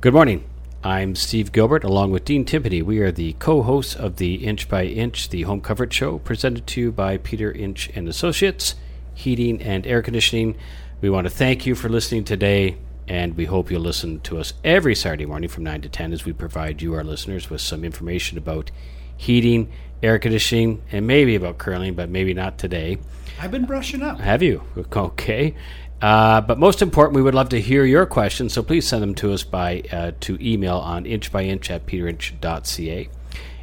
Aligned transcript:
Good 0.00 0.14
morning. 0.14 0.44
I'm 0.84 1.16
Steve 1.16 1.50
Gilbert 1.50 1.82
along 1.82 2.12
with 2.12 2.24
Dean 2.24 2.44
Timpany. 2.44 2.82
We 2.82 3.00
are 3.00 3.10
the 3.10 3.32
co-hosts 3.40 3.96
of 3.96 4.14
the 4.18 4.46
Inch 4.46 4.68
by 4.68 4.84
Inch, 4.84 5.28
the 5.28 5.42
home 5.42 5.60
coverage 5.60 5.92
show 5.92 6.20
presented 6.20 6.68
to 6.68 6.80
you 6.80 6.92
by 6.92 7.16
Peter 7.16 7.50
Inch 7.50 7.90
and 7.96 8.08
Associates, 8.08 8.76
Heating 9.12 9.60
and 9.60 9.84
Air 9.88 10.00
Conditioning. 10.00 10.56
We 11.00 11.10
want 11.10 11.24
to 11.24 11.30
thank 11.30 11.66
you 11.66 11.74
for 11.74 11.88
listening 11.88 12.22
today 12.22 12.76
and 13.08 13.36
we 13.36 13.46
hope 13.46 13.72
you'll 13.72 13.80
listen 13.80 14.20
to 14.20 14.38
us 14.38 14.52
every 14.62 14.94
Saturday 14.94 15.26
morning 15.26 15.48
from 15.48 15.64
9 15.64 15.80
to 15.80 15.88
10 15.88 16.12
as 16.12 16.24
we 16.24 16.32
provide 16.32 16.80
you 16.80 16.94
our 16.94 17.02
listeners 17.02 17.50
with 17.50 17.60
some 17.60 17.82
information 17.82 18.38
about 18.38 18.70
heating, 19.16 19.68
air 20.00 20.20
conditioning, 20.20 20.80
and 20.92 21.08
maybe 21.08 21.34
about 21.34 21.58
curling, 21.58 21.96
but 21.96 22.08
maybe 22.08 22.32
not 22.32 22.56
today. 22.56 22.98
I've 23.40 23.50
been 23.50 23.66
brushing 23.66 24.02
up. 24.02 24.20
Have 24.20 24.44
you? 24.44 24.62
Okay. 24.96 25.56
Uh, 26.00 26.40
but 26.40 26.58
most 26.58 26.80
important, 26.80 27.16
we 27.16 27.22
would 27.22 27.34
love 27.34 27.48
to 27.48 27.60
hear 27.60 27.84
your 27.84 28.06
questions, 28.06 28.52
so 28.52 28.62
please 28.62 28.86
send 28.86 29.02
them 29.02 29.14
to 29.16 29.32
us 29.32 29.42
by 29.42 29.82
uh, 29.90 30.12
to 30.20 30.38
email 30.40 30.76
on 30.76 31.04
inchbyinch 31.04 31.70
at 31.70 31.86
peterinch.ca, 31.86 33.08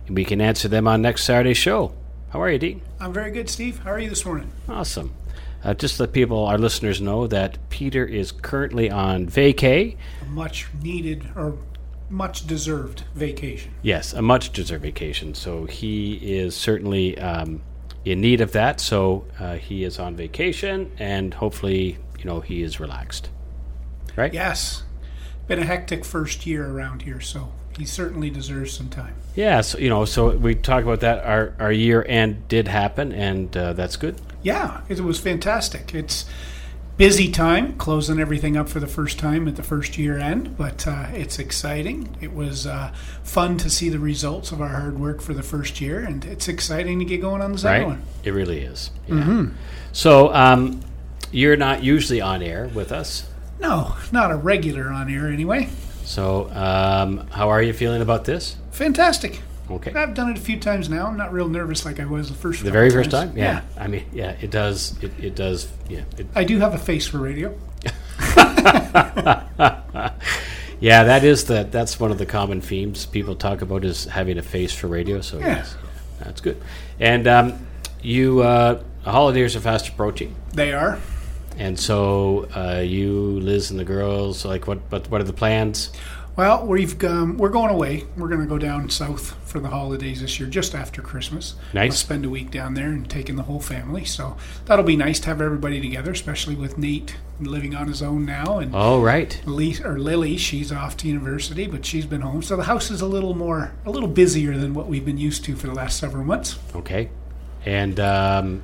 and 0.08 0.16
we 0.16 0.26
can 0.26 0.42
answer 0.42 0.68
them 0.68 0.88
on 0.88 1.02
next 1.02 1.24
Saturday's 1.24 1.58
show. 1.58 1.94
How 2.32 2.42
are 2.42 2.50
you, 2.50 2.60
Dean? 2.60 2.82
I'm 3.00 3.14
very 3.14 3.32
good, 3.32 3.50
Steve. 3.50 3.80
How 3.80 3.92
are 3.92 4.00
you 4.00 4.10
this 4.10 4.26
morning? 4.26 4.52
Awesome. 4.68 5.14
Uh, 5.64 5.74
just 5.74 6.00
let 6.00 6.12
people, 6.12 6.46
our 6.46 6.58
listeners, 6.58 7.00
know 7.00 7.26
that 7.28 7.58
Peter 7.70 8.06
is 8.06 8.32
currently 8.32 8.92
on 8.92 9.28
vacay. 9.28 9.96
A 10.22 10.26
much 10.26 10.68
needed 10.84 11.28
or 11.36 11.58
much 12.10 12.46
deserved 12.46 13.04
vacation. 13.16 13.74
Yes, 13.82 14.14
a 14.14 14.22
much 14.22 14.52
deserved 14.52 14.84
vacation. 14.84 15.34
So 15.34 15.66
he 15.66 16.16
is 16.16 16.56
certainly 16.56 17.18
um, 17.18 17.62
in 18.04 18.22
need 18.22 18.42
of 18.42 18.52
that. 18.52 18.80
So 18.80 19.26
uh, 19.40 19.56
he 19.56 19.84
is 19.84 19.98
on 19.98 20.16
vacation, 20.16 20.92
and 21.00 21.34
hopefully 21.34 21.98
you 22.26 22.32
know 22.32 22.42
he 22.42 22.64
is 22.64 22.80
relaxed. 22.80 23.30
Right? 24.16 24.34
Yes. 24.34 24.82
Been 25.48 25.60
a 25.60 25.64
hectic 25.66 26.04
first 26.04 26.48
year 26.48 26.66
around 26.66 27.04
here, 27.04 27.22
so 27.22 27.52
he 27.78 27.86
certainly 27.86 28.32
deserves 28.32 28.74
some 28.74 28.90
time. 28.90 29.14
Yeah, 29.36 29.62
so 29.62 29.78
you 29.78 29.90
know, 29.90 30.06
so 30.06 30.36
we 30.36 30.56
talked 30.56 30.84
about 30.88 31.02
that. 31.02 31.24
Our 31.24 31.54
our 31.60 31.72
year 31.72 32.04
end 32.08 32.48
did 32.48 32.68
happen, 32.68 33.12
and 33.12 33.56
uh, 33.56 33.74
that's 33.74 33.96
good. 33.96 34.20
Yeah, 34.42 34.82
it 34.90 35.00
was 35.02 35.20
fantastic. 35.20 35.94
It's 35.94 36.26
busy 36.98 37.30
time, 37.30 37.76
closing 37.78 38.20
everything 38.20 38.58
up 38.58 38.70
for 38.70 38.80
the 38.80 38.88
first 38.88 39.20
time 39.20 39.48
at 39.48 39.56
the 39.56 39.62
first 39.64 40.00
year 40.00 40.18
end, 40.18 40.58
but 40.58 40.88
uh, 40.88 41.08
it's 41.14 41.38
exciting. 41.38 42.16
It 42.22 42.34
was 42.34 42.66
uh, 42.66 42.92
fun 43.22 43.58
to 43.58 43.70
see 43.70 43.90
the 43.90 44.00
results 44.00 44.52
of 44.52 44.62
our 44.62 44.70
hard 44.70 44.98
work 45.00 45.22
for 45.22 45.36
the 45.36 45.44
first 45.44 45.80
year, 45.80 46.00
and 46.00 46.26
it's 46.26 46.48
exciting 46.48 46.98
to 47.00 47.06
get 47.06 47.22
going 47.22 47.44
on 47.44 47.52
the 47.52 47.58
second 47.60 47.82
Right? 47.82 47.88
one. 47.88 48.02
It 48.24 48.32
really 48.32 48.62
is. 48.62 48.90
Yeah. 49.08 49.48
So 49.92 50.34
um, 50.34 50.82
you're 51.36 51.58
not 51.58 51.84
usually 51.84 52.22
on 52.22 52.42
air 52.42 52.70
with 52.74 52.92
us. 52.94 53.30
No, 53.60 53.96
not 54.12 54.32
a 54.32 54.36
regular 54.36 54.88
on 54.90 55.12
air 55.14 55.28
anyway. 55.28 55.68
So 56.06 56.50
um, 56.52 57.28
how 57.28 57.50
are 57.50 57.62
you 57.62 57.74
feeling 57.74 58.02
about 58.02 58.24
this? 58.26 58.56
Fantastic. 58.72 59.42
Okay. 59.70 59.92
I've 59.94 60.14
done 60.14 60.30
it 60.30 60.38
a 60.38 60.42
few 60.42 60.60
times 60.60 60.90
now. 60.90 61.08
I'm 61.08 61.18
not 61.18 61.34
real 61.34 61.50
nervous 61.50 61.84
like 61.86 62.00
I 62.00 62.06
was 62.06 62.30
the 62.30 62.36
first. 62.36 62.64
The 62.64 62.72
very 62.72 62.90
first 62.90 63.12
times. 63.12 63.32
time? 63.32 63.38
Yeah. 63.38 63.62
I 63.78 63.88
mean, 63.88 64.06
yeah, 64.14 64.36
it 64.40 64.52
does. 64.52 65.02
It, 65.04 65.12
it 65.20 65.36
does. 65.36 65.68
Yeah. 65.90 66.02
It, 66.18 66.28
I 66.36 66.44
do 66.44 66.60
have 66.60 66.74
a 66.74 66.78
face 66.78 67.08
for 67.08 67.18
radio. 67.18 67.58
yeah, 70.80 71.04
that 71.04 71.24
is 71.24 71.46
the 71.46 71.64
that's 71.70 72.00
one 72.00 72.12
of 72.12 72.18
the 72.18 72.26
common 72.26 72.62
themes 72.62 73.06
people 73.06 73.36
talk 73.36 73.62
about 73.62 73.84
is 73.84 74.06
having 74.06 74.38
a 74.38 74.44
face 74.44 74.72
for 74.74 74.88
radio. 74.88 75.22
So 75.22 75.40
Yeah. 75.40 75.48
yes, 75.58 75.76
that's 76.20 76.42
good. 76.42 76.62
And 77.00 77.28
um, 77.28 77.68
you, 78.02 78.42
uh, 78.42 78.82
holidays 79.04 79.56
are 79.56 79.60
fast 79.62 79.90
approaching. 79.90 80.36
They 80.54 80.72
are. 80.74 81.00
And 81.58 81.80
so 81.80 82.48
uh, 82.56 82.82
you, 82.82 83.40
Liz, 83.40 83.72
and 83.72 83.80
the 83.80 83.86
girls, 83.86 84.44
like, 84.46 84.68
what? 84.68 84.80
What? 84.90 85.10
What 85.10 85.22
are 85.22 85.26
the 85.26 85.34
plans? 85.34 85.92
Well, 86.36 86.68
we've 86.68 87.02
um, 87.06 87.38
we're 87.38 87.48
going 87.48 87.70
away. 87.72 88.04
We're 88.18 88.28
going 88.28 88.42
to 88.42 88.46
go 88.46 88.58
down 88.58 88.90
south 88.90 89.38
for 89.50 89.62
the 89.62 89.70
holidays 89.70 90.20
this 90.20 90.38
year, 90.38 90.50
just 90.50 90.76
after 90.76 91.02
Christmas. 91.02 91.56
Nice. 91.74 91.92
We'll 91.92 91.96
spend 91.96 92.26
a 92.26 92.30
week 92.30 92.52
down 92.52 92.74
there 92.74 92.90
and 92.90 93.10
taking 93.10 93.38
the 93.38 93.44
whole 93.44 93.62
family. 93.62 94.04
So 94.04 94.36
that'll 94.66 94.84
be 94.84 94.98
nice 94.98 95.18
to 95.22 95.28
have 95.28 95.40
everybody 95.40 95.80
together, 95.80 96.12
especially 96.12 96.56
with 96.56 96.78
Nate 96.78 97.16
living 97.40 97.74
on 97.74 97.88
his 97.88 98.02
own 98.02 98.26
now, 98.26 98.60
and 98.60 98.72
Oh, 98.76 99.02
right. 99.02 99.42
Lee, 99.46 99.78
or 99.84 99.98
Lily, 99.98 100.36
she's 100.36 100.74
off 100.74 100.98
to 100.98 101.08
university, 101.08 101.68
but 101.68 101.86
she's 101.86 102.06
been 102.06 102.22
home. 102.22 102.42
So 102.42 102.58
the 102.58 102.64
house 102.64 102.92
is 102.92 103.00
a 103.00 103.08
little 103.08 103.34
more, 103.34 103.74
a 103.86 103.90
little 103.90 104.10
busier 104.10 104.58
than 104.58 104.74
what 104.74 104.88
we've 104.88 105.06
been 105.06 105.18
used 105.18 105.46
to 105.46 105.56
for 105.56 105.68
the 105.68 105.74
last 105.74 105.98
several 106.00 106.26
months. 106.26 106.60
Okay. 106.76 107.10
And 107.66 107.98
um, 108.02 108.62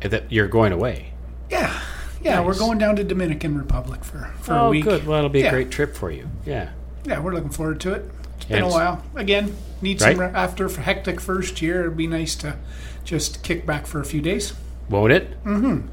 that 0.00 0.30
you're 0.30 0.48
going 0.48 0.72
away. 0.72 1.12
Yeah, 1.50 1.80
yeah, 2.22 2.40
we're 2.40 2.58
going 2.58 2.78
down 2.78 2.96
to 2.96 3.04
Dominican 3.04 3.56
Republic 3.58 4.04
for 4.04 4.30
for 4.40 4.54
oh, 4.54 4.66
a 4.66 4.70
week. 4.70 4.84
good. 4.84 5.06
Well, 5.06 5.18
it'll 5.18 5.30
be 5.30 5.42
a 5.42 5.50
great 5.50 5.70
trip 5.70 5.94
for 5.96 6.10
you. 6.10 6.28
Yeah. 6.46 6.70
Yeah, 7.04 7.20
we're 7.20 7.34
looking 7.34 7.50
forward 7.50 7.80
to 7.80 7.92
it. 7.94 8.10
It's 8.36 8.44
been 8.46 8.58
And 8.58 8.66
a 8.66 8.68
while. 8.68 9.02
Again, 9.14 9.56
need 9.80 10.00
Right. 10.00 10.16
some 10.16 10.20
re- 10.24 10.32
after 10.34 10.66
a 10.66 10.70
hectic 10.72 11.20
first 11.20 11.60
year. 11.60 11.80
It'd 11.82 11.96
be 11.96 12.06
nice 12.06 12.34
to 12.36 12.56
just 13.04 13.42
kick 13.42 13.66
back 13.66 13.86
for 13.86 14.00
a 14.00 14.04
few 14.04 14.20
days. 14.20 14.54
Won't 14.88 15.12
it? 15.12 15.42
Mm-hmm. 15.44 15.88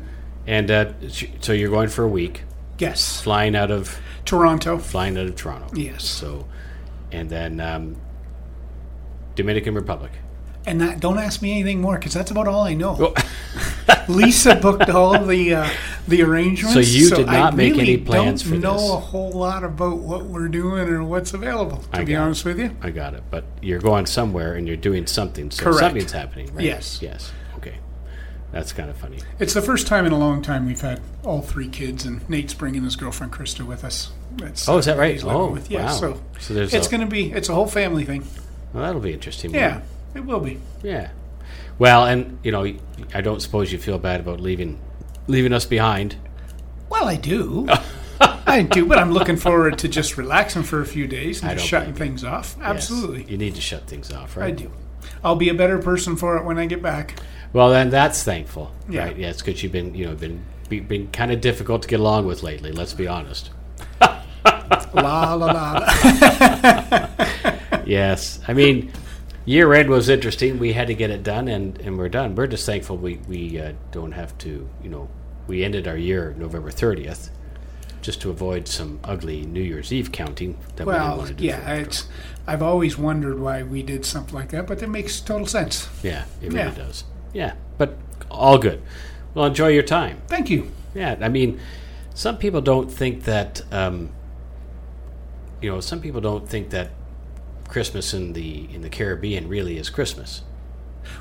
And 0.45 0.72
uh, 0.72 0.94
so 1.41 1.53
you're 1.53 1.69
going 1.69 1.90
for 1.90 2.03
a 2.03 2.07
week, 2.07 2.44
Yes, 2.78 3.22
flying 3.22 3.56
out 3.56 3.72
of 3.72 4.00
Toronto. 4.25 4.78
flying 4.78 5.17
out 5.17 5.25
of 5.28 5.35
Toronto. 5.35 5.67
Yes. 5.75 6.03
So, 6.06 6.46
and 7.11 7.29
then 7.29 7.59
um, 7.59 7.96
Dominican 9.35 9.73
Republic. 9.75 10.11
And 10.66 10.81
that, 10.81 11.00
don't 11.00 11.17
ask 11.17 11.41
me 11.41 11.51
anything 11.51 11.81
more 11.81 11.97
because 11.97 12.13
that's 12.13 12.31
about 12.31 12.47
all 12.47 12.63
I 12.63 12.73
know. 12.73 12.96
Oh. 13.00 13.13
Lisa 14.10 14.56
booked 14.56 14.90
all 14.90 15.24
the 15.26 15.54
uh, 15.56 15.70
the 16.08 16.22
arrangements. 16.24 16.74
So 16.74 16.80
you 16.80 17.10
did 17.10 17.28
I 17.30 17.34
not 17.40 17.56
make 17.56 17.74
really 17.74 17.94
any 17.94 17.98
plans 17.98 18.42
for 18.42 18.50
this. 18.50 18.62
don't 18.62 18.78
know 18.78 18.94
a 18.94 19.00
whole 19.00 19.32
lot 19.32 19.64
about 19.64 19.98
what 20.00 20.26
we're 20.26 20.48
doing 20.48 20.88
or 20.90 21.04
what's 21.04 21.34
available. 21.34 21.78
To 21.78 21.88
I 21.94 22.04
be 22.04 22.14
got 22.14 22.20
it. 22.20 22.24
honest 22.24 22.46
with 22.46 22.60
you, 22.60 22.76
I 22.82 22.90
got 22.90 23.14
it. 23.14 23.24
But 23.30 23.46
you're 23.62 23.80
going 23.80 24.06
somewhere 24.06 24.56
and 24.56 24.68
you're 24.68 24.78
doing 24.78 25.06
something. 25.08 25.52
So 25.52 25.64
Correct. 25.66 25.80
something's 25.80 26.12
happening, 26.12 26.54
right? 26.54 26.66
Yes. 26.66 27.02
Yes. 27.02 27.32
Okay. 27.58 27.76
That's 28.52 28.74
kind 28.74 28.90
of 28.90 28.98
funny. 28.98 29.20
it's 29.40 29.54
the 29.54 29.62
first 29.62 29.86
time 29.86 30.06
in 30.08 30.12
a 30.12 30.18
long 30.18 30.42
time 30.42 30.66
we've 30.66 30.82
had 30.82 31.00
all 31.24 31.42
three 31.44 31.68
kids, 31.70 32.06
and 32.06 32.28
Nate's 32.30 32.54
bringing 32.56 32.84
his 32.84 32.96
girlfriend 32.96 33.32
Krista 33.32 33.66
with 33.66 33.84
us. 33.84 34.12
That's, 34.38 34.68
Oh, 34.68 34.78
is 34.80 34.86
that 34.86 34.98
right? 34.98 35.24
Oh, 35.24 35.52
with. 35.52 35.70
yeah. 35.70 35.86
wow. 35.86 35.92
So, 35.92 36.22
So 36.40 36.54
there's 36.56 36.74
it's 36.74 36.88
going 36.88 37.02
to 37.02 37.08
be 37.08 37.32
it's 37.32 37.50
a 37.50 37.54
whole 37.54 37.68
family 37.68 38.06
thing. 38.06 38.26
Well, 38.74 38.84
that'll 38.84 39.02
be 39.02 39.14
interesting. 39.14 39.54
Yeah, 39.54 39.82
it 40.16 40.26
will 40.26 40.40
be. 40.40 40.60
Yeah. 40.82 41.10
Well, 41.79 42.06
and 42.06 42.38
you 42.44 42.51
know, 42.51 42.72
I 43.13 43.22
don't 43.22 43.41
suppose 43.41 43.72
you 43.72 43.79
feel 43.79 43.97
bad 43.97 44.19
about 44.19 44.40
leaving 44.40 44.79
leaving 45.28 45.53
us 45.53 45.66
behind. 45.66 46.16
Well, 46.90 47.06
I 47.06 47.16
do. 47.16 47.67
I 48.22 48.63
do, 48.63 48.85
but 48.85 48.97
I'm 49.00 49.12
looking 49.12 49.38
forward 49.38 49.78
to 49.79 49.88
just 49.88 50.17
relaxing 50.17 50.63
for 50.63 50.81
a 50.81 50.85
few 50.85 51.07
days 51.07 51.41
and 51.41 51.51
just 51.57 51.66
shutting 51.69 51.94
things 51.94 52.23
off. 52.23 52.56
Yes. 52.57 52.67
Absolutely. 52.67 53.23
You 53.31 53.38
need 53.38 53.56
to 53.56 53.62
shut 53.62 53.88
things 53.88 54.12
off, 54.12 54.35
right? 54.35 54.47
I 54.47 54.51
do. 54.51 54.72
I'll 55.23 55.35
be 55.35 55.50
a 55.50 55.53
better 55.53 55.78
person 55.79 56.16
for 56.17 56.35
it 56.38 56.44
when 56.44 56.57
I 56.57 56.66
get 56.66 56.81
back. 56.81 57.19
Well, 57.53 57.69
then 57.69 57.90
that's 57.90 58.23
thankful, 58.23 58.72
Yeah. 58.90 59.06
right? 59.06 59.17
Yeah, 59.17 59.29
it's 59.29 59.41
because 59.41 59.63
you've 59.63 59.72
been, 59.72 59.96
you 59.96 60.06
know, 60.07 60.16
been 60.16 60.44
been 60.67 61.07
kind 61.11 61.31
of 61.31 61.41
difficult 61.41 61.81
to 61.84 61.88
get 61.88 62.00
along 62.00 62.25
with 62.28 62.44
lately. 62.44 62.72
Let's 62.72 62.94
be 62.94 63.07
honest. 63.07 63.50
La 64.94 65.34
la 65.34 65.46
la. 65.46 67.09
Yes, 67.85 68.40
I 68.47 68.53
mean, 68.53 68.91
year 69.50 69.74
end 69.74 69.90
was 69.90 70.10
interesting. 70.10 70.60
We 70.60 70.74
had 70.74 70.88
to 70.88 70.94
get 70.94 71.10
it 71.10 71.24
done, 71.24 71.48
and, 71.48 71.80
and 71.82 71.98
we're 71.98 72.10
done. 72.10 72.36
We're 72.36 72.48
just 72.48 72.66
thankful 72.66 72.98
we 72.98 73.16
we 73.28 73.60
uh, 73.60 73.74
don't 73.92 74.12
have 74.12 74.38
to, 74.40 74.70
you 74.84 74.90
know, 74.90 75.10
we 75.48 75.64
ended 75.64 75.88
our 75.88 75.98
year 75.98 76.36
November 76.38 76.70
thirtieth, 76.70 77.32
just 78.02 78.22
to 78.22 78.30
avoid 78.30 78.68
some 78.68 79.00
ugly 79.04 79.46
New 79.46 79.62
Year's 79.62 79.92
Eve 79.92 80.12
counting 80.12 80.58
that 80.76 80.86
we 80.86 80.94
didn't 80.94 81.08
Well, 81.08 81.18
want 81.18 81.30
to 81.30 81.34
do. 81.34 81.46
yeah, 81.46 81.74
it's. 81.74 82.08
I've 82.46 82.62
always 82.62 82.98
wondered 82.98 83.40
why 83.40 83.64
we 83.64 83.82
did 83.84 84.06
something 84.06 84.36
like 84.36 84.50
that, 84.50 84.68
but 84.68 84.82
it 84.82 84.88
makes 84.90 85.20
total 85.20 85.48
sense. 85.48 85.88
yeah, 86.04 86.26
it 86.42 86.54
really 86.54 86.58
yeah. 86.70 86.76
does. 86.76 87.04
Yeah, 87.34 87.54
but 87.78 87.98
all 88.30 88.58
good. 88.58 88.82
Well, 89.34 89.46
enjoy 89.46 89.70
your 89.70 89.84
time. 89.84 90.22
Thank 90.28 90.50
you. 90.50 90.72
Yeah, 90.96 91.16
I 91.22 91.30
mean, 91.30 91.59
some 92.14 92.38
people 92.38 92.62
don't 92.62 92.92
think 92.92 93.24
that. 93.24 93.62
Um, 93.72 94.12
you 95.62 95.70
know, 95.70 95.82
some 95.82 96.00
people 96.00 96.22
don't 96.22 96.48
think 96.48 96.70
that 96.70 96.92
Christmas 97.70 98.14
in 98.14 98.34
the 98.34 98.68
in 98.74 98.82
the 98.82 98.90
Caribbean 98.90 99.48
really 99.48 99.78
is 99.78 99.90
Christmas. 99.90 100.42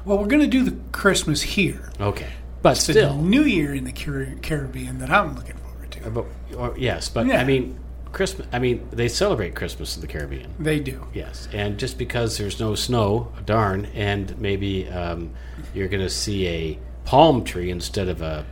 Well, 0.05 0.19
we're 0.19 0.27
going 0.27 0.43
to 0.43 0.47
do 0.49 0.65
the 0.65 0.77
Christmas 0.93 1.43
here. 1.43 1.93
Okay, 2.01 2.31
but 2.63 2.77
It's 2.77 2.87
the 2.87 2.93
still, 2.95 3.17
New 3.17 3.43
Year 3.45 3.75
in 3.75 3.85
the 3.85 3.93
Caribbean 3.93 4.99
that 4.99 5.11
I'm 5.11 5.35
looking 5.37 5.57
forward 5.57 5.91
to. 5.93 6.11
but, 6.11 6.25
or, 6.57 6.75
yes, 6.77 7.09
but 7.09 7.27
Yeah. 7.27 7.41
I 7.41 7.45
mean, 7.45 7.79
Christmas. 8.13 8.49
I 8.53 8.59
mean, 8.59 8.87
they 8.91 9.09
celebrate 9.09 9.55
Christmas 9.55 9.95
in 9.97 10.01
the 10.01 10.07
Caribbean. 10.09 10.53
They 10.59 10.81
do. 10.81 11.07
Yes, 11.15 11.49
and 11.53 11.79
just 11.79 11.97
because 11.99 12.39
there's 12.39 12.59
no 12.59 12.75
snow, 12.75 13.33
darn, 13.47 13.87
and 13.95 14.37
maybe 14.39 14.89
um, 14.89 15.31
you're 15.75 15.89
going 15.89 16.03
to 16.03 16.11
see 16.11 16.47
a 16.49 16.79
palm 17.05 17.45
tree 17.45 17.71
instead 17.71 18.09
of 18.09 18.21
a 18.21 18.45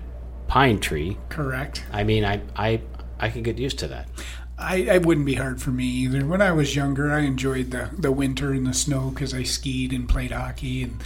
pine 0.46 0.78
tree. 0.78 1.18
Correct. 1.28 1.84
I 1.92 2.04
mean, 2.04 2.24
I 2.24 2.40
I 2.54 2.80
I 3.18 3.30
can 3.30 3.42
get 3.42 3.58
used 3.58 3.78
to 3.80 3.88
that. 3.88 4.08
I, 4.58 4.76
it 4.76 5.04
wouldn't 5.04 5.26
be 5.26 5.34
hard 5.34 5.60
for 5.60 5.70
me 5.70 5.84
either. 5.84 6.24
When 6.24 6.40
I 6.40 6.52
was 6.52 6.74
younger, 6.74 7.12
I 7.12 7.20
enjoyed 7.20 7.70
the, 7.72 7.90
the 7.96 8.10
winter 8.12 8.52
and 8.52 8.66
the 8.66 8.72
snow 8.74 9.10
because 9.10 9.34
I 9.34 9.42
skied 9.42 9.92
and 9.92 10.08
played 10.08 10.30
hockey. 10.30 10.82
And 10.82 11.02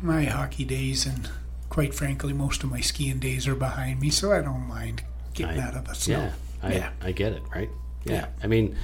my 0.00 0.24
hockey 0.24 0.64
days 0.64 1.04
and, 1.06 1.28
quite 1.68 1.92
frankly, 1.94 2.32
most 2.32 2.62
of 2.62 2.70
my 2.70 2.80
skiing 2.80 3.18
days 3.18 3.48
are 3.48 3.56
behind 3.56 4.00
me, 4.00 4.10
so 4.10 4.32
I 4.32 4.42
don't 4.42 4.68
mind 4.68 5.02
getting 5.34 5.58
I- 5.60 5.66
out 5.68 5.74
of 5.74 5.86
the 5.88 5.94
snow. 5.94 6.18
Yeah, 6.18 6.32
I, 6.68 6.72
Yeah. 6.74 6.90
I 7.02 7.12
get 7.12 7.32
it, 7.32 7.42
right? 7.54 7.70
Yeah. 8.04 8.12
Yeah. 8.12 8.26
I 8.42 8.46
mean, 8.46 8.76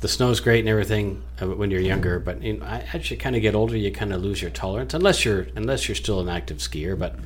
the 0.00 0.08
snow's 0.08 0.40
great 0.40 0.60
and 0.60 0.68
everything 0.68 1.22
uh, 1.40 1.46
when 1.46 1.70
you're 1.70 1.80
younger, 1.80 2.18
but 2.18 2.42
you 2.42 2.58
know, 2.58 2.66
as 2.66 3.10
you 3.10 3.16
kind 3.16 3.34
of 3.36 3.40
get 3.40 3.54
older, 3.54 3.76
you 3.76 3.90
kind 3.90 4.12
of 4.12 4.20
lose 4.22 4.42
your 4.42 4.50
tolerance 4.50 4.92
unless 4.92 5.24
you're 5.24 5.46
unless 5.56 5.88
you're 5.88 5.94
still 5.94 6.20
an 6.20 6.28
active 6.28 6.58
skier. 6.58 6.98
But 6.98 7.16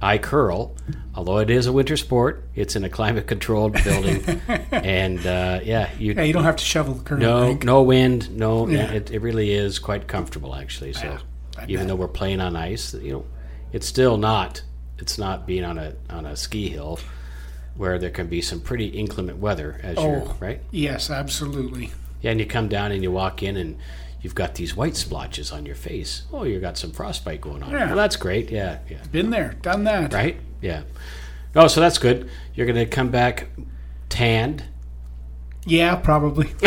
I 0.00 0.18
curl, 0.18 0.76
although 1.14 1.38
it 1.38 1.50
is 1.50 1.66
a 1.66 1.72
winter 1.72 1.96
sport. 1.96 2.44
It's 2.54 2.76
in 2.76 2.84
a 2.84 2.88
climate 2.88 3.26
controlled 3.26 3.72
building, 3.82 4.22
and 4.72 5.18
uh, 5.26 5.60
yeah, 5.64 5.90
you 5.98 6.12
Yeah, 6.14 6.22
you 6.22 6.32
don't 6.32 6.44
have 6.44 6.56
to 6.56 6.64
shovel 6.64 6.94
the 6.94 7.02
curl. 7.04 7.18
no 7.18 7.54
no 7.62 7.82
wind, 7.82 8.30
no. 8.36 8.68
Yeah. 8.68 8.92
It, 8.92 9.10
it 9.10 9.20
really 9.22 9.50
is 9.52 9.78
quite 9.78 10.06
comfortable 10.06 10.54
actually. 10.54 10.92
So 10.92 11.04
Yeah, 11.56 11.64
even 11.64 11.76
bet. 11.78 11.88
though 11.88 11.96
we're 11.96 12.08
playing 12.08 12.40
on 12.40 12.54
ice, 12.54 12.94
you 12.94 13.12
know, 13.12 13.24
it's 13.72 13.86
still 13.86 14.16
not 14.16 14.62
it's 14.98 15.18
not 15.18 15.46
being 15.46 15.64
on 15.64 15.78
a 15.78 15.94
on 16.10 16.26
a 16.26 16.36
ski 16.36 16.68
hill 16.68 17.00
where 17.76 17.98
there 17.98 18.10
can 18.10 18.26
be 18.28 18.40
some 18.40 18.60
pretty 18.60 18.86
inclement 18.86 19.38
weather 19.38 19.80
as 19.82 19.96
you're 19.96 20.22
Oh. 20.26 20.36
right. 20.40 20.60
Yes, 20.70 21.10
absolutely. 21.10 21.90
Yeah, 22.22 22.32
and 22.32 22.40
you 22.40 22.46
come 22.46 22.68
down 22.68 22.90
and 22.92 23.02
you 23.02 23.10
walk 23.12 23.42
in 23.42 23.56
and 23.56 23.76
you've 24.20 24.34
got 24.34 24.54
these 24.56 24.74
white 24.76 24.96
splotches 24.96 25.52
on 25.52 25.66
your 25.66 25.74
face. 25.74 26.22
Oh, 26.32 26.44
you've 26.44 26.62
got 26.62 26.76
some 26.78 26.90
frostbite 26.92 27.40
going 27.40 27.62
on. 27.62 27.70
Yeah. 27.70 27.86
Well, 27.86 27.96
that's 27.96 28.16
great. 28.16 28.50
Yeah, 28.50 28.78
yeah. 28.88 28.98
Been 29.12 29.30
there, 29.30 29.54
done 29.62 29.84
that. 29.84 30.12
Right? 30.12 30.36
Yeah. 30.60 30.82
Oh, 31.56 31.66
so 31.68 31.80
that's 31.80 31.98
good. 31.98 32.28
You're 32.54 32.66
going 32.66 32.76
to 32.76 32.86
come 32.86 33.10
back 33.10 33.48
tanned. 34.08 34.64
Yeah, 35.64 35.96
probably. 35.96 36.50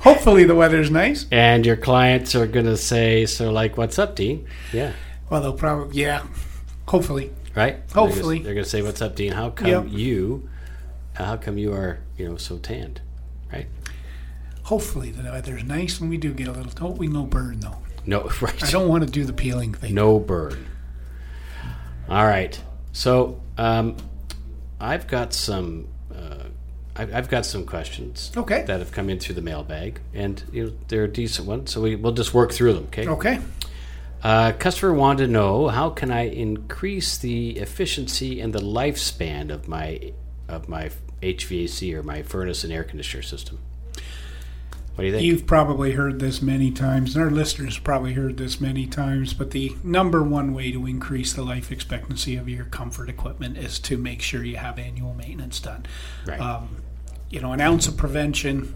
Hopefully 0.00 0.44
the 0.44 0.54
weather's 0.54 0.90
nice. 0.90 1.26
And 1.30 1.64
your 1.64 1.76
clients 1.76 2.34
are 2.34 2.46
going 2.46 2.66
to 2.66 2.76
say, 2.76 3.26
so 3.26 3.50
like, 3.50 3.76
what's 3.76 3.98
up, 3.98 4.16
Dean? 4.16 4.46
Yeah. 4.72 4.92
Well, 5.30 5.40
they'll 5.40 5.52
probably, 5.54 6.00
yeah. 6.00 6.24
Hopefully. 6.86 7.32
Right? 7.54 7.78
Hopefully. 7.94 8.40
They're 8.40 8.54
going 8.54 8.64
to 8.64 8.70
say, 8.70 8.82
what's 8.82 9.00
up, 9.00 9.16
Dean? 9.16 9.32
How 9.32 9.50
come 9.50 9.68
Yep. 9.68 9.84
you, 9.88 10.48
how 11.14 11.36
come 11.36 11.56
you 11.58 11.72
are, 11.72 12.00
you 12.18 12.28
know, 12.28 12.36
so 12.36 12.58
tanned? 12.58 13.00
Right? 13.52 13.66
Hopefully 14.64 15.10
the 15.10 15.22
weather's 15.22 15.64
nice 15.64 16.00
and 16.00 16.08
we 16.10 16.16
do 16.16 16.32
get 16.32 16.48
a 16.48 16.52
little. 16.52 16.72
Hopefully 16.78 17.08
no 17.08 17.24
burn 17.24 17.60
though. 17.60 17.78
No, 18.06 18.30
right. 18.40 18.64
I 18.64 18.70
don't 18.70 18.88
want 18.88 19.04
to 19.04 19.10
do 19.10 19.24
the 19.24 19.32
peeling 19.32 19.74
thing. 19.74 19.94
No 19.94 20.18
burn. 20.18 20.66
All 22.08 22.26
right. 22.26 22.60
So 22.92 23.40
um, 23.58 23.96
I've 24.80 25.06
got 25.06 25.32
some. 25.32 25.88
Uh, 26.14 26.48
I've, 26.96 27.14
I've 27.14 27.28
got 27.28 27.44
some 27.44 27.66
questions. 27.66 28.30
Okay. 28.36 28.62
That 28.62 28.78
have 28.78 28.92
come 28.92 29.10
in 29.10 29.18
through 29.18 29.34
the 29.34 29.42
mailbag, 29.42 30.00
and 30.12 30.42
you 30.52 30.64
know 30.64 30.72
they're 30.88 31.08
decent 31.08 31.48
ones. 31.48 31.72
So 31.72 31.80
we, 31.80 31.96
we'll 31.96 32.12
just 32.12 32.32
work 32.32 32.52
through 32.52 32.74
them. 32.74 32.84
Okay. 32.84 33.08
Okay. 33.08 33.40
Uh, 34.22 34.52
customer 34.52 34.94
wanted 34.94 35.26
to 35.26 35.30
know 35.30 35.68
how 35.68 35.90
can 35.90 36.10
I 36.10 36.22
increase 36.22 37.18
the 37.18 37.58
efficiency 37.58 38.40
and 38.40 38.54
the 38.54 38.60
lifespan 38.60 39.50
of 39.50 39.68
my 39.68 40.12
of 40.48 40.68
my 40.68 40.90
HVAC 41.22 41.92
or 41.94 42.02
my 42.02 42.22
furnace 42.22 42.64
and 42.64 42.72
air 42.72 42.84
conditioner 42.84 43.22
system. 43.22 43.58
What 44.94 45.02
do 45.02 45.06
you 45.06 45.12
think? 45.12 45.24
You've 45.24 45.46
probably 45.46 45.92
heard 45.92 46.20
this 46.20 46.40
many 46.40 46.70
times, 46.70 47.16
and 47.16 47.24
our 47.24 47.30
listeners 47.30 47.78
probably 47.78 48.12
heard 48.12 48.36
this 48.36 48.60
many 48.60 48.86
times, 48.86 49.34
but 49.34 49.50
the 49.50 49.74
number 49.82 50.22
one 50.22 50.54
way 50.54 50.70
to 50.70 50.86
increase 50.86 51.32
the 51.32 51.42
life 51.42 51.72
expectancy 51.72 52.36
of 52.36 52.48
your 52.48 52.66
comfort 52.66 53.08
equipment 53.08 53.58
is 53.58 53.80
to 53.80 53.96
make 53.96 54.22
sure 54.22 54.44
you 54.44 54.56
have 54.56 54.78
annual 54.78 55.12
maintenance 55.14 55.58
done. 55.58 55.84
Right. 56.26 56.38
Um, 56.38 56.76
you 57.28 57.40
know, 57.40 57.52
an 57.52 57.60
ounce 57.60 57.88
of 57.88 57.96
prevention 57.96 58.74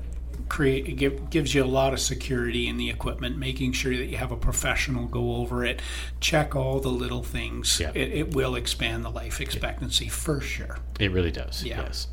create 0.48 0.96
give, 0.96 1.30
gives 1.30 1.54
you 1.54 1.62
a 1.62 1.66
lot 1.66 1.92
of 1.92 2.00
security 2.00 2.66
in 2.66 2.76
the 2.76 2.90
equipment, 2.90 3.38
making 3.38 3.72
sure 3.72 3.96
that 3.96 4.06
you 4.06 4.16
have 4.16 4.32
a 4.32 4.36
professional 4.36 5.06
go 5.06 5.36
over 5.36 5.64
it, 5.64 5.80
check 6.20 6.56
all 6.56 6.80
the 6.80 6.88
little 6.88 7.22
things. 7.22 7.78
Yeah. 7.80 7.92
It, 7.94 8.12
it 8.12 8.34
will 8.34 8.56
expand 8.56 9.04
the 9.04 9.10
life 9.10 9.40
expectancy 9.40 10.08
for 10.08 10.40
sure. 10.40 10.78
it 10.98 11.12
really 11.12 11.30
does. 11.30 11.64
Yeah. 11.64 11.82
Yes. 11.82 12.08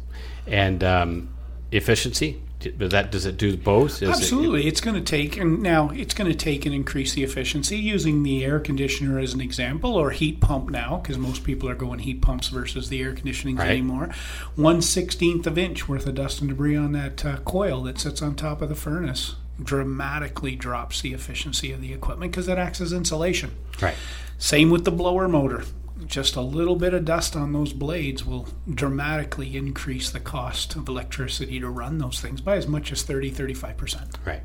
And 0.46 0.84
um, 0.84 1.34
efficiency. 1.72 2.42
Does 2.72 2.92
that 2.92 3.12
does 3.12 3.26
it 3.26 3.38
do 3.38 3.56
both? 3.58 4.02
Is 4.02 4.02
it- 4.04 4.10
Absolutely, 4.10 4.68
it's 4.68 4.82
going 4.82 4.96
to 4.96 5.02
take, 5.02 5.38
and 5.38 5.62
now 5.62 5.90
it's 5.92 6.14
going 6.14 6.30
to 6.32 6.38
take 6.38 6.66
and 6.66 6.74
increase 6.76 7.14
the 7.14 7.24
efficiency 7.24 7.78
using 7.78 8.24
the 8.24 8.44
air 8.44 8.60
conditioner 8.60 9.20
as 9.20 9.34
an 9.34 9.42
example, 9.42 9.94
or 9.96 10.12
heat 10.12 10.40
pump 10.42 10.70
now, 10.70 10.98
because 10.98 11.18
most 11.18 11.44
people 11.44 11.70
are 11.70 11.76
going 11.76 12.00
heat 12.00 12.22
pumps 12.22 12.50
versus 12.50 12.90
the 12.90 13.02
air 13.02 13.14
conditioning 13.14 13.56
Right. 13.58 13.70
anymore. 13.70 14.10
One 14.56 14.82
sixteenth 14.82 15.46
of 15.48 15.58
inch 15.58 15.88
worth 15.88 16.08
of 16.08 16.16
dust 16.16 16.40
and 16.42 16.50
debris 16.50 16.76
on 16.76 16.92
that 16.94 17.24
uh, 17.26 17.38
coil 17.38 17.84
that 17.84 18.00
sits 18.00 18.22
on 18.22 18.36
top 18.36 18.62
of 18.62 18.70
the 18.70 18.76
furnace 18.76 19.36
dramatically 19.64 20.56
drops 20.56 21.02
the 21.02 21.14
efficiency 21.14 21.72
of 21.72 21.80
the 21.82 21.94
equipment 21.94 22.32
because 22.32 22.48
it 22.48 22.58
acts 22.58 22.82
as 22.82 22.92
insulation. 22.92 23.52
right. 23.82 23.96
Same 24.38 24.70
with 24.70 24.84
the 24.84 24.92
blower 24.92 25.28
motor. 25.30 25.64
Just 26.06 26.36
a 26.36 26.42
little 26.42 26.76
bit 26.76 26.94
of 26.94 27.06
dust 27.06 27.36
on 27.36 27.54
those 27.54 27.72
blades 27.72 28.26
will 28.26 28.48
dramatically 28.70 29.56
increase 29.56 30.10
the 30.10 30.20
cost 30.20 30.76
of 30.76 30.90
electricity 30.90 31.60
to 31.60 31.70
run 31.70 32.00
those 32.00 32.20
things 32.20 32.42
by 32.42 32.58
as 32.58 32.68
much 32.68 32.92
as 32.92 33.04
30 33.04 33.32
35%. 33.32 34.16
Right. 34.26 34.44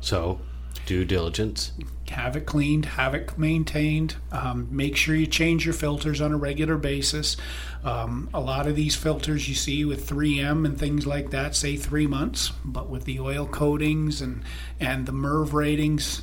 So, 0.00 0.40
due 0.86 1.04
diligence. 1.04 1.72
Have 2.10 2.36
it 2.36 2.46
cleaned, 2.46 2.84
have 2.84 3.14
it 3.14 3.38
maintained. 3.38 4.16
Um, 4.30 4.68
make 4.70 4.96
sure 4.96 5.14
you 5.14 5.26
change 5.26 5.64
your 5.64 5.74
filters 5.74 6.20
on 6.20 6.32
a 6.32 6.36
regular 6.36 6.76
basis. 6.76 7.36
Um, 7.82 8.28
a 8.34 8.40
lot 8.40 8.66
of 8.66 8.76
these 8.76 8.94
filters 8.94 9.48
you 9.48 9.54
see 9.54 9.84
with 9.84 10.08
3M 10.08 10.66
and 10.66 10.78
things 10.78 11.06
like 11.06 11.30
that 11.30 11.56
say 11.56 11.76
three 11.76 12.06
months, 12.06 12.52
but 12.64 12.88
with 12.88 13.04
the 13.04 13.20
oil 13.20 13.46
coatings 13.46 14.20
and, 14.20 14.42
and 14.78 15.06
the 15.06 15.12
MERV 15.12 15.52
ratings, 15.52 16.22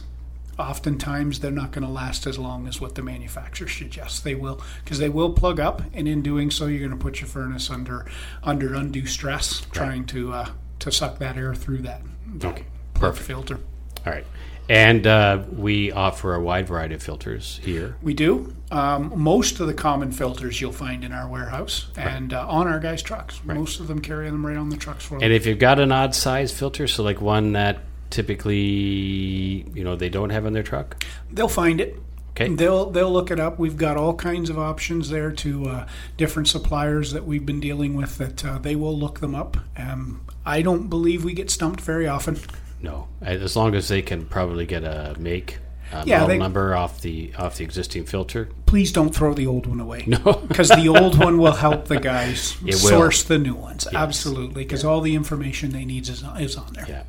oftentimes 0.61 1.39
they're 1.39 1.51
not 1.51 1.71
going 1.71 1.85
to 1.85 1.91
last 1.91 2.25
as 2.27 2.37
long 2.39 2.67
as 2.67 2.79
what 2.79 2.95
the 2.95 3.01
manufacturer 3.01 3.67
suggests 3.67 4.19
they 4.21 4.35
will 4.35 4.61
because 4.83 4.99
they 4.99 5.09
will 5.09 5.33
plug 5.33 5.59
up 5.59 5.81
and 5.93 6.07
in 6.07 6.21
doing 6.21 6.49
so 6.51 6.67
you're 6.67 6.79
going 6.87 6.91
to 6.97 7.03
put 7.03 7.19
your 7.19 7.27
furnace 7.27 7.69
under 7.69 8.05
under 8.43 8.73
undue 8.73 9.05
stress 9.05 9.61
trying 9.71 10.05
to 10.05 10.31
uh, 10.33 10.49
to 10.79 10.91
suck 10.91 11.19
that 11.19 11.37
air 11.37 11.53
through 11.53 11.77
that, 11.79 12.01
Okay. 12.43 12.65
Perfect. 12.93 13.25
filter 13.27 13.59
All 14.05 14.13
right. 14.13 14.25
And 14.69 15.05
uh, 15.05 15.43
we 15.51 15.91
offer 15.91 16.33
a 16.33 16.41
wide 16.41 16.67
variety 16.67 16.95
of 16.95 17.03
filters 17.03 17.59
here. 17.61 17.97
We 18.01 18.13
do. 18.13 18.55
Um, 18.71 19.11
most 19.15 19.59
of 19.59 19.67
the 19.67 19.73
common 19.73 20.11
filters 20.13 20.61
you'll 20.61 20.71
find 20.71 21.03
in 21.03 21.11
our 21.11 21.27
warehouse 21.27 21.89
and 21.97 22.31
uh, 22.31 22.47
on 22.47 22.67
our 22.67 22.79
guys' 22.79 23.01
trucks. 23.01 23.41
Most 23.43 23.81
of 23.81 23.87
them 23.87 23.99
carry 23.99 24.29
them 24.29 24.45
right 24.45 24.55
on 24.55 24.69
the 24.69 24.77
trucks 24.77 25.03
for 25.03 25.15
And 25.15 25.23
them. 25.23 25.31
if 25.33 25.45
you've 25.45 25.59
got 25.59 25.79
an 25.79 25.91
odd 25.91 26.15
size 26.15 26.57
filter, 26.57 26.87
so 26.87 27.03
like 27.03 27.19
one 27.19 27.51
that 27.53 27.79
typically, 28.11 29.65
you 29.73 29.83
know, 29.83 29.95
they 29.95 30.09
don't 30.09 30.29
have 30.29 30.45
in 30.45 30.53
their 30.53 30.63
truck. 30.63 31.03
They'll 31.31 31.47
find 31.47 31.81
it. 31.81 31.97
Okay. 32.31 32.47
They'll 32.47 32.89
they'll 32.89 33.11
look 33.11 33.29
it 33.29 33.39
up. 33.41 33.59
We've 33.59 33.75
got 33.75 33.97
all 33.97 34.13
kinds 34.13 34.49
of 34.49 34.57
options 34.57 35.09
there 35.09 35.31
to 35.31 35.67
uh, 35.67 35.87
different 36.15 36.47
suppliers 36.47 37.11
that 37.11 37.25
we've 37.25 37.45
been 37.45 37.59
dealing 37.59 37.93
with 37.95 38.17
that 38.19 38.45
uh, 38.45 38.57
they 38.57 38.75
will 38.75 38.97
look 38.97 39.19
them 39.19 39.35
up. 39.35 39.57
Um, 39.77 40.21
I 40.45 40.61
don't 40.61 40.87
believe 40.87 41.25
we 41.25 41.33
get 41.33 41.49
stumped 41.49 41.81
very 41.81 42.07
often. 42.07 42.37
No, 42.81 43.09
as 43.21 43.55
long 43.55 43.75
as 43.75 43.89
they 43.89 44.01
can 44.01 44.25
probably 44.25 44.65
get 44.65 44.83
a 44.83 45.15
make, 45.19 45.59
uh, 45.91 46.03
Yeah, 46.07 46.19
model 46.21 46.27
they- 46.29 46.37
number 46.37 46.73
off 46.73 47.01
the 47.01 47.33
off 47.37 47.57
the 47.57 47.65
existing 47.65 48.05
filter. 48.05 48.47
Please 48.65 48.93
don't 48.93 49.13
throw 49.13 49.33
the 49.33 49.45
old 49.45 49.67
one 49.67 49.81
away. 49.81 50.05
No. 50.07 50.17
because 50.47 50.69
the 50.69 50.87
old 50.87 51.19
one 51.19 51.37
will 51.37 51.51
help 51.51 51.89
the 51.89 51.99
guys 51.99 52.57
source 52.71 53.23
the 53.23 53.37
new 53.37 53.55
ones. 53.55 53.85
Absolutely, 53.93 54.63
because 54.63 54.85
all 54.85 55.01
the 55.01 55.15
information 55.15 55.71
they 55.71 55.83
need 55.83 56.07
is, 56.07 56.23
is 56.39 56.55
on 56.55 56.71
there. 56.73 56.85
Yeah. 56.87 57.03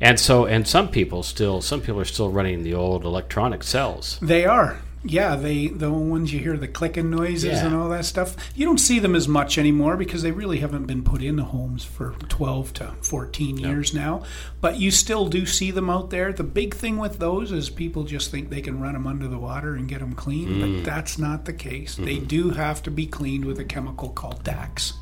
And 0.00 0.18
so, 0.20 0.44
and 0.46 0.66
some 0.66 0.88
people 0.88 1.22
still, 1.22 1.60
some 1.60 1.80
people 1.80 2.00
are 2.00 2.04
still 2.04 2.30
running 2.30 2.62
the 2.62 2.74
old 2.74 3.04
electronic 3.04 3.62
cells. 3.64 4.18
They 4.22 4.44
are. 4.44 4.78
Yeah, 5.04 5.36
they 5.36 5.68
the 5.68 5.92
ones 5.92 6.32
you 6.32 6.40
hear 6.40 6.56
the 6.56 6.66
clicking 6.66 7.08
noises 7.08 7.44
Yeah. 7.60 7.66
and 7.66 7.74
all 7.74 7.88
that 7.90 8.04
stuff. 8.04 8.34
You 8.56 8.66
don't 8.66 8.78
see 8.78 8.98
them 8.98 9.14
as 9.14 9.28
much 9.28 9.56
anymore 9.56 9.96
because 9.96 10.22
they 10.22 10.32
really 10.32 10.58
haven't 10.58 10.86
been 10.86 11.02
put 11.04 11.22
in 11.22 11.36
the 11.36 11.44
homes 11.44 11.84
for 11.84 12.14
12 12.28 12.72
to 12.74 12.92
14 13.00 13.58
years 13.58 13.94
now. 13.94 14.24
But 14.60 14.78
you 14.80 14.90
still 14.90 15.28
do 15.28 15.46
see 15.46 15.70
them 15.70 15.88
out 15.88 16.10
there. 16.10 16.32
The 16.32 16.42
big 16.42 16.74
thing 16.74 16.96
with 16.98 17.20
those 17.20 17.52
is 17.52 17.70
people 17.70 18.02
just 18.04 18.32
think 18.32 18.50
they 18.50 18.60
can 18.60 18.80
run 18.80 18.94
them 18.94 19.06
under 19.06 19.28
the 19.28 19.38
water 19.38 19.74
and 19.76 19.88
get 19.88 20.00
them 20.00 20.14
clean, 20.14 20.48
Mm. 20.48 20.60
but 20.60 20.84
that's 20.90 21.16
not 21.16 21.44
the 21.44 21.52
case. 21.52 21.94
They 21.94 22.16
Mm-hmm. 22.16 22.24
do 22.26 22.50
have 22.50 22.82
to 22.82 22.90
be 22.90 23.06
cleaned 23.06 23.44
with 23.44 23.60
a 23.60 23.64
chemical 23.64 24.08
called 24.10 24.42
DAX 24.42 24.94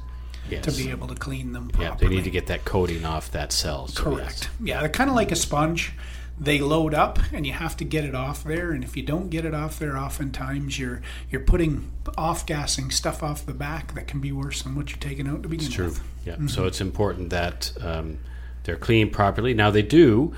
Yes. 0.50 0.64
to 0.64 0.72
be 0.72 0.90
able 0.90 1.08
to 1.08 1.14
clean 1.14 1.52
them 1.52 1.68
properly. 1.68 1.88
yeah, 1.88 1.96
they 1.96 2.08
need 2.08 2.24
to 2.24 2.30
get 2.30 2.46
that 2.46 2.64
coating 2.64 3.04
off 3.04 3.30
that 3.32 3.52
cell. 3.52 3.88
so 3.88 4.02
Correct. 4.02 4.48
Yeah, 4.60 4.80
they're 4.80 4.88
kind 4.88 5.10
of 5.10 5.16
like 5.16 5.32
a 5.32 5.36
sponge. 5.36 5.92
They 6.38 6.58
load 6.58 6.92
up, 6.92 7.18
and 7.32 7.46
you 7.46 7.54
have 7.54 7.76
to 7.78 7.84
get 7.84 8.04
it 8.04 8.14
off 8.14 8.44
there. 8.44 8.72
And 8.72 8.84
if 8.84 8.96
you 8.96 9.02
don't 9.02 9.30
get 9.30 9.46
it 9.46 9.54
off 9.54 9.78
there, 9.78 9.96
oftentimes 9.96 10.78
you're 10.78 11.00
you're 11.30 11.40
putting 11.40 11.90
off 12.18 12.44
gassing 12.44 12.90
stuff 12.90 13.22
off 13.22 13.46
the 13.46 13.54
back 13.54 13.94
that 13.94 14.06
can 14.06 14.20
be 14.20 14.32
worse 14.32 14.62
than 14.62 14.74
what 14.74 14.90
you're 14.90 14.98
taking 14.98 15.26
out 15.26 15.42
to 15.42 15.48
begin 15.48 15.70
true. 15.70 15.86
with. 15.86 16.02
Yeah. 16.26 16.36
So 16.46 16.66
it's 16.66 16.80
important 16.80 17.30
that 17.30 17.72
um, 17.80 18.18
they're 18.64 18.76
cleaned 18.76 19.12
properly. 19.12 19.54
Now 19.54 19.70
they 19.70 19.82
do. 19.82 20.34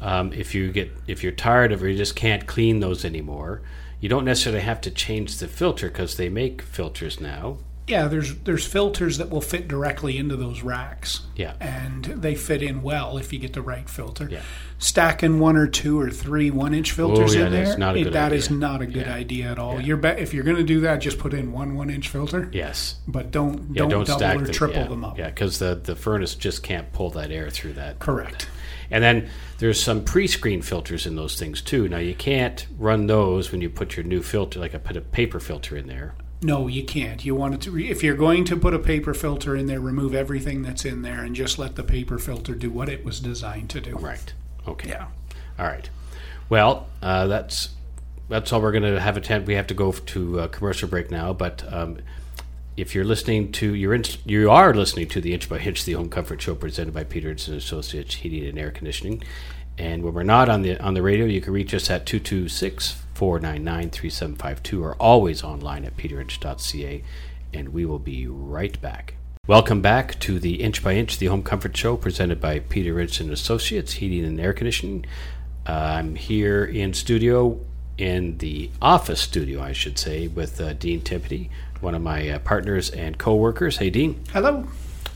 Um, 0.00 0.32
if 0.32 0.54
you 0.54 0.70
get 0.70 0.92
if 1.06 1.22
you're 1.22 1.32
tired 1.32 1.72
of 1.72 1.82
or 1.82 1.88
you 1.88 1.96
just 1.96 2.14
can't 2.14 2.46
clean 2.46 2.80
those 2.80 3.04
anymore, 3.04 3.62
you 4.00 4.08
don't 4.08 4.24
necessarily 4.24 4.62
have 4.62 4.80
to 4.82 4.90
change 4.90 5.38
the 5.38 5.48
filter 5.48 5.88
because 5.88 6.16
they 6.16 6.28
make 6.28 6.62
filters 6.62 7.20
now 7.20 7.58
Yeah, 7.88 8.06
there's 8.08 8.34
there's 8.40 8.66
filters 8.66 9.18
that 9.18 9.30
will 9.30 9.40
fit 9.40 9.66
directly 9.68 10.18
into 10.18 10.36
those 10.36 10.62
racks. 10.62 11.22
Yeah. 11.36 11.54
And 11.60 12.04
they 12.04 12.34
fit 12.34 12.62
in 12.62 12.82
well 12.82 13.16
if 13.18 13.32
you 13.32 13.38
get 13.38 13.54
the 13.54 13.62
right 13.62 13.88
filter. 13.88 14.28
Yeah. 14.30 14.42
Stacking 14.80 15.40
one 15.40 15.56
or 15.56 15.66
two 15.66 15.98
or 15.98 16.10
three 16.10 16.50
one 16.50 16.72
inch 16.74 16.92
filters 16.92 17.34
Oh, 17.34 17.38
yeah, 17.38 17.46
in 17.46 17.52
there, 17.52 17.78
not 17.78 17.96
it- 17.96 18.12
that 18.12 18.32
is 18.32 18.50
not 18.50 18.80
a 18.82 18.86
good 18.86 19.06
Yeah. 19.06 19.14
idea 19.14 19.50
at 19.50 19.58
all. 19.58 19.80
You're 19.80 19.96
be- 19.96 20.08
if 20.08 20.32
you're 20.32 20.44
going 20.44 20.56
to 20.58 20.62
do 20.62 20.80
that, 20.82 21.00
just 21.00 21.18
put 21.18 21.34
in 21.34 21.50
one 21.52 21.74
one 21.74 21.90
inch 21.90 22.08
filter, 22.08 22.48
Yes. 22.52 22.96
but 23.08 23.30
don't 23.32 23.72
don't, 23.74 23.88
don't, 23.88 24.04
double 24.06 24.18
stack 24.18 24.36
or 24.36 24.44
them. 24.44 24.52
triple 24.52 24.84
them 24.86 25.04
up. 25.04 25.18
Yeah, 25.18 25.30
because 25.30 25.58
the, 25.58 25.74
the 25.82 25.96
furnace 25.96 26.34
just 26.36 26.62
can't 26.62 26.92
pull 26.92 27.10
that 27.10 27.30
air 27.32 27.50
through 27.50 27.72
that. 27.72 27.98
Correct. 27.98 28.48
And 28.90 29.02
then 29.02 29.28
there's 29.58 29.82
some 29.82 30.04
pre-screen 30.04 30.62
filters 30.62 31.06
in 31.06 31.16
those 31.16 31.38
things 31.38 31.60
too. 31.60 31.88
Now 31.88 31.98
you 31.98 32.14
can't 32.14 32.66
run 32.78 33.06
those 33.06 33.50
when 33.50 33.60
you 33.60 33.68
put 33.68 33.96
your 33.96 34.04
new 34.04 34.22
filter, 34.22 34.60
like 34.60 34.74
I 34.74 34.78
put 34.78 34.96
a 34.96 35.00
paper 35.00 35.40
filter 35.40 35.76
in 35.76 35.88
there. 35.88 36.14
No, 36.40 36.68
you 36.68 36.84
can't. 36.84 37.24
You 37.24 37.34
want 37.34 37.54
it 37.54 37.60
to. 37.62 37.72
Re- 37.72 37.90
if 37.90 38.02
you're 38.02 38.16
going 38.16 38.44
to 38.44 38.56
put 38.56 38.72
a 38.72 38.78
paper 38.78 39.12
filter 39.12 39.56
in 39.56 39.66
there, 39.66 39.80
remove 39.80 40.14
everything 40.14 40.62
that's 40.62 40.84
in 40.84 41.02
there 41.02 41.24
and 41.24 41.34
just 41.34 41.58
let 41.58 41.74
the 41.74 41.82
paper 41.82 42.18
filter 42.18 42.54
do 42.54 42.70
what 42.70 42.88
it 42.88 43.04
was 43.04 43.18
designed 43.18 43.70
to 43.70 43.80
do. 43.80 43.96
Right. 43.96 44.32
Okay. 44.66 44.90
Yeah. 44.90 45.08
All 45.58 45.66
right. 45.66 45.88
Well, 46.48 46.86
uh, 47.02 47.26
that's 47.26 47.70
that's 48.28 48.52
all 48.52 48.60
we're 48.60 48.72
going 48.72 48.84
to 48.84 49.00
have 49.00 49.16
a 49.16 49.20
tent. 49.20 49.46
We 49.46 49.54
have 49.54 49.66
to 49.68 49.74
go 49.74 49.90
to 49.90 50.40
a 50.40 50.48
commercial 50.48 50.88
break 50.88 51.10
now, 51.10 51.32
but 51.32 51.64
um, 51.72 51.98
if 52.76 52.94
you're 52.94 53.04
listening 53.04 53.50
to 53.52 53.74
you're 53.74 53.94
in, 53.94 54.04
you 54.24 54.50
are 54.50 54.72
listening 54.72 55.08
to 55.08 55.20
the 55.20 55.34
Inch 55.34 55.48
by 55.48 55.58
Inch, 55.58 55.84
the 55.84 55.94
home 55.94 56.08
comfort 56.08 56.40
show 56.40 56.54
presented 56.54 56.94
by 56.94 57.02
Peters 57.02 57.48
and 57.48 57.56
Associates 57.56 58.14
Heating 58.16 58.48
and 58.48 58.58
Air 58.58 58.70
Conditioning. 58.70 59.22
And 59.76 60.04
when 60.04 60.14
we're 60.14 60.22
not 60.22 60.48
on 60.48 60.62
the 60.62 60.78
on 60.78 60.94
the 60.94 61.02
radio, 61.02 61.26
you 61.26 61.40
can 61.40 61.52
reach 61.52 61.74
us 61.74 61.90
at 61.90 62.06
226-499-3752 63.18 64.82
or 64.82 64.94
always 64.96 65.42
online 65.42 65.84
at 65.84 65.96
peterinch.ca 65.96 67.02
and 67.52 67.68
we 67.70 67.84
will 67.84 67.98
be 67.98 68.26
right 68.26 68.80
back. 68.80 69.14
Welcome 69.46 69.80
back 69.80 70.18
to 70.20 70.38
the 70.38 70.62
Inch 70.62 70.84
by 70.84 70.92
Inch, 70.94 71.18
the 71.18 71.26
home 71.26 71.42
comfort 71.42 71.76
show 71.76 71.96
presented 71.96 72.40
by 72.40 72.58
Peter 72.58 73.00
Inch 73.00 73.20
and 73.20 73.30
Associates 73.30 73.94
Heating 73.94 74.24
and 74.24 74.38
Air 74.38 74.52
Conditioning. 74.52 75.06
Uh, 75.66 75.72
I'm 75.72 76.14
here 76.16 76.64
in 76.64 76.92
studio, 76.92 77.58
in 77.96 78.36
the 78.38 78.70
office 78.82 79.20
studio, 79.22 79.62
I 79.62 79.72
should 79.72 79.98
say, 79.98 80.28
with 80.28 80.60
uh, 80.60 80.74
Dean 80.74 81.00
Timpany, 81.00 81.50
one 81.80 81.94
of 81.94 82.02
my 82.02 82.28
uh, 82.28 82.38
partners 82.40 82.90
and 82.90 83.16
co-workers. 83.16 83.78
Hey, 83.78 83.88
Dean, 83.88 84.22
Hello. 84.34 84.66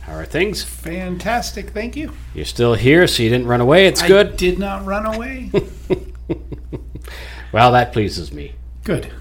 how 0.00 0.14
are 0.14 0.25
things? 0.25 0.64
Fantastic. 0.64 1.71
Thank 1.71 1.94
you. 1.97 2.12
You're 2.35 2.47
still 2.47 2.75
here, 2.75 3.06
so 3.06 3.23
you 3.23 3.28
didn't 3.28 3.49
run 3.49 3.61
away. 3.61 3.87
It's 3.87 4.02
I 4.02 4.09
good. 4.09 4.37
did 4.38 4.59
not 4.59 4.87
run 4.87 5.14
away. 5.14 5.50
Well, 7.52 7.73
that 7.73 7.92
pleases 7.92 8.32
me. 8.32 8.54
Good. 8.85 9.12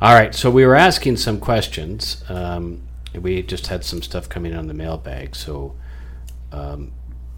All 0.00 0.14
right, 0.14 0.34
so 0.34 0.50
we 0.50 0.66
were 0.66 0.74
asking 0.74 1.16
some 1.18 1.38
questions. 1.40 2.24
Um, 2.28 2.82
we 3.14 3.42
just 3.42 3.68
had 3.68 3.84
some 3.84 4.02
stuff 4.02 4.28
coming 4.28 4.54
on 4.54 4.66
the 4.66 4.74
mailbag, 4.74 5.36
so 5.36 5.74
um, 6.52 6.92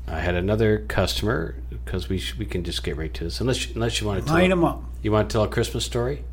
I 0.08 0.20
had 0.20 0.34
another 0.34 0.84
customer 0.88 1.54
because 1.70 2.08
we 2.08 2.18
sh- 2.18 2.36
we 2.38 2.46
can 2.46 2.64
just 2.64 2.82
get 2.82 2.96
right 2.96 3.12
to 3.14 3.24
this. 3.24 3.40
Unless 3.40 3.66
you, 3.68 3.74
unless 3.74 4.00
you 4.00 4.06
want 4.06 4.24
to 4.24 4.32
Line 4.32 4.48
tell 4.50 4.58
them 4.58 4.64
up. 4.64 4.82
you 5.02 5.12
want 5.12 5.28
to 5.28 5.32
tell 5.34 5.44
a 5.44 5.48
Christmas 5.48 5.84
story. 5.84 6.24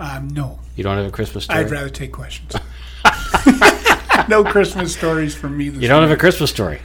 Um, 0.00 0.28
no, 0.28 0.60
You 0.76 0.84
don't 0.84 0.96
have 0.96 1.06
a 1.06 1.10
Christmas 1.10 1.44
story. 1.44 1.58
I'd 1.58 1.70
rather 1.70 1.88
take 1.90 2.12
questions. 2.12 2.54
no 4.28 4.44
Christmas 4.44 4.94
stories 4.94 5.34
from 5.34 5.56
me. 5.56 5.68
This 5.70 5.82
you 5.82 5.88
don't 5.88 6.02
have 6.02 6.10
a. 6.10 6.16
Christmas 6.16 6.50
story. 6.50 6.80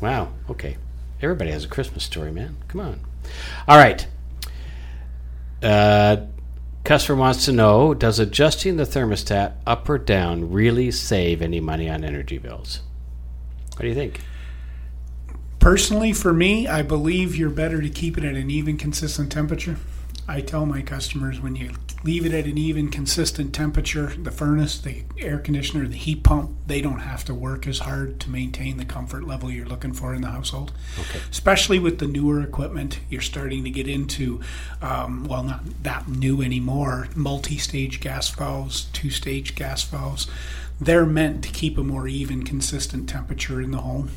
Wow. 0.00 0.28
Okay. 0.48 0.76
Everybody 1.20 1.50
has 1.50 1.64
a 1.64 1.68
Christmas 1.68 2.04
story, 2.04 2.30
man. 2.32 2.56
Come 2.68 2.80
on. 2.80 3.00
All 3.66 3.76
right. 3.76 4.06
Uh, 5.62 6.26
customer 6.84 7.18
wants 7.18 7.44
to 7.44 7.52
know: 7.52 7.94
Does 7.94 8.18
adjusting 8.18 8.76
the 8.76 8.84
thermostat 8.84 9.54
up 9.66 9.88
or 9.88 9.98
down 9.98 10.50
really 10.50 10.90
save 10.90 11.42
any 11.42 11.60
money 11.60 11.88
on 11.88 12.04
energy 12.04 12.38
bills? 12.38 12.80
What 13.72 13.82
do 13.82 13.88
you 13.88 13.94
think? 13.94 14.20
Personally, 15.58 16.12
for 16.12 16.32
me, 16.32 16.66
I 16.66 16.82
believe 16.82 17.36
you're 17.36 17.48
better 17.48 17.80
to 17.80 17.88
keep 17.88 18.18
it 18.18 18.24
at 18.24 18.34
an 18.34 18.50
even, 18.50 18.76
consistent 18.76 19.30
temperature. 19.30 19.76
I 20.28 20.40
tell 20.40 20.66
my 20.66 20.82
customers 20.82 21.40
when 21.40 21.56
you 21.56 21.72
leave 22.04 22.24
it 22.24 22.32
at 22.32 22.46
an 22.46 22.58
even, 22.58 22.90
consistent 22.90 23.52
temperature, 23.52 24.12
the 24.16 24.30
furnace, 24.30 24.78
the 24.78 25.02
air 25.18 25.38
conditioner, 25.38 25.86
the 25.86 25.96
heat 25.96 26.22
pump, 26.22 26.50
they 26.66 26.80
don't 26.80 27.00
have 27.00 27.24
to 27.24 27.34
work 27.34 27.66
as 27.66 27.80
hard 27.80 28.20
to 28.20 28.30
maintain 28.30 28.76
the 28.76 28.84
comfort 28.84 29.24
level 29.24 29.50
you're 29.50 29.66
looking 29.66 29.92
for 29.92 30.14
in 30.14 30.22
the 30.22 30.28
household. 30.28 30.72
Okay. 30.98 31.20
Especially 31.30 31.78
with 31.78 31.98
the 31.98 32.06
newer 32.06 32.40
equipment, 32.40 33.00
you're 33.08 33.20
starting 33.20 33.64
to 33.64 33.70
get 33.70 33.88
into, 33.88 34.40
um, 34.80 35.24
well, 35.24 35.42
not 35.42 35.62
that 35.82 36.08
new 36.08 36.42
anymore, 36.42 37.08
multi 37.14 37.58
stage 37.58 38.00
gas 38.00 38.30
valves, 38.30 38.84
two 38.92 39.10
stage 39.10 39.54
gas 39.54 39.82
valves. 39.82 40.26
They're 40.80 41.06
meant 41.06 41.44
to 41.44 41.50
keep 41.50 41.78
a 41.78 41.82
more 41.84 42.08
even, 42.08 42.42
consistent 42.42 43.08
temperature 43.08 43.60
in 43.60 43.70
the 43.70 43.78
home. 43.78 44.10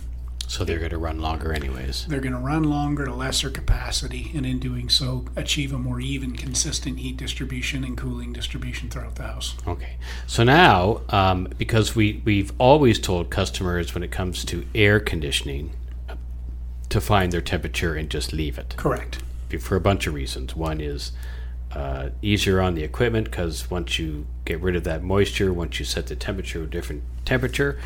So 0.48 0.64
they're 0.64 0.80
going 0.80 0.92
to 0.92 0.98
run 0.98 1.20
longer, 1.20 1.54
anyways. 1.54 2.06
They're 2.06 2.20
going 2.20 2.34
to 2.34 2.40
run 2.40 2.64
longer 2.64 3.06
a 3.06 3.14
lesser 3.14 3.50
capacity, 3.50 4.32
and 4.36 4.46
in 4.46 4.60
doing 4.60 4.90
so, 4.90 5.26
achieve 5.36 5.74
a 5.74 5.78
more 5.78 6.00
even, 6.00 6.36
consistent 6.36 7.00
heat 7.00 7.18
distribution 7.18 7.84
and 7.84 7.98
cooling 7.98 8.34
distribution 8.34 8.90
throughout 8.90 9.16
the 9.16 9.24
house. 9.24 9.56
Okay. 9.68 9.98
So 10.28 10.44
now, 10.44 11.02
um, 11.10 11.48
because 11.58 11.96
we 11.96 12.22
we've 12.26 12.52
always 12.58 13.00
told 13.00 13.30
customers 13.30 13.94
when 13.94 14.04
it 14.04 14.12
comes 14.12 14.46
to 14.46 14.66
air 14.76 15.00
conditioning 15.00 15.72
uh, 16.10 16.16
to 16.90 17.02
find 17.02 17.32
their 17.32 17.42
temperature 17.42 17.96
and 17.96 18.10
just 18.10 18.34
leave 18.34 18.58
it. 18.58 18.76
Correct. 18.78 19.24
for 19.60 19.76
a 19.76 19.82
bunch 19.82 20.06
of 20.08 20.14
reasons. 20.14 20.56
One 20.56 20.82
is 20.82 21.12
uh, 21.76 22.10
easier 22.22 22.62
on 22.62 22.76
the 22.76 22.84
equipment 22.84 23.26
because 23.26 23.70
once 23.70 24.00
you 24.00 24.26
get 24.46 24.62
rid 24.62 24.76
of 24.76 24.84
that 24.86 25.04
moisture, 25.04 25.52
once 25.52 25.80
you 25.80 25.86
set 25.86 26.08
the 26.08 26.16
temperature 26.16 26.60
to 26.60 26.66
a 26.66 26.68
different 26.68 27.04
temperature, 27.26 27.78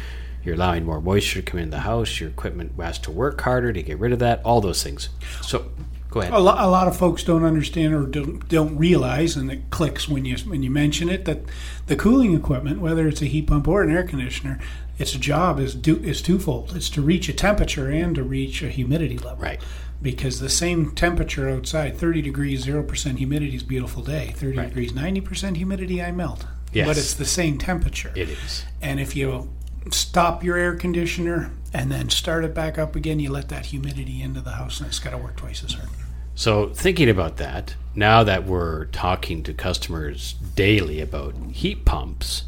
you're 0.44 0.56
allowing 0.56 0.86
more 0.86 1.02
moisture 1.02 1.42
to 1.42 1.46
come 1.52 1.60
in 1.60 1.70
the 1.70 1.80
house. 1.80 2.20
Your 2.20 2.30
equipment 2.30 2.74
has 2.80 2.98
to 3.00 3.12
work 3.12 3.42
harder 3.42 3.74
to 3.74 3.84
get 3.84 4.00
rid 4.00 4.12
of 4.14 4.20
that. 4.20 4.42
All 4.46 4.62
those 4.62 4.82
things. 4.84 5.10
So, 5.42 5.70
go 6.10 6.22
ahead. 6.22 6.34
A, 6.34 6.40
lo- 6.40 6.56
a 6.58 6.68
lot 6.70 6.88
of 6.88 6.96
folks 6.98 7.24
don't 7.24 7.44
understand 7.44 7.94
or 7.94 8.06
don't, 8.06 8.48
don't 8.48 8.78
realize, 8.78 9.36
and 9.36 9.52
it 9.52 9.70
clicks 9.70 10.08
when 10.08 10.26
you 10.26 10.38
when 10.40 10.64
you 10.64 10.72
mention 10.72 11.10
it, 11.10 11.26
that 11.26 11.40
the 11.88 11.96
cooling 11.96 12.34
equipment, 12.36 12.80
whether 12.80 13.08
it's 13.08 13.22
a 13.22 13.26
heat 13.26 13.48
pump 13.48 13.68
or 13.68 13.84
an 13.84 13.92
air 13.92 14.04
conditioner, 14.04 14.60
its 14.98 15.12
job 15.14 15.60
is 15.60 15.76
do, 15.76 15.98
is 15.98 16.22
twofold. 16.22 16.76
It's 16.76 16.90
to 16.92 17.02
reach 17.02 17.30
a 17.30 17.34
temperature 17.34 17.90
and 17.90 18.16
to 18.16 18.24
reach 18.24 18.62
a 18.62 18.70
humidity 18.70 19.18
level. 19.18 19.44
Right. 19.44 19.62
Because 20.02 20.40
the 20.40 20.50
same 20.50 20.92
temperature 20.92 21.50
outside, 21.50 21.98
30 21.98 22.22
degrees, 22.22 22.66
0% 22.66 23.18
humidity 23.18 23.56
is 23.58 23.64
a 23.64 23.66
beautiful 23.66 24.02
day. 24.02 24.34
30 24.38 24.58
Right. 24.58 24.68
degrees, 24.70 24.94
90% 24.94 25.58
humidity, 25.58 26.02
I 26.02 26.12
melt. 26.14 26.46
Yes. 26.72 26.88
But 26.88 26.98
it's 26.98 27.14
the 27.16 27.26
same 27.26 27.58
temperature. 27.58 28.12
It 28.16 28.30
is. 28.30 28.64
And 28.82 29.00
if 29.02 29.16
you 29.16 29.50
stop 29.92 30.44
your 30.44 30.58
air 30.58 30.76
conditioner 30.76 31.52
and 31.74 31.92
then 31.92 32.10
start 32.10 32.44
it 32.44 32.54
back 32.54 32.78
up 32.78 32.96
again, 32.96 33.20
you 33.20 33.32
let 33.32 33.50
that 33.50 33.68
humidity 33.68 34.22
into 34.22 34.42
the 34.42 34.52
house 34.52 34.80
and 34.80 34.88
it's 34.88 35.00
got 35.00 35.12
to 35.12 35.18
work 35.18 35.38
twice 35.38 35.64
as 35.64 35.74
hard. 35.74 35.90
So, 36.36 36.70
thinking 36.70 37.10
about 37.10 37.38
that, 37.38 37.76
now 37.96 38.24
that 38.24 38.46
we're 38.46 38.86
talking 38.86 39.44
to 39.44 39.54
customers 39.54 40.34
daily 40.56 41.02
about 41.02 41.36
heat 41.52 41.84
pumps, 41.84 42.46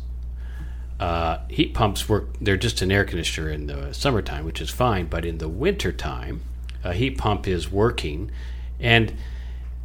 uh, 0.99 1.39
heat 1.49 1.73
pumps 1.73 2.07
work, 2.07 2.29
they're 2.39 2.57
just 2.57 2.81
an 2.81 2.91
air 2.91 3.03
conditioner 3.03 3.49
in 3.49 3.67
the 3.67 3.93
summertime, 3.93 4.45
which 4.45 4.61
is 4.61 4.69
fine, 4.69 5.07
but 5.07 5.25
in 5.25 5.39
the 5.39 5.49
wintertime, 5.49 6.41
a 6.83 6.93
heat 6.93 7.17
pump 7.17 7.47
is 7.47 7.69
working. 7.69 8.31
And 8.79 9.13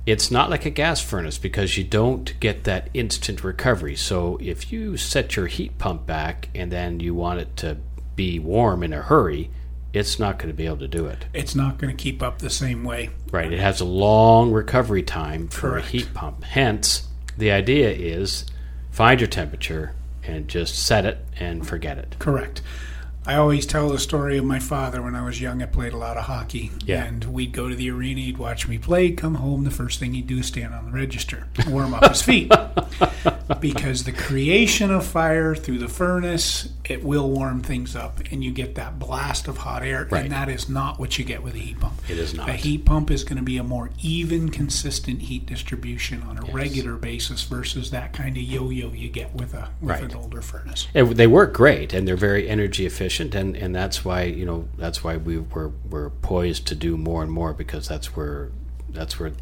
it's 0.06 0.30
not 0.30 0.48
like 0.48 0.64
a 0.64 0.70
gas 0.70 1.02
furnace 1.02 1.36
because 1.36 1.76
you 1.76 1.84
don't 1.84 2.38
get 2.38 2.64
that 2.64 2.88
instant 2.94 3.42
recovery. 3.42 3.96
So, 3.96 4.38
if 4.40 4.72
you 4.72 4.96
set 4.96 5.36
your 5.36 5.48
heat 5.48 5.78
pump 5.78 6.06
back 6.06 6.48
and 6.54 6.70
then 6.70 7.00
you 7.00 7.14
want 7.14 7.40
it 7.40 7.56
to 7.58 7.78
be 8.14 8.38
warm 8.38 8.82
in 8.82 8.92
a 8.92 9.02
hurry, 9.02 9.50
it's 9.92 10.18
not 10.18 10.38
going 10.38 10.48
to 10.48 10.54
be 10.54 10.66
able 10.66 10.78
to 10.78 10.88
do 10.88 11.06
it. 11.06 11.26
It's 11.34 11.54
not 11.54 11.78
going 11.78 11.94
to 11.94 12.02
keep 12.02 12.22
up 12.22 12.38
the 12.38 12.50
same 12.50 12.84
way. 12.84 13.10
Right. 13.30 13.52
It 13.52 13.58
has 13.58 13.80
a 13.80 13.84
long 13.84 14.52
recovery 14.52 15.02
time 15.02 15.48
for 15.48 15.70
Correct. 15.70 15.86
a 15.86 15.90
heat 15.90 16.14
pump. 16.14 16.44
Hence, 16.44 17.08
the 17.36 17.50
idea 17.50 17.90
is 17.90 18.46
find 18.90 19.20
your 19.20 19.28
temperature 19.28 19.94
and 20.22 20.48
just 20.48 20.78
set 20.86 21.04
it 21.04 21.18
and 21.38 21.66
forget 21.66 21.98
it. 21.98 22.16
Correct. 22.18 22.62
I 23.26 23.34
always 23.34 23.66
tell 23.66 23.88
the 23.88 23.98
story 23.98 24.38
of 24.38 24.44
my 24.44 24.60
father 24.60 25.02
when 25.02 25.16
I 25.16 25.24
was 25.24 25.40
young. 25.40 25.60
I 25.60 25.66
played 25.66 25.92
a 25.92 25.96
lot 25.96 26.16
of 26.16 26.24
hockey. 26.24 26.70
Yeah. 26.84 27.04
And 27.04 27.24
we'd 27.24 27.50
go 27.52 27.68
to 27.68 27.74
the 27.74 27.90
arena, 27.90 28.20
he'd 28.20 28.38
watch 28.38 28.68
me 28.68 28.78
play, 28.78 29.10
come 29.10 29.34
home, 29.34 29.64
the 29.64 29.70
first 29.72 29.98
thing 29.98 30.14
he'd 30.14 30.28
do 30.28 30.38
is 30.38 30.46
stand 30.46 30.72
on 30.72 30.86
the 30.86 30.92
register, 30.92 31.48
warm 31.66 31.92
up 31.92 32.08
his 32.08 32.22
feet. 32.22 32.52
because 33.60 34.04
the 34.04 34.12
creation 34.12 34.92
of 34.92 35.04
fire 35.04 35.56
through 35.56 35.78
the 35.78 35.88
furnace, 35.88 36.68
it 36.84 37.02
will 37.02 37.28
warm 37.28 37.62
things 37.62 37.96
up 37.96 38.20
and 38.30 38.44
you 38.44 38.52
get 38.52 38.76
that 38.76 39.00
blast 39.00 39.48
of 39.48 39.56
hot 39.58 39.82
air. 39.82 40.06
Right. 40.08 40.22
And 40.22 40.32
that 40.32 40.48
is 40.48 40.68
not 40.68 41.00
what 41.00 41.18
you 41.18 41.24
get 41.24 41.42
with 41.42 41.54
a 41.54 41.58
heat 41.58 41.80
pump. 41.80 42.00
It 42.08 42.18
is 42.18 42.32
not. 42.32 42.48
A 42.48 42.52
heat 42.52 42.84
pump 42.84 43.10
is 43.10 43.24
going 43.24 43.38
to 43.38 43.42
be 43.42 43.56
a 43.56 43.64
more 43.64 43.90
even, 44.02 44.50
consistent 44.50 45.22
heat 45.22 45.46
distribution 45.46 46.22
on 46.22 46.38
a 46.38 46.42
regular 46.52 46.94
basis 46.94 47.42
versus 47.42 47.90
that 47.90 48.12
kind 48.12 48.36
of 48.36 48.42
yo-yo 48.44 48.92
you 48.92 49.08
get 49.08 49.34
with 49.34 49.52
a 49.52 49.68
with 49.80 49.90
Right. 49.90 50.02
an 50.04 50.14
older 50.14 50.42
furnace. 50.42 50.86
And 50.94 51.16
they 51.16 51.26
work 51.26 51.52
great 51.52 51.92
and 51.92 52.06
they're 52.06 52.16
very 52.16 52.48
energy 52.48 52.86
efficient 52.86 53.15
and, 53.20 53.56
and 53.56 53.74
that's 53.74 54.04
why 54.04 54.22
you 54.22 54.44
know 54.44 54.68
that's 54.76 55.02
why 55.02 55.16
we 55.16 55.38
were 55.38 55.72
we're 55.88 56.10
poised 56.10 56.66
to 56.68 56.74
do 56.74 56.96
more 56.96 57.22
and 57.22 57.32
more 57.32 57.52
because 57.52 57.88
that's 57.88 58.16
where 58.16 58.50
that's 58.88 59.18
where 59.18 59.32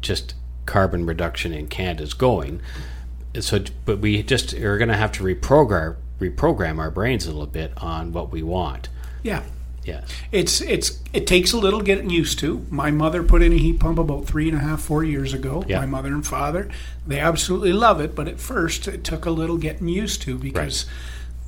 just 0.00 0.34
carbon 0.66 1.04
reduction 1.04 1.52
in 1.52 1.66
Canada 1.66 2.02
is 2.02 2.14
going. 2.14 2.60
so, 3.40 3.62
but 3.84 3.98
we 3.98 4.22
just 4.22 4.54
are 4.54 4.78
going 4.78 4.88
to 4.88 4.96
have 4.96 5.12
to 5.12 5.24
reprogram 5.24 5.96
reprogram 6.20 6.78
our 6.78 6.90
brains 6.90 7.26
a 7.26 7.30
little 7.30 7.46
bit 7.46 7.72
on 7.78 8.12
what 8.12 8.30
we 8.30 8.42
want. 8.42 8.88
Yeah. 9.22 9.42
Yes. 9.84 10.08
It's 10.30 10.60
it's 10.60 11.00
it 11.12 11.26
takes 11.26 11.52
a 11.52 11.56
little 11.56 11.80
getting 11.80 12.10
used 12.10 12.38
to. 12.40 12.66
My 12.70 12.90
mother 12.90 13.22
put 13.22 13.42
in 13.42 13.52
a 13.52 13.56
heat 13.56 13.80
pump 13.80 13.98
about 13.98 14.26
three 14.26 14.48
and 14.48 14.56
a 14.56 14.60
half, 14.60 14.82
four 14.82 15.02
years 15.02 15.32
ago. 15.32 15.64
Yeah. 15.66 15.80
My 15.80 15.86
mother 15.86 16.12
and 16.12 16.26
father, 16.26 16.68
they 17.06 17.18
absolutely 17.18 17.72
love 17.72 17.98
it, 18.00 18.14
but 18.14 18.28
at 18.28 18.38
first 18.38 18.86
it 18.86 19.04
took 19.04 19.24
a 19.24 19.30
little 19.30 19.56
getting 19.56 19.88
used 19.88 20.20
to 20.22 20.36
because 20.36 20.84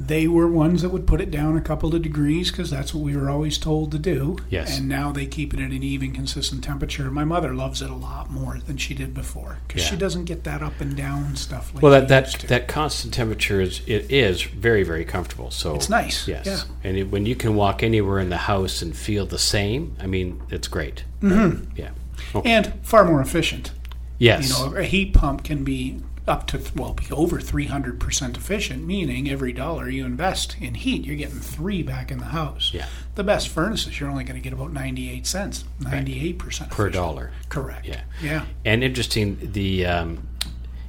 they 0.01 0.27
were 0.27 0.49
ones 0.49 0.83
that 0.83 0.89
would 0.89 1.07
put 1.07 1.21
it 1.21 1.31
down 1.31 1.57
a 1.57 1.61
couple 1.61 1.95
of 1.95 2.03
degrees 2.03 2.51
because 2.51 2.71
that's 2.71 2.93
what 2.93 3.05
we 3.05 3.17
were 3.17 3.31
always 3.31 3.57
told 3.57 3.93
to 3.93 3.99
do. 3.99 4.37
Yes. 4.51 4.79
And 4.79 4.89
now 4.89 5.13
they 5.13 5.27
keep 5.27 5.55
it 5.55 5.61
at 5.61 5.71
an 5.71 5.83
even, 5.85 6.13
consistent 6.13 6.65
temperature. 6.65 7.09
My 7.11 7.25
mother 7.25 7.55
loves 7.55 7.83
it 7.83 7.91
a 7.91 7.95
lot 7.95 8.31
more 8.31 8.59
than 8.67 8.79
she 8.79 8.95
did 8.95 9.15
before 9.15 9.59
because 9.69 9.83
Yeah. 9.85 9.91
she 9.91 9.97
doesn't 9.97 10.25
get 10.25 10.43
that 10.45 10.61
up 10.63 10.81
and 10.81 10.97
down 10.97 11.37
stuff 11.37 11.73
like 11.75 11.83
Well, 11.83 11.93
that 11.93 12.09
that 12.09 12.33
that 12.49 12.67
constant 12.69 13.15
temperature 13.15 13.61
is 13.61 13.81
it 13.87 14.11
is 14.11 14.43
very 14.43 14.83
very 14.83 15.05
comfortable. 15.05 15.51
So 15.53 15.75
It's 15.77 15.89
nice, 15.89 16.27
Yes. 16.27 16.47
yeah. 16.47 16.63
And 16.83 16.97
it, 16.97 17.11
when 17.11 17.25
you 17.27 17.37
can 17.37 17.55
walk 17.55 17.83
anywhere 17.85 18.19
in 18.19 18.31
the 18.31 18.39
house 18.39 18.83
and 18.83 18.97
feel 18.97 19.25
the 19.27 19.39
same, 19.39 19.95
I 20.01 20.07
mean, 20.07 20.41
it's 20.51 20.67
great. 20.69 21.05
Mm-hmm. 21.23 21.71
Yeah. 21.77 21.91
Okay. 22.35 22.51
and 22.51 22.73
far 22.83 23.05
more 23.05 23.21
efficient. 23.21 23.71
yes. 24.19 24.49
You 24.49 24.71
know, 24.71 24.77
a 24.77 24.83
heat 24.85 25.13
pump 25.13 25.45
can 25.45 25.65
be 25.65 26.01
up 26.27 26.47
to 26.47 26.61
well, 26.77 26.95
be 26.95 27.07
over 27.11 27.41
three 27.41 27.67
hundred 27.67 27.99
percent 27.99 28.37
efficient, 28.37 28.87
meaning 28.87 29.29
every 29.29 29.53
dollar 29.53 29.89
you 29.89 30.05
invest 30.05 30.57
in 30.61 30.75
heat, 30.75 31.05
you're 31.05 31.17
getting 31.17 31.41
three 31.41 31.83
back 31.83 32.11
in 32.13 32.19
the 32.19 32.27
house. 32.27 32.71
Yeah. 32.73 32.87
The 33.17 33.25
best 33.25 33.49
furnaces, 33.49 33.99
you're 33.99 34.09
only 34.09 34.23
going 34.23 34.41
to 34.41 34.43
get 34.43 34.53
about 34.53 34.73
ninety-eight 34.73 35.27
cents, 35.27 35.65
ninety-eight 35.81 36.39
percent 36.39 36.71
per 36.71 36.91
dollar. 36.91 37.33
Correct. 37.49 37.87
Yeah. 37.87 38.03
Yeah. 38.23 38.45
And 38.65 38.85
interesting, 38.85 39.39
the 39.53 39.85
um, 39.87 40.29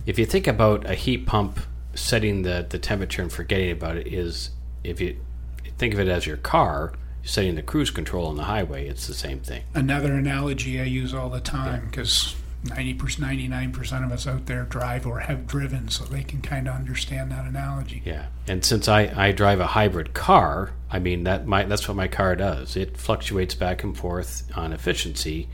if 0.05 0.19
you 0.19 0.25
think 0.25 0.47
about 0.47 0.87
a 0.89 0.93
heat 0.93 1.25
pump 1.25 1.59
setting 1.95 2.43
the, 2.43 2.65
the 2.69 2.77
temperature 2.77 3.21
and 3.21 3.31
forgetting 3.31 3.71
about 3.71 3.97
it 3.97 4.07
is 4.07 4.51
if 4.83 5.01
you 5.01 5.17
think 5.77 5.93
of 5.93 5.99
it 5.99 6.07
as 6.07 6.27
your 6.27 6.37
car 6.37 6.93
setting 7.23 7.55
the 7.55 7.61
cruise 7.61 7.89
control 7.89 8.27
on 8.27 8.35
the 8.35 8.43
highway, 8.43 8.87
it's 8.87 9.07
the 9.07 9.13
same 9.13 9.39
thing. 9.39 9.63
Another 9.73 10.13
analogy 10.13 10.79
I 10.79 10.83
use 10.83 11.13
all 11.13 11.29
the 11.29 11.39
time 11.39 11.85
because. 11.89 12.35
90%, 12.63 12.97
99% 12.97 14.05
of 14.05 14.11
us 14.11 14.25
out 14.25 14.45
there 14.45 14.63
drive 14.63 15.05
or 15.05 15.19
have 15.19 15.45
driven, 15.45 15.89
so 15.89 16.05
they 16.05 16.23
can 16.23 16.41
kind 16.41 16.67
of 16.67 16.75
understand 16.75 17.31
that 17.31 17.45
analogy. 17.45 18.01
Yeah, 18.05 18.27
and 18.47 18.63
since 18.63 18.87
I, 18.87 19.11
I 19.15 19.31
drive 19.31 19.59
a 19.59 19.67
hybrid 19.67 20.13
car, 20.13 20.71
I 20.89 20.99
mean 20.99 21.23
that 21.25 21.45
my 21.45 21.63
that's 21.63 21.87
what 21.87 21.97
my 21.97 22.07
car 22.07 22.35
does. 22.35 22.75
It 22.75 22.97
fluctuates 22.97 23.55
back 23.55 23.83
and 23.83 23.97
forth 23.97 24.43
on 24.55 24.71
efficiency. 24.71 25.49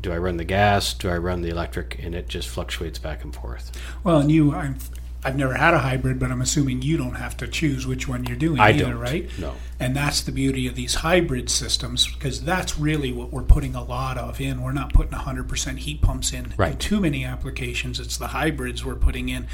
Do 0.00 0.12
I 0.12 0.18
run 0.18 0.36
the 0.36 0.44
gas? 0.44 0.94
Do 0.94 1.08
I 1.08 1.18
run 1.18 1.42
the 1.42 1.50
electric? 1.50 2.02
And 2.02 2.14
it 2.14 2.28
just 2.28 2.48
fluctuates 2.48 2.98
back 2.98 3.24
and 3.24 3.34
forth. 3.34 3.72
Well, 4.04 4.20
and 4.20 4.30
you, 4.30 4.54
I've, 4.54 4.90
I've 5.28 5.36
never 5.36 5.54
had 5.54 5.74
a 5.74 5.78
hybrid, 5.78 6.18
but 6.18 6.30
I'm 6.30 6.40
assuming 6.40 6.82
you 6.82 6.96
don't 6.96 7.14
have 7.16 7.36
to 7.36 7.46
choose 7.46 7.86
which 7.86 8.08
one 8.08 8.24
you're 8.24 8.36
doing 8.36 8.58
I 8.60 8.70
either, 8.70 8.84
don't. 8.92 8.98
right? 8.98 9.28
No. 9.38 9.54
And 9.78 9.94
that's 9.94 10.22
the 10.22 10.32
beauty 10.32 10.66
of 10.66 10.74
these 10.74 10.96
hybrid 10.96 11.50
systems 11.50 12.10
because 12.12 12.42
that's 12.42 12.78
really 12.78 13.12
what 13.12 13.30
we're 13.32 13.42
putting 13.42 13.74
a 13.74 13.82
lot 13.84 14.16
of 14.18 14.40
in. 14.40 14.62
We're 14.62 14.72
not 14.72 14.92
putting 14.92 15.12
100% 15.12 15.78
heat 15.78 16.00
pumps 16.02 16.32
in, 16.32 16.46
in 16.46 16.54
Right. 16.56 16.78
too 16.80 16.98
many 17.00 17.24
applications. 17.24 18.00
It's 18.00 18.16
the 18.16 18.28
hybrids 18.28 18.84
we're 18.84 18.94
putting 18.94 19.28
in. 19.28 19.46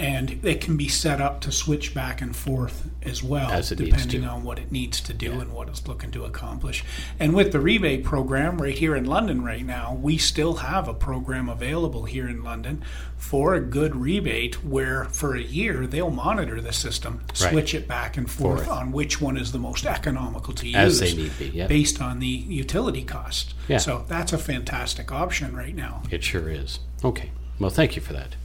And 0.00 0.38
it 0.44 0.60
can 0.60 0.76
be 0.76 0.86
set 0.86 1.20
up 1.20 1.40
to 1.40 1.50
switch 1.50 1.92
back 1.92 2.20
and 2.22 2.34
forth 2.34 2.88
as 3.02 3.20
well, 3.20 3.50
As 3.50 3.70
depending 3.70 4.24
on 4.24 4.44
what 4.44 4.58
it 4.60 4.70
needs 4.70 5.00
to 5.00 5.12
do 5.12 5.40
and 5.40 5.52
what 5.52 5.68
it's 5.68 5.88
looking 5.88 6.12
to 6.12 6.24
accomplish. 6.24 6.84
And 7.18 7.34
with 7.34 7.50
the 7.50 7.58
rebate 7.58 8.04
program 8.04 8.62
right 8.62 8.78
here 8.78 8.94
in 8.94 9.06
London 9.06 9.42
right 9.42 9.64
now, 9.66 9.98
we 10.00 10.16
still 10.16 10.54
have 10.58 10.86
a 10.86 10.94
program 10.94 11.48
available 11.48 12.04
here 12.04 12.28
in 12.28 12.44
London 12.44 12.84
for 13.16 13.54
a 13.54 13.60
good 13.60 13.96
rebate 13.96 14.62
where 14.64 15.06
for 15.06 15.34
a 15.34 15.42
year 15.42 15.84
they'll 15.86 16.10
monitor 16.10 16.60
the 16.60 16.72
system, 16.72 17.22
Right. 17.40 17.50
switch 17.50 17.74
it 17.74 17.88
back 17.88 18.16
and 18.16 18.30
forth 18.30 18.66
Forth. 18.66 18.68
on 18.68 18.92
which 18.92 19.20
one 19.20 19.36
is 19.36 19.50
the 19.50 19.58
most 19.58 19.84
economical 19.84 20.54
to 20.54 20.68
use 20.68 21.02
As 21.02 21.16
need 21.16 21.36
be, 21.38 21.46
yeah. 21.48 21.66
based 21.66 22.00
on 22.00 22.20
the 22.20 22.26
utility 22.28 23.02
cost. 23.02 23.52
Yeah. 23.66 23.78
So 23.78 24.04
that's 24.06 24.32
a 24.32 24.38
fantastic 24.38 25.10
option 25.10 25.56
right 25.56 25.74
now. 25.74 26.02
It 26.10 26.22
sure 26.22 26.48
is. 26.48 26.78
Okay. 27.04 27.30
Well, 27.58 27.70
thank 27.70 27.96
you 27.96 28.02
for 28.02 28.12
that. 28.12 28.36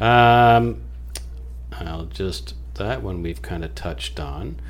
Um, 0.00 0.82
I'll 1.72 2.06
just 2.06 2.54
that 2.74 3.02
one 3.02 3.22
we've 3.22 3.42
kind 3.42 3.64
of 3.64 3.74
touched 3.74 4.20
on. 4.20 4.60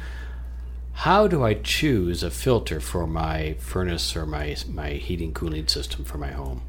How 0.92 1.26
do 1.26 1.44
I 1.44 1.54
choose 1.54 2.22
a 2.22 2.30
filter 2.30 2.80
for 2.80 3.06
my 3.06 3.54
furnace 3.58 4.16
or 4.16 4.24
my 4.24 4.56
my 4.68 4.90
heating 4.90 5.34
cooling 5.34 5.68
system 5.68 6.04
for 6.04 6.18
my 6.18 6.32
home? 6.32 6.62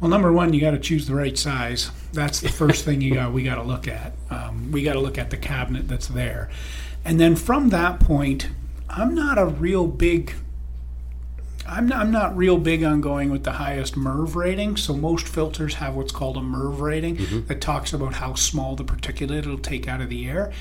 Well, 0.00 0.10
number 0.10 0.32
one, 0.32 0.52
you 0.52 0.60
got 0.60 0.70
to 0.70 0.78
choose 0.78 1.06
the 1.06 1.14
right 1.14 1.36
size. 1.36 1.90
That's 2.12 2.40
the 2.40 2.48
first 2.48 2.84
thing 2.84 3.00
you 3.00 3.14
got. 3.16 3.32
We 3.32 3.42
got 3.42 3.56
to 3.56 3.62
look 3.62 3.88
at. 3.88 4.12
Um, 4.30 4.70
we 4.72 4.82
got 4.82 4.94
to 4.94 5.00
look 5.00 5.18
at 5.18 5.30
the 5.30 5.36
cabinet 5.36 5.88
that's 5.88 6.08
there, 6.08 6.48
and 7.04 7.18
then 7.18 7.36
from 7.36 7.70
that 7.70 8.00
point, 8.00 8.48
I'm 8.88 9.14
not 9.14 9.38
a 9.38 9.46
real 9.46 9.86
big. 9.86 10.34
I'm 11.68 11.88
not, 11.88 11.98
I'm 12.00 12.10
not 12.10 12.36
real 12.36 12.58
big 12.58 12.82
on 12.84 13.00
going 13.00 13.30
with 13.30 13.44
the 13.44 13.52
highest 13.52 13.94
MERV 13.94 14.34
rating. 14.34 14.76
So 14.76 14.94
most 14.94 15.28
filters 15.28 15.74
have 15.74 15.94
what's 15.94 16.12
called 16.12 16.36
a 16.36 16.40
MERV 16.40 16.80
rating 16.80 17.16
mm-hmm. 17.16 17.46
that 17.46 17.60
talks 17.60 17.92
about 17.92 18.14
how 18.14 18.34
small 18.34 18.76
the 18.76 18.84
particulate 18.84 19.38
it'll 19.40 19.58
take 19.58 19.88
out 19.88 20.00
of 20.00 20.08
the 20.08 20.28
air. 20.28 20.52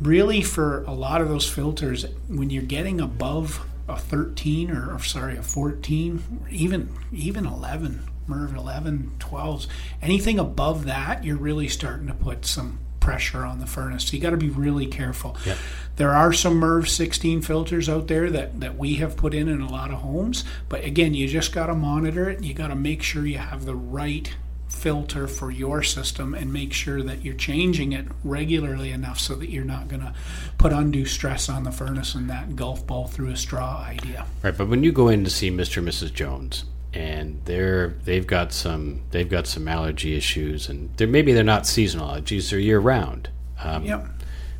Really, 0.00 0.42
for 0.42 0.82
a 0.84 0.92
lot 0.92 1.20
of 1.20 1.28
those 1.28 1.48
filters, 1.48 2.04
when 2.28 2.50
you're 2.50 2.62
getting 2.62 3.00
above 3.00 3.64
a 3.88 3.96
13 3.96 4.70
or, 4.70 4.94
or 4.94 4.98
sorry, 5.00 5.36
a 5.36 5.42
14, 5.42 6.40
or 6.42 6.48
even 6.48 6.92
even 7.12 7.46
11, 7.46 8.08
MERV 8.28 8.56
11, 8.56 9.12
12s, 9.18 9.66
anything 10.02 10.38
above 10.38 10.86
that, 10.86 11.24
you're 11.24 11.36
really 11.36 11.68
starting 11.68 12.06
to 12.06 12.14
put 12.14 12.44
some 12.44 12.78
pressure 13.04 13.44
on 13.44 13.60
the 13.60 13.66
furnace. 13.66 14.06
So 14.06 14.16
you 14.16 14.22
got 14.22 14.30
to 14.30 14.38
be 14.38 14.48
really 14.48 14.86
careful. 14.86 15.36
Yep. 15.44 15.58
There 15.96 16.10
are 16.10 16.32
some 16.32 16.58
MERV 16.58 16.88
16 16.88 17.42
filters 17.42 17.86
out 17.86 18.08
there 18.08 18.30
that, 18.30 18.58
that 18.60 18.78
we 18.78 18.94
have 18.94 19.14
put 19.14 19.34
in 19.34 19.46
in 19.46 19.60
a 19.60 19.70
lot 19.70 19.90
of 19.90 19.98
homes, 19.98 20.42
but 20.70 20.82
again, 20.84 21.12
you 21.12 21.28
just 21.28 21.52
got 21.52 21.66
to 21.66 21.74
monitor 21.74 22.30
it. 22.30 22.42
You 22.42 22.54
got 22.54 22.68
to 22.68 22.74
make 22.74 23.02
sure 23.02 23.26
you 23.26 23.36
have 23.36 23.66
the 23.66 23.76
right 23.76 24.34
filter 24.68 25.28
for 25.28 25.50
your 25.50 25.82
system 25.82 26.34
and 26.34 26.50
make 26.50 26.72
sure 26.72 27.02
that 27.02 27.22
you're 27.22 27.34
changing 27.34 27.92
it 27.92 28.06
regularly 28.24 28.90
enough 28.90 29.20
so 29.20 29.34
that 29.34 29.50
you're 29.50 29.64
not 29.64 29.88
going 29.88 30.00
to 30.00 30.14
put 30.56 30.72
undue 30.72 31.04
stress 31.04 31.50
on 31.50 31.64
the 31.64 31.70
furnace 31.70 32.14
and 32.14 32.30
that 32.30 32.56
golf 32.56 32.86
ball 32.86 33.06
through 33.06 33.28
a 33.28 33.36
straw 33.36 33.84
idea. 33.86 34.24
Right, 34.42 34.56
but 34.56 34.68
when 34.68 34.82
you 34.82 34.92
go 34.92 35.08
in 35.08 35.24
to 35.24 35.30
see 35.30 35.50
Mr. 35.50 35.76
and 35.76 35.88
Mrs. 35.88 36.12
Jones, 36.12 36.64
and 36.94 37.40
they're 37.44 37.88
they've 38.04 38.26
got 38.26 38.52
some 38.52 39.02
they've 39.10 39.28
got 39.28 39.46
some 39.46 39.66
allergy 39.68 40.16
issues, 40.16 40.68
and 40.68 40.90
they're, 40.96 41.08
maybe 41.08 41.32
they're 41.32 41.44
not 41.44 41.66
seasonal 41.66 42.08
allergies; 42.08 42.50
they're 42.50 42.58
year 42.58 42.78
round. 42.78 43.28
Um, 43.62 43.84
Yep. 43.84 44.06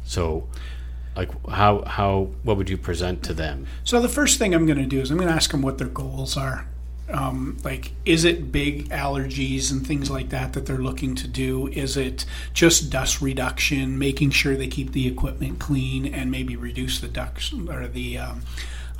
So, 0.04 0.46
like, 1.16 1.30
how 1.48 1.84
how 1.84 2.30
what 2.42 2.56
would 2.56 2.68
you 2.68 2.76
present 2.76 3.22
to 3.24 3.34
them? 3.34 3.66
So 3.84 4.00
the 4.00 4.08
first 4.08 4.38
thing 4.38 4.54
I'm 4.54 4.66
going 4.66 4.78
to 4.78 4.86
do 4.86 5.00
is 5.00 5.10
I'm 5.10 5.16
going 5.16 5.28
to 5.28 5.34
ask 5.34 5.50
them 5.50 5.62
what 5.62 5.78
their 5.78 5.88
goals 5.88 6.36
are. 6.36 6.66
Um, 7.10 7.58
like, 7.62 7.92
is 8.06 8.24
it 8.24 8.50
big 8.50 8.88
allergies 8.88 9.70
and 9.70 9.86
things 9.86 10.10
like 10.10 10.30
that 10.30 10.54
that 10.54 10.64
they're 10.64 10.78
looking 10.78 11.14
to 11.16 11.28
do? 11.28 11.68
Is 11.68 11.98
it 11.98 12.24
just 12.54 12.90
dust 12.90 13.20
reduction, 13.20 13.98
making 13.98 14.30
sure 14.30 14.56
they 14.56 14.68
keep 14.68 14.92
the 14.92 15.06
equipment 15.06 15.58
clean 15.58 16.06
and 16.06 16.30
maybe 16.30 16.56
reduce 16.56 16.98
the 17.00 17.08
ducts 17.08 17.52
or 17.52 17.86
the 17.86 18.16
um, 18.18 18.42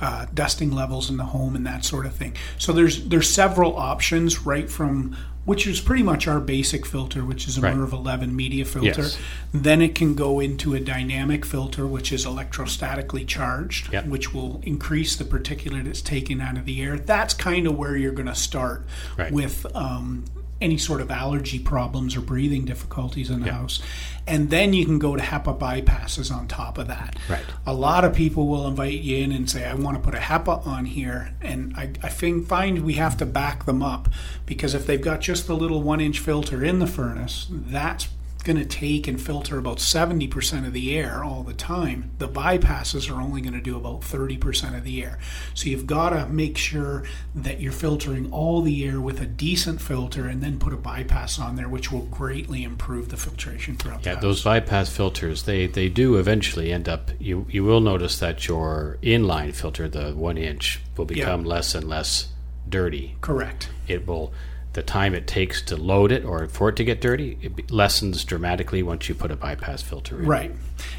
uh, 0.01 0.25
dusting 0.33 0.71
levels 0.71 1.09
in 1.09 1.17
the 1.17 1.25
home 1.25 1.55
and 1.55 1.65
that 1.65 1.85
sort 1.85 2.05
of 2.05 2.13
thing? 2.15 2.33
So 2.57 2.73
there's 2.73 3.07
there's 3.07 3.29
several 3.29 3.75
options 3.77 4.45
right 4.45 4.69
from 4.69 5.15
which 5.45 5.67
is 5.67 5.79
pretty 5.79 6.01
much 6.01 6.27
our 6.27 6.39
basic 6.39 6.87
filter, 6.87 7.23
which 7.23 7.47
is 7.47 7.55
a 7.59 7.61
Right. 7.61 7.75
MERV 7.75 7.93
11 7.93 8.35
media 8.35 8.65
filter. 8.65 9.03
Yes. 9.03 9.17
Then 9.53 9.79
it 9.79 9.93
can 9.93 10.15
go 10.15 10.39
into 10.39 10.73
a 10.73 10.79
dynamic 10.79 11.45
filter, 11.45 11.85
which 11.85 12.11
is 12.11 12.25
electrostatically 12.25 13.27
charged, 13.27 13.93
Yep. 13.93 14.07
which 14.07 14.33
will 14.33 14.59
increase 14.63 15.15
the 15.15 15.23
particulate 15.23 15.85
it's 15.85 16.01
taken 16.01 16.41
out 16.41 16.57
of 16.57 16.65
the 16.65 16.81
air. 16.81 16.97
That's 16.97 17.35
kind 17.35 17.67
of 17.67 17.77
where 17.77 17.95
you're 17.95 18.11
going 18.11 18.25
to 18.25 18.33
start 18.33 18.87
Right. 19.17 19.31
with 19.31 19.67
um, 19.75 20.25
any 20.61 20.77
sort 20.77 21.01
of 21.01 21.11
allergy 21.11 21.59
problems 21.59 22.15
or 22.15 22.21
breathing 22.21 22.63
difficulties 22.65 23.29
in 23.29 23.41
the 23.41 23.47
Yep. 23.47 23.55
house. 23.55 23.81
And 24.25 24.49
then 24.49 24.73
you 24.73 24.85
can 24.85 24.97
go 24.99 25.15
to 25.15 25.21
HEPA 25.21 25.59
bypasses 25.59 26.33
on 26.33 26.47
top 26.47 26.77
of 26.77 26.87
that. 26.87 27.15
Right. 27.29 27.43
A 27.67 27.73
lot 27.73 28.03
of 28.05 28.13
people 28.15 28.47
will 28.47 28.65
invite 28.67 29.01
you 29.01 29.17
in 29.17 29.31
and 29.31 29.49
say, 29.49 29.65
I 29.65 29.73
want 29.75 29.97
to 29.97 30.01
put 30.03 30.15
a 30.15 30.21
HEPA 30.21 30.65
on 30.65 30.85
here. 30.85 31.33
And 31.41 31.75
I, 31.75 31.89
I 32.01 32.09
think, 32.09 32.47
find 32.47 32.83
we 32.85 32.93
have 32.93 33.17
to 33.17 33.25
back 33.25 33.65
them 33.65 33.83
up 33.83 34.09
because 34.45 34.73
if 34.73 34.87
they've 34.87 35.01
got 35.01 35.21
just 35.21 35.45
the 35.45 35.55
little 35.55 35.81
one 35.83 35.99
inch 35.99 36.19
filter 36.19 36.63
in 36.63 36.79
the 36.79 36.87
furnace, 36.87 37.47
that's 37.51 38.07
going 38.45 38.57
to 38.57 38.65
take 38.65 39.07
and 39.07 39.19
filter 39.19 39.57
about 39.57 39.79
70% 39.79 40.65
of 40.65 40.71
the 40.71 40.97
air 40.97 41.23
all 41.23 41.43
the 41.43 41.53
time. 41.53 42.11
The 42.19 42.29
bypasses 42.29 43.09
are 43.09 43.19
only 43.19 43.41
going 43.41 43.53
to 43.53 43.61
do 43.61 43.75
about 43.75 44.01
30% 44.01 44.77
of 44.77 44.83
the 44.83 45.03
air. 45.03 45.19
So 45.53 45.67
you've 45.67 45.87
got 45.87 46.11
to 46.11 46.27
make 46.27 46.57
sure 46.57 47.03
that 47.33 47.59
you're 47.59 47.71
filtering 47.71 48.31
all 48.31 48.61
the 48.61 48.85
air 48.85 49.01
with 49.01 49.19
a 49.19 49.25
decent 49.25 49.81
filter 49.81 50.27
and 50.27 50.41
then 50.41 50.59
put 50.59 50.71
a 50.71 50.77
bypass 50.77 51.39
on 51.39 51.55
there, 51.55 51.67
which 51.67 51.91
will 51.91 52.03
greatly 52.03 52.63
improve 52.63 53.09
the 53.09 53.17
filtration 53.17 53.75
throughout 53.75 54.03
the 54.03 54.11
Yeah, 54.11 54.19
those 54.19 54.43
bypass 54.43 54.89
filters 54.89 55.43
they 55.43 55.67
they 55.67 55.89
do 55.89 56.17
eventually 56.17 56.71
end 56.71 56.87
up. 56.87 57.09
You 57.19 57.47
you 57.49 57.63
will 57.63 57.81
notice 57.81 58.19
that 58.19 58.47
your 58.47 58.97
inline 59.01 59.53
filter, 59.55 59.89
the 59.89 60.11
one 60.13 60.37
inch, 60.37 60.79
will 60.95 61.05
become 61.05 61.43
less 61.43 61.73
and 61.73 61.87
less 61.89 62.29
dirty. 62.69 63.17
Correct. 63.21 63.69
It 63.87 64.07
will. 64.07 64.33
The 64.75 64.83
time 64.83 65.15
it 65.15 65.25
takes 65.25 65.61
to 65.63 65.75
load 65.75 66.11
it 66.11 66.23
or 66.23 66.47
for 66.47 66.69
it 66.69 66.75
to 66.75 66.83
get 66.83 67.01
dirty 67.01 67.37
it 67.41 67.71
lessens 67.71 68.23
dramatically 68.23 68.83
once 68.83 69.09
you 69.09 69.15
put 69.15 69.31
a 69.31 69.35
bypass 69.35 69.81
filter 69.81 70.19
in. 70.19 70.25
Right. 70.25 70.51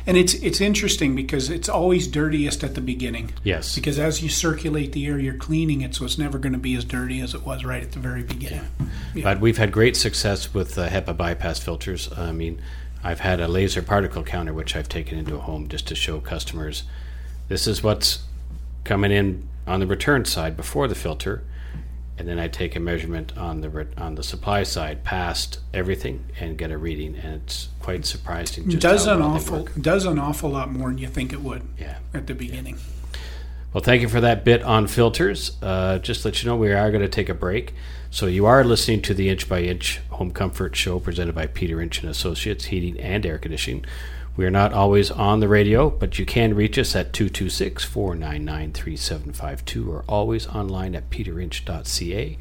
And 0.07 0.17
it's 0.17 0.35
it's 0.35 0.61
interesting 0.61 1.15
because 1.15 1.51
it's 1.51 1.69
always 1.69 2.09
dirtiest 2.09 2.65
at 2.65 2.75
the 2.75 2.81
beginning. 2.81 3.33
Yes. 3.45 3.75
Because 3.75 3.99
as 3.99 4.23
you 4.23 4.29
circulate 4.29 4.93
the 4.93 5.07
air 5.07 5.19
you're 5.19 5.35
cleaning 5.35 5.83
it, 5.83 5.95
so 5.95 6.05
it's 6.05 6.19
never 6.19 6.39
going 6.39 6.55
to 6.55 6.59
be 6.59 6.75
as 6.75 6.85
dirty 6.85 7.21
as 7.21 7.35
it 7.35 7.45
was 7.45 7.65
right 7.65 7.83
at 7.83 7.93
the 7.93 7.99
very 7.99 8.23
beginning. 8.23 8.67
Yeah. 9.15 9.23
But 9.23 9.41
we've 9.41 9.59
had 9.59 9.73
great 9.73 9.97
success 9.97 10.53
with 10.55 10.79
uh, 10.79 10.89
HEPA 10.89 11.17
bypass 11.17 11.59
filters. 11.59 12.11
I 12.17 12.33
mean, 12.33 12.61
I've 13.05 13.21
had 13.21 13.41
a 13.41 13.47
laser 13.47 13.83
particle 13.83 14.25
counter 14.25 14.53
which 14.53 14.75
I've 14.75 14.89
taken 14.89 15.19
into 15.19 15.37
a 15.37 15.41
home 15.41 15.69
just 15.69 15.87
to 15.89 15.95
show 15.95 16.19
customers 16.21 16.83
this 17.49 17.67
is 17.67 17.83
what's 17.83 18.25
coming 18.85 19.13
in 19.13 19.49
on 19.67 19.81
the 19.81 19.87
return 19.87 20.25
side 20.25 20.57
before 20.57 20.89
the 20.89 20.95
filter 20.95 21.45
and 22.19 22.27
then 22.27 22.39
I 22.39 22.49
take 22.49 22.77
a 22.77 22.81
measurement 22.81 23.37
on 23.37 23.61
the 23.61 23.87
on 23.99 24.15
the 24.15 24.23
supply 24.23 24.63
side 24.63 25.05
past 25.05 25.61
everything 25.75 26.25
and 26.41 26.57
get 26.57 26.71
a 26.71 26.79
reading, 26.79 27.17
and 27.17 27.43
it's 27.43 27.69
quite 27.81 28.07
surprising. 28.07 28.69
Just 28.71 28.83
does 28.83 29.07
an 29.07 29.21
well 29.21 29.33
awful 29.33 29.69
does 29.81 30.07
an 30.07 30.19
awful 30.19 30.51
lot 30.51 30.73
more 30.73 30.89
than 30.89 30.99
you 30.99 31.09
think 31.09 31.33
it 31.33 31.41
would. 31.43 31.63
Yeah. 31.79 31.99
At 32.15 32.27
the 32.27 32.35
beginning. 32.35 32.79
Well, 33.73 33.85
thank 33.85 34.01
you 34.01 34.09
for 34.09 34.23
that 34.23 34.43
bit 34.45 34.63
on 34.63 34.87
filters. 34.87 35.59
Uh, 35.61 35.99
just 35.99 36.25
let 36.25 36.43
you 36.43 36.49
know 36.49 36.57
we 36.57 36.73
are 36.73 36.91
going 36.91 37.03
to 37.03 37.09
take 37.09 37.29
a 37.29 37.35
break. 37.35 37.75
So 38.11 38.27
you 38.27 38.47
are 38.47 38.65
listening 38.65 39.03
to 39.03 39.13
the 39.13 39.29
Inch 39.29 39.49
by 39.49 39.61
Inch 39.61 40.01
Home 40.11 40.31
Comfort 40.31 40.75
Show 40.75 40.99
presented 40.99 41.35
by 41.35 41.47
Peter 41.47 41.83
Inch 41.83 42.01
and 42.01 42.11
Associates 42.11 42.67
Heating 42.67 42.99
and 42.99 43.27
Air 43.27 43.37
Conditioning. 43.37 43.85
We 44.37 44.45
are 44.45 44.51
not 44.51 44.75
always 44.75 45.11
on 45.11 45.41
the 45.41 45.49
radio, 45.49 45.89
but 45.89 46.19
you 46.19 46.27
can 46.27 46.53
reach 46.53 46.77
us 46.79 46.95
at 46.95 47.15
226 47.15 47.85
499 47.85 48.73
3752 48.73 49.91
or 49.91 50.05
always 50.07 50.47
online 50.49 50.95
at 50.95 51.09
peterinch.ca, 51.09 52.39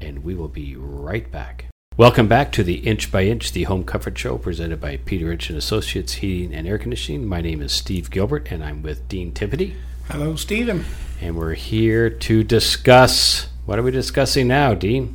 and 0.00 0.24
we 0.24 0.34
will 0.34 0.48
be 0.48 0.74
right 0.74 1.30
back. 1.30 1.66
Welcome 1.96 2.26
back 2.26 2.50
to 2.52 2.64
the 2.64 2.78
Inch 2.78 3.12
by 3.12 3.26
Inch, 3.26 3.52
the 3.52 3.62
home 3.62 3.84
comfort 3.84 4.18
show 4.18 4.38
presented 4.38 4.80
by 4.80 4.96
Peter 4.96 5.30
Inch 5.30 5.48
and 5.48 5.56
Associates 5.56 6.14
Heating 6.14 6.52
and 6.52 6.66
Air 6.66 6.78
Conditioning. 6.78 7.26
My 7.26 7.40
name 7.40 7.62
is 7.62 7.72
Steve 7.72 8.10
Gilbert, 8.10 8.50
and 8.50 8.64
I'm 8.64 8.82
with 8.82 9.06
Dean 9.08 9.32
Timpany. 9.32 9.76
Hello, 10.10 10.34
Stephen. 10.34 10.84
And 11.20 11.36
we're 11.36 11.54
here 11.54 12.10
to 12.10 12.42
discuss. 12.42 13.46
What 13.66 13.78
are 13.78 13.84
we 13.84 13.92
discussing 13.92 14.48
now, 14.48 14.74
Dean? 14.74 15.14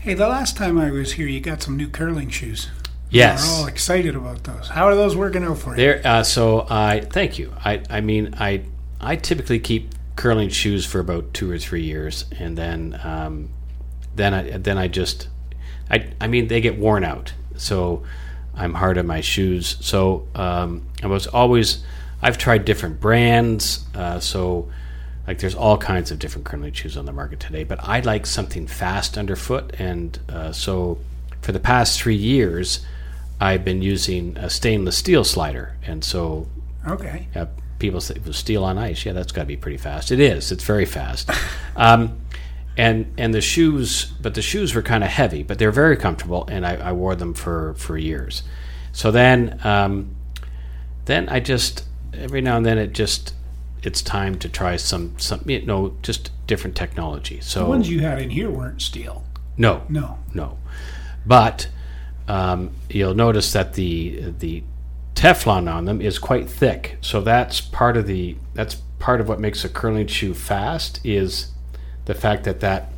Hey, 0.00 0.14
the 0.14 0.28
last 0.28 0.56
time 0.56 0.78
I 0.78 0.92
was 0.92 1.14
here, 1.14 1.26
you 1.26 1.40
got 1.40 1.62
some 1.62 1.76
new 1.76 1.88
curling 1.88 2.30
shoes. 2.30 2.70
Yes, 3.10 3.46
we're 3.46 3.62
all 3.62 3.66
excited 3.66 4.16
about 4.16 4.42
those. 4.44 4.68
How 4.68 4.86
are 4.86 4.94
those 4.94 5.16
working 5.16 5.44
out 5.44 5.58
for 5.58 5.70
you? 5.70 5.76
There. 5.76 6.00
Uh, 6.04 6.22
so 6.22 6.66
I 6.68 7.00
thank 7.00 7.38
you. 7.38 7.52
I 7.64 7.82
I 7.88 8.00
mean 8.00 8.34
I 8.38 8.62
I 9.00 9.16
typically 9.16 9.58
keep 9.58 9.94
curling 10.16 10.48
shoes 10.48 10.84
for 10.84 10.98
about 10.98 11.32
two 11.34 11.50
or 11.50 11.58
three 11.58 11.82
years, 11.82 12.24
and 12.38 12.56
then 12.56 12.98
um, 13.04 13.50
then 14.14 14.34
I 14.34 14.58
then 14.58 14.78
I 14.78 14.88
just 14.88 15.28
I 15.90 16.10
I 16.20 16.26
mean 16.26 16.48
they 16.48 16.60
get 16.60 16.78
worn 16.78 17.04
out. 17.04 17.32
So 17.56 18.02
I'm 18.54 18.74
hard 18.74 18.98
on 18.98 19.06
my 19.06 19.20
shoes. 19.20 19.76
So 19.80 20.26
um, 20.34 20.86
I 21.02 21.06
was 21.06 21.26
always 21.26 21.84
I've 22.22 22.38
tried 22.38 22.64
different 22.64 23.00
brands. 23.00 23.84
Uh, 23.94 24.18
so 24.18 24.70
like 25.26 25.38
there's 25.38 25.54
all 25.54 25.76
kinds 25.78 26.10
of 26.10 26.18
different 26.18 26.44
curling 26.44 26.72
shoes 26.72 26.96
on 26.96 27.04
the 27.04 27.12
market 27.12 27.40
today, 27.40 27.64
but 27.64 27.78
I 27.82 28.00
like 28.00 28.26
something 28.26 28.66
fast 28.66 29.16
underfoot, 29.18 29.74
and 29.78 30.18
uh, 30.28 30.52
so 30.52 30.98
for 31.40 31.52
the 31.52 31.60
past 31.60 32.00
three 32.00 32.16
years. 32.16 32.84
I've 33.40 33.64
been 33.64 33.82
using 33.82 34.36
a 34.36 34.48
stainless 34.48 34.96
steel 34.96 35.24
slider, 35.24 35.76
and 35.82 36.02
so 36.04 36.48
okay. 36.86 37.28
Uh, 37.34 37.46
people 37.78 38.00
say 38.00 38.16
steel 38.32 38.64
on 38.64 38.78
ice. 38.78 39.04
Yeah, 39.04 39.12
that's 39.12 39.32
got 39.32 39.42
to 39.42 39.46
be 39.46 39.56
pretty 39.56 39.76
fast. 39.76 40.10
It 40.10 40.20
is. 40.20 40.50
It's 40.50 40.64
very 40.64 40.86
fast. 40.86 41.30
um, 41.76 42.18
and 42.76 43.12
and 43.16 43.34
the 43.34 43.40
shoes, 43.40 44.06
but 44.20 44.34
the 44.34 44.42
shoes 44.42 44.74
were 44.74 44.82
kind 44.82 45.02
of 45.02 45.10
heavy, 45.10 45.42
but 45.42 45.58
they're 45.58 45.70
very 45.70 45.96
comfortable, 45.96 46.46
and 46.50 46.66
I, 46.66 46.76
I, 46.76 46.92
wore 46.92 47.14
them 47.14 47.34
for 47.34 47.74
for 47.74 47.96
years. 47.96 48.42
So 48.92 49.10
then, 49.10 49.60
um, 49.64 50.14
then 51.06 51.28
I 51.28 51.40
just 51.40 51.84
every 52.12 52.40
now 52.40 52.56
and 52.56 52.66
then 52.66 52.78
it 52.78 52.92
just 52.92 53.34
it's 53.82 54.02
time 54.02 54.38
to 54.38 54.48
try 54.48 54.76
some 54.76 55.18
some 55.18 55.42
you 55.46 55.64
know 55.64 55.96
just 56.02 56.30
different 56.46 56.76
technology. 56.76 57.40
So 57.40 57.60
the 57.60 57.70
ones 57.70 57.88
you 57.88 58.00
had 58.00 58.20
in 58.20 58.30
here 58.30 58.50
weren't 58.50 58.82
steel. 58.82 59.24
No, 59.56 59.82
no, 59.88 60.18
no. 60.34 60.58
But 61.24 61.68
um, 62.28 62.70
you'll 62.90 63.14
notice 63.14 63.52
that 63.52 63.74
the 63.74 64.32
the 64.38 64.62
Teflon 65.14 65.72
on 65.72 65.86
them 65.86 66.00
is 66.00 66.18
quite 66.18 66.48
thick. 66.48 66.98
So 67.00 67.20
that's 67.20 67.60
part 67.60 67.96
of 67.96 68.06
the 68.06 68.36
that's 68.54 68.76
part 68.98 69.20
of 69.20 69.28
what 69.28 69.40
makes 69.40 69.64
a 69.64 69.68
curling 69.68 70.06
shoe 70.06 70.34
fast 70.34 71.00
is 71.04 71.52
the 72.04 72.14
fact 72.14 72.44
that 72.44 72.60
that 72.60 72.92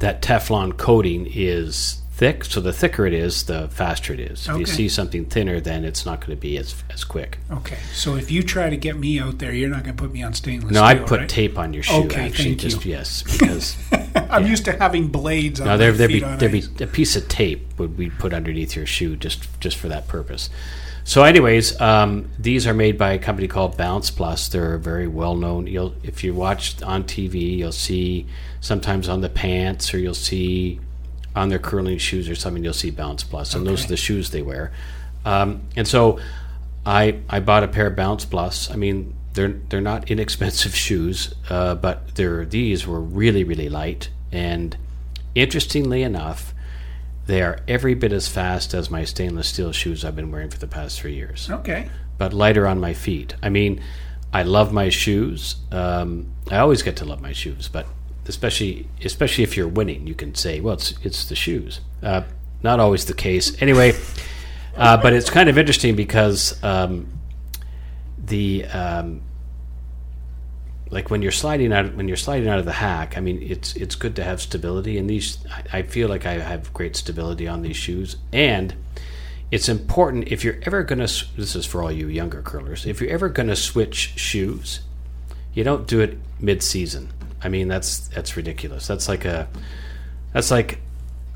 that 0.00 0.22
Teflon 0.22 0.76
coating 0.76 1.26
is 1.32 2.02
thick. 2.18 2.44
So 2.44 2.60
the 2.60 2.72
thicker 2.72 3.06
it 3.06 3.14
is, 3.14 3.44
the 3.44 3.68
faster 3.68 4.12
it 4.12 4.18
is. 4.18 4.46
If 4.46 4.50
okay. 4.50 4.60
you 4.60 4.66
see 4.66 4.88
something 4.88 5.24
thinner, 5.24 5.60
then 5.60 5.84
it's 5.84 6.04
not 6.04 6.20
going 6.20 6.36
to 6.36 6.40
be 6.40 6.58
as 6.58 6.74
as 6.90 7.04
quick. 7.04 7.38
Okay. 7.50 7.78
So 7.94 8.16
if 8.16 8.30
you 8.30 8.42
try 8.42 8.68
to 8.68 8.76
get 8.76 8.98
me 8.98 9.20
out 9.20 9.38
there, 9.38 9.52
you're 9.52 9.70
not 9.70 9.84
going 9.84 9.96
to 9.96 10.02
put 10.02 10.12
me 10.12 10.22
on 10.22 10.34
stainless. 10.34 10.72
No, 10.72 10.86
steel, 10.86 11.04
I 11.04 11.06
put 11.06 11.20
right? 11.20 11.28
tape 11.28 11.58
on 11.58 11.72
your 11.72 11.84
shoe. 11.84 12.04
Okay, 12.04 12.26
actually, 12.26 12.50
thank 12.50 12.60
just 12.60 12.84
you. 12.84 12.90
yes, 12.92 13.22
because 13.38 13.76
I'm 13.92 14.42
yeah. 14.42 14.50
used 14.50 14.64
to 14.66 14.72
having 14.72 15.08
blades. 15.08 15.60
No, 15.60 15.78
there 15.78 15.92
there'd 15.92 16.10
be 16.10 16.20
there'd 16.20 16.52
be 16.52 16.64
a 16.82 16.88
piece 16.88 17.16
of 17.16 17.28
tape 17.28 17.78
would 17.78 17.96
we 17.96 18.10
put 18.10 18.34
underneath 18.34 18.74
your 18.74 18.86
shoe 18.86 19.16
just 19.16 19.60
just 19.60 19.76
for 19.76 19.88
that 19.88 20.08
purpose. 20.08 20.50
So, 21.04 21.22
anyways, 21.22 21.80
um, 21.80 22.28
these 22.38 22.66
are 22.66 22.74
made 22.74 22.98
by 22.98 23.12
a 23.12 23.18
company 23.18 23.48
called 23.48 23.78
BalancePlus. 23.78 24.50
They're 24.50 24.76
very 24.76 25.08
well 25.08 25.36
known. 25.36 25.66
You'll 25.66 25.94
if 26.02 26.22
you 26.22 26.34
watch 26.34 26.82
on 26.82 27.04
TV, 27.04 27.56
you'll 27.56 27.72
see 27.72 28.26
sometimes 28.60 29.08
on 29.08 29.22
the 29.22 29.30
pants, 29.30 29.94
or 29.94 29.98
you'll 29.98 30.12
see 30.12 30.80
on 31.34 31.48
their 31.48 31.58
curling 31.58 31.98
shoes 31.98 32.28
or 32.28 32.34
something. 32.34 32.64
You'll 32.64 32.72
see 32.72 32.90
BalancePlus, 32.90 33.54
and 33.54 33.62
okay. 33.62 33.70
those 33.70 33.84
are 33.84 33.88
the 33.88 33.96
shoes 33.96 34.30
they 34.30 34.42
wear. 34.42 34.72
Um, 35.24 35.62
and 35.76 35.86
so, 35.86 36.18
I 36.84 37.20
I 37.28 37.40
bought 37.40 37.64
a 37.64 37.68
pair 37.68 37.86
of 37.86 37.96
BalancePlus. 37.96 38.72
I 38.72 38.76
mean, 38.76 39.14
they're 39.34 39.54
they're 39.68 39.80
not 39.80 40.10
inexpensive 40.10 40.74
shoes, 40.86 41.34
uh, 41.48 41.74
but 41.74 42.14
they're 42.14 42.44
these 42.44 42.86
were 42.86 43.00
really 43.00 43.44
really 43.44 43.68
light. 43.68 44.10
And 44.32 44.76
interestingly 45.34 46.02
enough, 46.02 46.54
they 47.26 47.42
are 47.42 47.60
every 47.68 47.94
bit 47.94 48.12
as 48.12 48.28
fast 48.28 48.74
as 48.74 48.90
my 48.90 49.04
stainless 49.04 49.48
steel 49.48 49.72
shoes 49.72 50.04
I've 50.04 50.16
been 50.16 50.30
wearing 50.30 50.50
for 50.50 50.58
the 50.58 50.66
past 50.66 51.00
three 51.00 51.14
years. 51.14 51.48
Okay. 51.50 51.88
But 52.16 52.32
lighter 52.32 52.66
on 52.66 52.80
my 52.80 52.94
feet. 52.94 53.36
I 53.42 53.48
mean, 53.48 53.80
I 54.32 54.42
love 54.42 54.72
my 54.72 54.88
shoes. 54.88 55.56
Um, 55.70 56.32
I 56.50 56.58
always 56.58 56.82
get 56.82 56.96
to 56.96 57.04
love 57.04 57.20
my 57.20 57.32
shoes, 57.32 57.68
but 57.68 57.86
especially 58.28 58.86
especially 59.04 59.44
if 59.44 59.56
you're 59.56 59.68
winning, 59.68 60.06
you 60.06 60.14
can 60.14 60.34
say, 60.34 60.60
"Well, 60.60 60.74
it's 60.74 60.94
it's 61.02 61.24
the 61.26 61.36
shoes." 61.36 61.80
Uh, 62.02 62.22
not 62.62 62.80
always 62.80 63.04
the 63.04 63.14
case. 63.14 63.60
Anyway, 63.62 63.94
uh, 64.76 64.96
but 64.96 65.12
it's 65.12 65.30
kind 65.30 65.48
of 65.48 65.58
interesting 65.58 65.96
because 65.96 66.62
um, 66.62 67.06
the 68.18 68.64
um, 68.66 69.22
like 70.90 71.10
when 71.10 71.22
you're 71.22 71.32
sliding 71.32 71.72
out 71.72 71.94
when 71.94 72.08
you're 72.08 72.16
sliding 72.16 72.48
out 72.48 72.58
of 72.58 72.64
the 72.64 72.72
hack 72.72 73.16
i 73.16 73.20
mean 73.20 73.40
it's 73.42 73.74
it's 73.76 73.94
good 73.94 74.16
to 74.16 74.24
have 74.24 74.40
stability 74.40 74.96
and 74.98 75.08
these 75.08 75.38
I, 75.72 75.82
feel 75.82 76.08
like 76.08 76.26
i 76.26 76.34
have 76.34 76.72
great 76.72 76.96
stability 76.96 77.46
on 77.46 77.62
these 77.62 77.76
shoes 77.76 78.16
and 78.32 78.74
it's 79.50 79.68
important 79.68 80.28
if 80.28 80.44
you're 80.44 80.58
ever 80.62 80.82
going 80.82 81.06
to 81.06 81.26
this 81.36 81.54
is 81.54 81.66
for 81.66 81.82
all 81.82 81.92
you 81.92 82.08
younger 82.08 82.42
curlers 82.42 82.86
if 82.86 83.00
you're 83.00 83.10
ever 83.10 83.28
going 83.28 83.48
to 83.48 83.56
switch 83.56 84.14
shoes 84.16 84.80
you 85.52 85.64
don't 85.64 85.86
do 85.86 86.00
it 86.00 86.18
mid-season 86.40 87.10
i 87.42 87.48
mean 87.48 87.68
that's 87.68 88.08
that's 88.08 88.36
ridiculous 88.36 88.86
that's 88.86 89.08
like 89.08 89.24
a 89.24 89.48
that's 90.32 90.50
like 90.50 90.80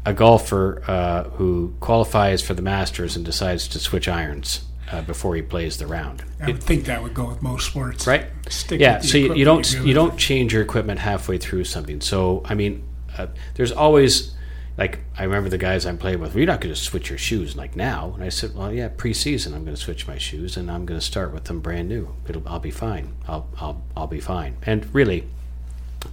a 0.05 0.13
golfer 0.13 0.83
uh, 0.89 1.25
who 1.31 1.75
qualifies 1.81 2.43
for 2.43 2.55
the 2.55 2.63
masters 2.63 3.15
and 3.15 3.25
decides 3.25 3.69
to 3.69 3.79
switch 3.79 4.09
irons 4.09 4.65
uh, 4.91 5.01
before 5.03 5.35
he 5.37 5.43
plays 5.43 5.79
the 5.79 5.87
round. 5.87 6.25
I 6.41 6.47
would 6.47 6.63
think 6.63 6.85
that 6.85 7.03
would 7.03 7.15
go 7.15 7.29
with 7.29 7.43
most 7.43 7.67
sports, 7.67 8.07
right? 8.07 8.27
Stick 8.49 8.81
yeah, 8.81 8.99
so 9.01 9.17
you, 9.17 9.35
you 9.35 9.45
don't 9.45 9.73
you 9.81 9.95
don't 9.95 10.19
change 10.19 10.53
your 10.53 10.63
equipment 10.63 11.01
halfway 11.01 11.39
through 11.39 11.65
something. 11.65 12.01
So 12.01 12.43
I 12.45 12.55
mean, 12.55 12.85
uh, 13.17 13.29
there's 13.55 13.73
always 13.73 14.35
like 14.77 14.99
I 15.17 15.25
remember 15.25 15.49
the 15.49 15.59
guys 15.59 15.87
I'm 15.87 15.99
playing 15.99 16.21
with. 16.21 16.33
Well, 16.33 16.39
you're 16.39 16.47
not 16.47 16.61
going 16.61 16.75
to 16.75 16.81
switch 16.81 17.09
your 17.09 17.19
shoes 17.19 17.57
like 17.57 17.77
now. 17.77 18.13
And 18.15 18.25
I 18.25 18.29
said, 18.29 18.55
well, 18.55 18.73
yeah, 18.73 18.89
preseason 18.89 19.55
I'm 19.55 19.65
going 19.65 19.77
to 19.77 19.83
switch 19.83 20.07
my 20.07 20.19
shoes 20.19 20.57
and 20.57 20.71
I'm 20.71 20.85
going 20.85 20.99
to 20.99 21.05
start 21.05 21.33
with 21.33 21.45
them 21.45 21.61
brand 21.61 21.89
new. 21.89 22.15
It'll 22.29 22.47
I'll 22.47 22.59
be 22.59 22.71
fine. 22.71 23.15
I'll 23.29 23.49
I'll 23.59 23.83
I'll 23.97 24.07
be 24.09 24.21
fine. 24.21 24.57
And 24.63 24.93
really, 24.95 25.29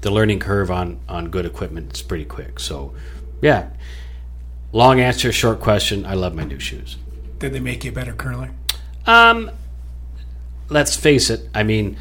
the 0.01 0.11
learning 0.11 0.39
curve 0.39 0.71
on 0.71 0.99
on 1.07 1.29
good 1.29 1.45
equipment 1.45 1.93
is 1.93 2.01
pretty 2.01 2.25
quick. 2.25 2.59
So, 2.59 2.93
yeah. 3.41 3.69
Long 4.71 4.99
answer, 4.99 5.31
short 5.31 5.59
question. 5.59 6.05
I 6.05 6.13
love 6.13 6.35
my 6.35 6.43
new 6.43 6.59
shoes. 6.59 6.97
Did 7.39 7.53
they 7.53 7.59
make 7.59 7.83
you 7.83 7.91
a 7.91 7.93
better 7.93 8.13
curler? 8.13 8.51
Um, 9.07 9.49
let's 10.69 10.95
face 10.95 11.29
it. 11.29 11.49
I 11.55 11.63
mean, 11.63 11.97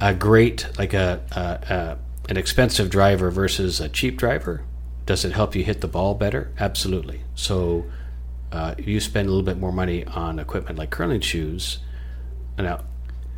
a 0.00 0.12
great 0.12 0.66
like 0.78 0.94
a, 0.94 1.20
a, 1.30 1.74
a 1.74 1.98
an 2.28 2.36
expensive 2.36 2.90
driver 2.90 3.30
versus 3.30 3.80
a 3.80 3.88
cheap 3.88 4.16
driver. 4.16 4.62
Does 5.06 5.24
it 5.24 5.32
help 5.32 5.54
you 5.54 5.64
hit 5.64 5.80
the 5.80 5.88
ball 5.88 6.14
better? 6.14 6.52
Absolutely. 6.58 7.22
So, 7.34 7.84
uh, 8.50 8.74
you 8.78 9.00
spend 9.00 9.28
a 9.28 9.30
little 9.30 9.44
bit 9.44 9.58
more 9.58 9.72
money 9.72 10.04
on 10.04 10.38
equipment 10.38 10.78
like 10.78 10.90
curling 10.90 11.20
shoes. 11.20 11.78
And 12.56 12.66
now, 12.66 12.80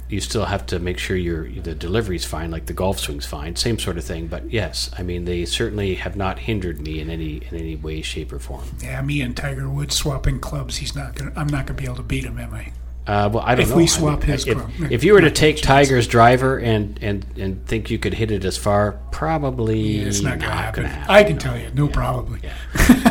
you 0.09 0.21
still 0.21 0.45
have 0.45 0.67
to 0.67 0.79
make 0.79 0.99
sure 0.99 1.17
your 1.17 1.49
the 1.49 1.75
delivery's 1.75 2.25
fine, 2.25 2.51
like 2.51 2.67
the 2.67 2.73
golf 2.73 2.99
swing's 2.99 3.27
fine, 3.27 3.57
same 3.57 3.79
sort 3.79 3.97
of 3.99 4.05
thing. 4.05 4.27
But 4.27 4.51
yes, 4.53 4.91
I 4.99 5.03
mean 5.03 5.25
they 5.25 5.45
certainly 5.45 5.95
have 5.97 6.17
not 6.17 6.39
hindered 6.41 6.81
me 6.81 7.01
in 7.01 7.11
any 7.11 7.37
in 7.51 7.57
any 7.57 7.77
way, 7.77 8.03
shape, 8.03 8.33
or 8.33 8.39
form. 8.39 8.65
Yeah, 8.83 9.01
me 9.03 9.21
and 9.21 9.37
Tiger 9.37 9.69
Woods 9.69 9.97
swapping 9.97 10.41
clubs. 10.41 10.77
He's 10.77 10.95
not 10.95 11.15
gonna. 11.15 11.33
I'm 11.37 11.49
not 11.49 11.67
gonna 11.67 11.79
be 11.79 11.85
able 11.85 11.97
to 11.97 12.03
beat 12.03 12.25
him, 12.25 12.39
am 12.39 12.55
I? 12.55 12.73
Uh, 13.07 13.29
well, 13.29 13.43
I 13.45 13.55
don't 13.55 13.65
If 13.65 13.71
know. 13.71 13.77
we 13.77 13.83
I 13.83 13.87
swap 13.87 14.21
mean, 14.21 14.29
his 14.31 14.47
if, 14.47 14.57
club, 14.57 14.71
if 14.91 15.05
you 15.05 15.13
were 15.13 15.21
to 15.21 15.31
take. 15.31 15.61
Tiger's 15.61 16.07
driver 16.07 16.59
and, 16.59 16.99
and, 17.03 17.27
and 17.37 17.67
think 17.67 17.91
you 17.91 17.99
could 17.99 18.15
hit 18.15 18.31
it 18.31 18.47
as 18.47 18.57
far, 18.57 18.93
probably 19.11 19.99
It's 19.99 20.23
not 20.23 20.39
gonna 20.39 20.53
happen. 20.53 20.87
I 20.87 21.23
can 21.23 21.37
tell 21.37 21.59
you, 21.59 21.71
no, 21.75 21.87
probably. 21.87 22.41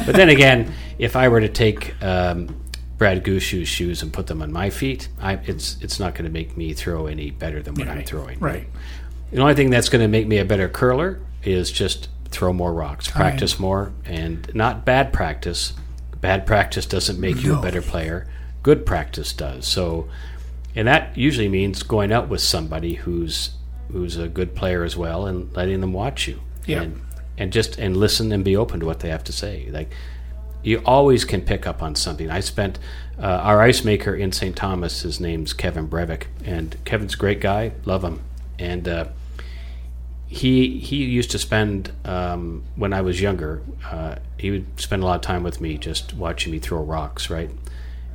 but 0.05 0.15
then 0.15 0.29
again, 0.29 0.73
if 0.97 1.15
I 1.15 1.27
were 1.27 1.41
to 1.41 1.47
take 1.49 1.93
um, 2.03 2.55
Brad 2.97 3.23
Gushue's 3.23 3.67
shoes 3.67 4.01
and 4.01 4.13
put 4.13 4.27
them 4.27 4.41
on 4.41 4.51
my 4.51 4.69
feet, 4.69 5.09
I, 5.19 5.33
it's 5.45 5.77
it's 5.81 5.99
not 5.99 6.13
going 6.15 6.25
to 6.25 6.31
make 6.31 6.55
me 6.55 6.73
throw 6.73 7.07
any 7.07 7.31
better 7.31 7.61
than 7.61 7.75
what 7.75 7.87
I'm 7.87 8.03
throwing. 8.03 8.39
right. 8.39 8.67
The 9.31 9.41
only 9.41 9.55
thing 9.55 9.71
that's 9.71 9.89
going 9.89 10.03
to 10.03 10.07
make 10.07 10.27
me 10.27 10.37
a 10.37 10.45
better 10.45 10.69
curler 10.69 11.19
is 11.43 11.71
just 11.71 12.07
throw 12.25 12.53
more 12.53 12.71
rocks, 12.71 13.07
practice 13.07 13.59
more, 13.59 13.91
and 14.05 14.53
not 14.53 14.85
bad 14.85 15.11
practice. 15.11 15.73
Bad 16.21 16.45
practice 16.45 16.85
doesn't 16.85 17.19
make 17.19 17.43
you 17.43 17.57
a 17.57 17.61
better 17.61 17.81
player. 17.81 18.27
Good 18.61 18.85
practice 18.85 19.33
does. 19.33 19.67
So, 19.67 20.07
and 20.75 20.87
that 20.87 21.17
usually 21.17 21.49
means 21.49 21.83
going 21.83 22.11
out 22.13 22.29
with 22.29 22.41
somebody 22.41 22.93
who's 22.93 23.51
who's 23.91 24.17
a 24.17 24.27
good 24.27 24.55
player 24.55 24.83
as 24.83 24.95
well, 24.95 25.25
and 25.25 25.53
letting 25.55 25.81
them 25.81 25.93
watch 25.93 26.27
you. 26.27 26.39
Yeah. 26.65 26.83
And, 26.83 27.01
and 27.37 27.51
just 27.51 27.77
and 27.77 27.97
listen 27.97 28.31
and 28.31 28.43
be 28.43 28.55
open 28.55 28.79
to 28.81 28.85
what 28.85 28.99
they 28.99 29.09
have 29.09 29.23
to 29.25 29.33
say. 29.33 29.67
Like 29.71 29.91
you 30.63 30.81
always 30.85 31.25
can 31.25 31.41
pick 31.41 31.67
up 31.67 31.83
on 31.83 31.95
something. 31.95 32.29
I 32.31 32.39
spent 32.39 32.79
uh, 33.19 33.25
our 33.27 33.61
ice 33.61 33.83
maker 33.83 34.15
in 34.15 34.31
St. 34.31 34.55
Thomas. 34.55 35.01
His 35.01 35.19
name's 35.19 35.53
Kevin 35.53 35.87
Brevick, 35.87 36.27
and 36.43 36.75
Kevin's 36.85 37.13
a 37.13 37.17
great 37.17 37.41
guy. 37.41 37.73
Love 37.85 38.03
him, 38.03 38.21
and 38.57 38.87
uh, 38.87 39.05
he 40.27 40.79
he 40.79 41.03
used 41.03 41.31
to 41.31 41.39
spend 41.39 41.91
um, 42.05 42.63
when 42.75 42.93
I 42.93 43.01
was 43.01 43.21
younger. 43.21 43.61
Uh, 43.85 44.15
he 44.37 44.51
would 44.51 44.79
spend 44.79 45.03
a 45.03 45.05
lot 45.05 45.15
of 45.15 45.21
time 45.21 45.43
with 45.43 45.61
me, 45.61 45.77
just 45.77 46.13
watching 46.13 46.51
me 46.51 46.59
throw 46.59 46.81
rocks, 46.81 47.29
right, 47.29 47.51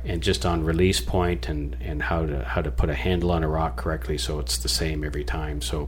and 0.03 0.21
just 0.21 0.45
on 0.45 0.65
release 0.65 0.99
point 0.99 1.47
and 1.47 1.77
and 1.79 2.03
how 2.03 2.25
to 2.25 2.43
how 2.43 2.61
to 2.61 2.71
put 2.71 2.89
a 2.89 2.95
handle 2.95 3.31
on 3.31 3.43
a 3.43 3.47
rock 3.47 3.77
correctly, 3.77 4.17
so 4.17 4.39
it's 4.39 4.57
the 4.57 4.69
same 4.69 5.03
every 5.03 5.23
time. 5.23 5.61
So 5.61 5.87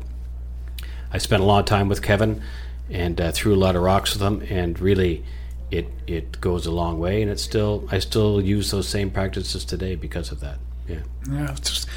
I 1.12 1.18
spent 1.18 1.44
a 1.44 1.46
lot 1.46 1.60
of 1.60 1.66
time 1.66 1.90
with 1.90 2.02
Kevin 2.02 2.42
and 2.90 3.20
uh, 3.20 3.32
threw 3.32 3.54
a 3.54 3.58
lot 3.58 3.76
of 3.76 3.82
rocks 3.82 4.14
with 4.14 4.22
him, 4.22 4.46
and 4.50 4.80
really, 4.80 5.26
it 5.72 5.88
it 6.08 6.40
goes 6.42 6.66
a 6.66 6.72
long 6.72 7.00
way. 7.00 7.22
And 7.22 7.32
it's 7.32 7.42
still 7.42 7.88
I 7.92 8.00
still 8.00 8.42
use 8.42 8.72
those 8.72 8.88
same 8.88 9.10
practices 9.10 9.66
today 9.66 9.96
because 9.96 10.32
of 10.32 10.40
that. 10.42 10.58
Yeah. 10.88 11.00
Yeah, 11.30 11.52
it's 11.52 11.70
just 11.70 11.88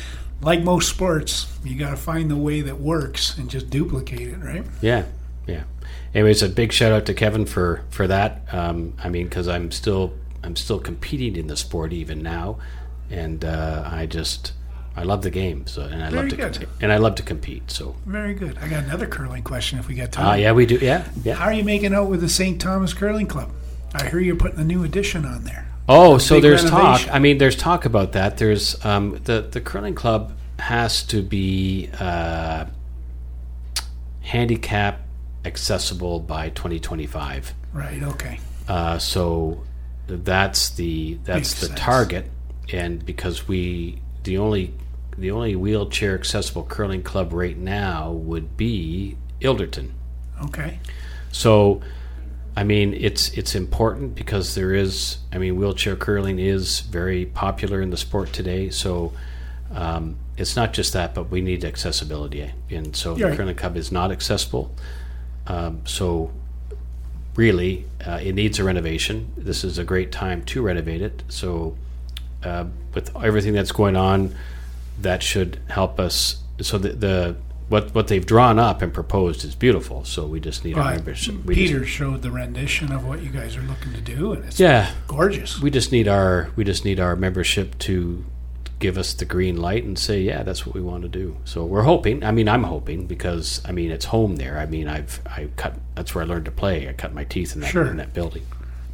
like 0.40 0.62
most 0.62 0.88
sports, 0.88 1.46
you 1.64 1.78
got 1.78 1.90
to 1.90 1.96
find 1.96 2.30
the 2.30 2.36
way 2.36 2.60
that 2.60 2.78
works 2.80 3.36
and 3.38 3.48
just 3.48 3.70
duplicate 3.70 4.28
it, 4.28 4.36
right? 4.36 4.64
Yeah, 4.82 5.04
yeah. 5.46 5.62
Anyways, 6.14 6.42
a 6.42 6.48
big 6.48 6.70
shout 6.72 6.92
out 6.92 7.06
to 7.06 7.14
Kevin 7.14 7.46
for 7.46 7.82
for 7.90 8.06
that. 8.06 8.42
Um, 8.52 8.94
I 9.02 9.08
mean, 9.08 9.24
because 9.28 9.48
I'm 9.48 9.70
still 9.70 10.12
I'm 10.42 10.54
still 10.56 10.78
competing 10.78 11.36
in 11.36 11.46
the 11.46 11.56
sport 11.56 11.92
even 11.92 12.22
now, 12.22 12.58
and 13.10 13.44
uh, 13.44 13.88
I 13.90 14.06
just 14.06 14.52
I 14.96 15.02
love 15.02 15.22
the 15.22 15.30
game. 15.30 15.66
So 15.66 15.82
and 15.82 16.02
I 16.04 16.10
Very 16.10 16.28
love 16.30 16.52
to 16.52 16.58
good. 16.60 16.68
and 16.82 16.92
I 16.92 16.98
love 16.98 17.14
to 17.16 17.22
compete. 17.22 17.70
So 17.70 17.96
Very 18.06 18.34
good. 18.34 18.58
I 18.58 18.68
got 18.68 18.84
another 18.84 19.06
curling 19.06 19.42
question 19.42 19.78
if 19.78 19.88
we 19.88 19.94
got 19.94 20.12
time. 20.12 20.26
uh, 20.26 20.34
yeah, 20.34 20.52
we 20.52 20.66
do. 20.66 20.76
Yeah, 20.76 21.08
yeah. 21.24 21.34
How 21.34 21.46
are 21.46 21.52
you 21.54 21.64
making 21.64 21.94
out 21.94 22.08
with 22.10 22.20
the 22.20 22.28
St. 22.28 22.60
Thomas 22.60 22.92
Curling 22.94 23.26
Club? 23.26 23.50
I 23.94 24.08
hear 24.08 24.20
you're 24.20 24.36
putting 24.36 24.58
a 24.58 24.64
new 24.64 24.84
edition 24.84 25.24
on 25.24 25.44
there. 25.44 25.68
Oh, 25.88 26.18
so 26.18 26.40
there's 26.40 26.64
talk. 26.64 27.06
I 27.10 27.18
mean, 27.18 27.38
there's 27.38 27.56
talk 27.56 27.84
about 27.84 28.12
that. 28.12 28.38
There's 28.38 28.82
um, 28.84 29.20
the 29.24 29.42
the 29.42 29.60
curling 29.60 29.94
club 29.94 30.32
has 30.58 31.02
to 31.04 31.22
be 31.22 31.90
uh, 32.00 32.66
handicap 34.20 35.00
accessible 35.44 36.20
by 36.20 36.48
2025. 36.50 37.54
Right. 37.72 38.02
Okay. 38.02 38.40
Uh, 38.66 38.98
so 38.98 39.62
that's 40.06 40.70
the 40.70 41.18
that's 41.24 41.50
Makes 41.50 41.60
the 41.60 41.66
sense. 41.66 41.80
target, 41.80 42.30
and 42.72 43.04
because 43.04 43.46
we 43.46 44.00
the 44.22 44.38
only 44.38 44.74
the 45.18 45.30
only 45.30 45.54
wheelchair 45.54 46.14
accessible 46.14 46.64
curling 46.64 47.02
club 47.02 47.32
right 47.32 47.56
now 47.56 48.10
would 48.10 48.56
be 48.56 49.16
Ilderton. 49.40 49.90
Okay. 50.44 50.80
So, 51.30 51.82
I 52.56 52.62
mean, 52.64 52.94
it's 52.94 53.30
it's 53.30 53.54
important 53.54 54.14
because 54.14 54.54
there 54.54 54.72
is. 54.72 55.18
I 55.32 55.38
mean, 55.38 55.56
wheelchair 55.56 55.96
curling 55.96 56.38
is 56.38 56.80
very 56.80 57.26
popular 57.26 57.80
in 57.82 57.90
the 57.90 57.96
sport 57.96 58.32
today. 58.32 58.70
So, 58.70 59.12
um, 59.74 60.16
it's 60.36 60.54
not 60.54 60.72
just 60.72 60.92
that, 60.92 61.14
but 61.14 61.30
we 61.30 61.40
need 61.40 61.64
accessibility, 61.64 62.52
and 62.70 62.94
so 62.94 63.16
Right. 63.16 63.30
the 63.30 63.36
curling 63.36 63.56
club 63.56 63.76
is 63.76 63.90
not 63.90 64.12
accessible. 64.12 64.72
Um, 65.46 65.80
so, 65.84 66.30
really, 67.34 67.86
uh, 68.06 68.20
it 68.22 68.34
needs 68.34 68.58
a 68.58 68.64
renovation. 68.64 69.32
This 69.36 69.64
is 69.64 69.78
a 69.78 69.84
great 69.84 70.12
time 70.12 70.42
to 70.44 70.62
renovate 70.62 71.02
it. 71.02 71.22
So, 71.28 71.76
uh, 72.44 72.66
with 72.94 73.10
everything 73.16 73.52
that's 73.54 73.72
going 73.72 73.96
on, 73.96 74.34
that 75.00 75.22
should 75.22 75.58
help 75.68 75.98
us. 75.98 76.36
So 76.60 76.78
the, 76.78 76.90
the 76.90 77.36
what 77.68 77.94
what 77.94 78.08
they've 78.08 78.24
drawn 78.26 78.58
up 78.58 78.82
and 78.82 78.92
proposed 78.92 79.44
is 79.44 79.54
beautiful. 79.54 80.04
So 80.04 80.26
we 80.26 80.38
just 80.40 80.64
need 80.64 80.76
our 80.76 80.84
Right. 80.84 80.96
membership. 80.96 81.44
We 81.44 81.54
just- 81.54 81.72
Peter 81.72 81.86
showed 81.86 82.22
the 82.22 82.30
rendition 82.30 82.92
of 82.92 83.04
what 83.06 83.22
you 83.22 83.30
guys 83.30 83.56
are 83.56 83.62
looking 83.62 83.92
to 83.94 84.00
do, 84.00 84.32
and 84.32 84.44
it's 84.44 84.60
yeah, 84.60 84.90
gorgeous. 85.08 85.60
we 85.60 85.70
just 85.70 85.90
need 85.92 86.06
our 86.08 86.50
we 86.56 86.64
just 86.64 86.84
need 86.84 87.00
our 87.00 87.16
membership 87.16 87.78
to 87.80 88.24
give 88.80 88.98
us 88.98 89.14
the 89.14 89.24
green 89.24 89.56
light 89.56 89.84
and 89.84 89.98
say 89.98 90.20
yeah 90.20 90.42
that's 90.42 90.66
what 90.66 90.74
we 90.74 90.80
want 90.80 91.02
to 91.02 91.08
do 91.08 91.36
so 91.44 91.64
we're 91.64 91.84
hoping 91.84 92.22
i 92.24 92.30
mean 92.30 92.48
i'm 92.48 92.64
hoping 92.64 93.06
because 93.06 93.62
i 93.64 93.72
mean 93.72 93.90
it's 93.90 94.06
home 94.06 94.36
there 94.36 94.58
i 94.58 94.66
mean 94.66 94.88
i've 94.88 95.20
i 95.26 95.48
cut 95.56 95.78
that's 95.94 96.14
where 96.14 96.22
i 96.22 96.26
learned 96.26 96.44
to 96.44 96.50
play 96.50 96.86
i 96.88 96.92
cut 96.92 97.14
my 97.14 97.24
teeth 97.24 97.54
in 97.54 97.60
that 97.62 97.70
Sure. 97.70 97.86
in 97.86 97.96
that 97.96 98.12
building 98.12 98.42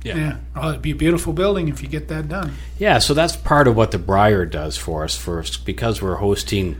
yeah. 0.05 0.37
Oh, 0.55 0.71
it'd 0.71 0.83
be 0.83 0.93
a 0.93 0.95
beautiful 0.95 1.33
building 1.33 1.69
if 1.69 1.83
you 1.83 1.89
get 1.89 2.09
that 2.09 2.27
done. 2.27 2.53
Yeah, 2.79 3.01
so 3.01 3.13
that's 3.13 3.37
part 3.37 3.69
of 3.69 3.77
what 3.77 3.91
the 3.91 3.99
Brier 3.99 4.47
does 4.47 4.79
for 4.79 5.05
us. 5.05 5.15
For 5.15 5.45
because 5.67 6.01
we're 6.01 6.15
hosting 6.17 6.77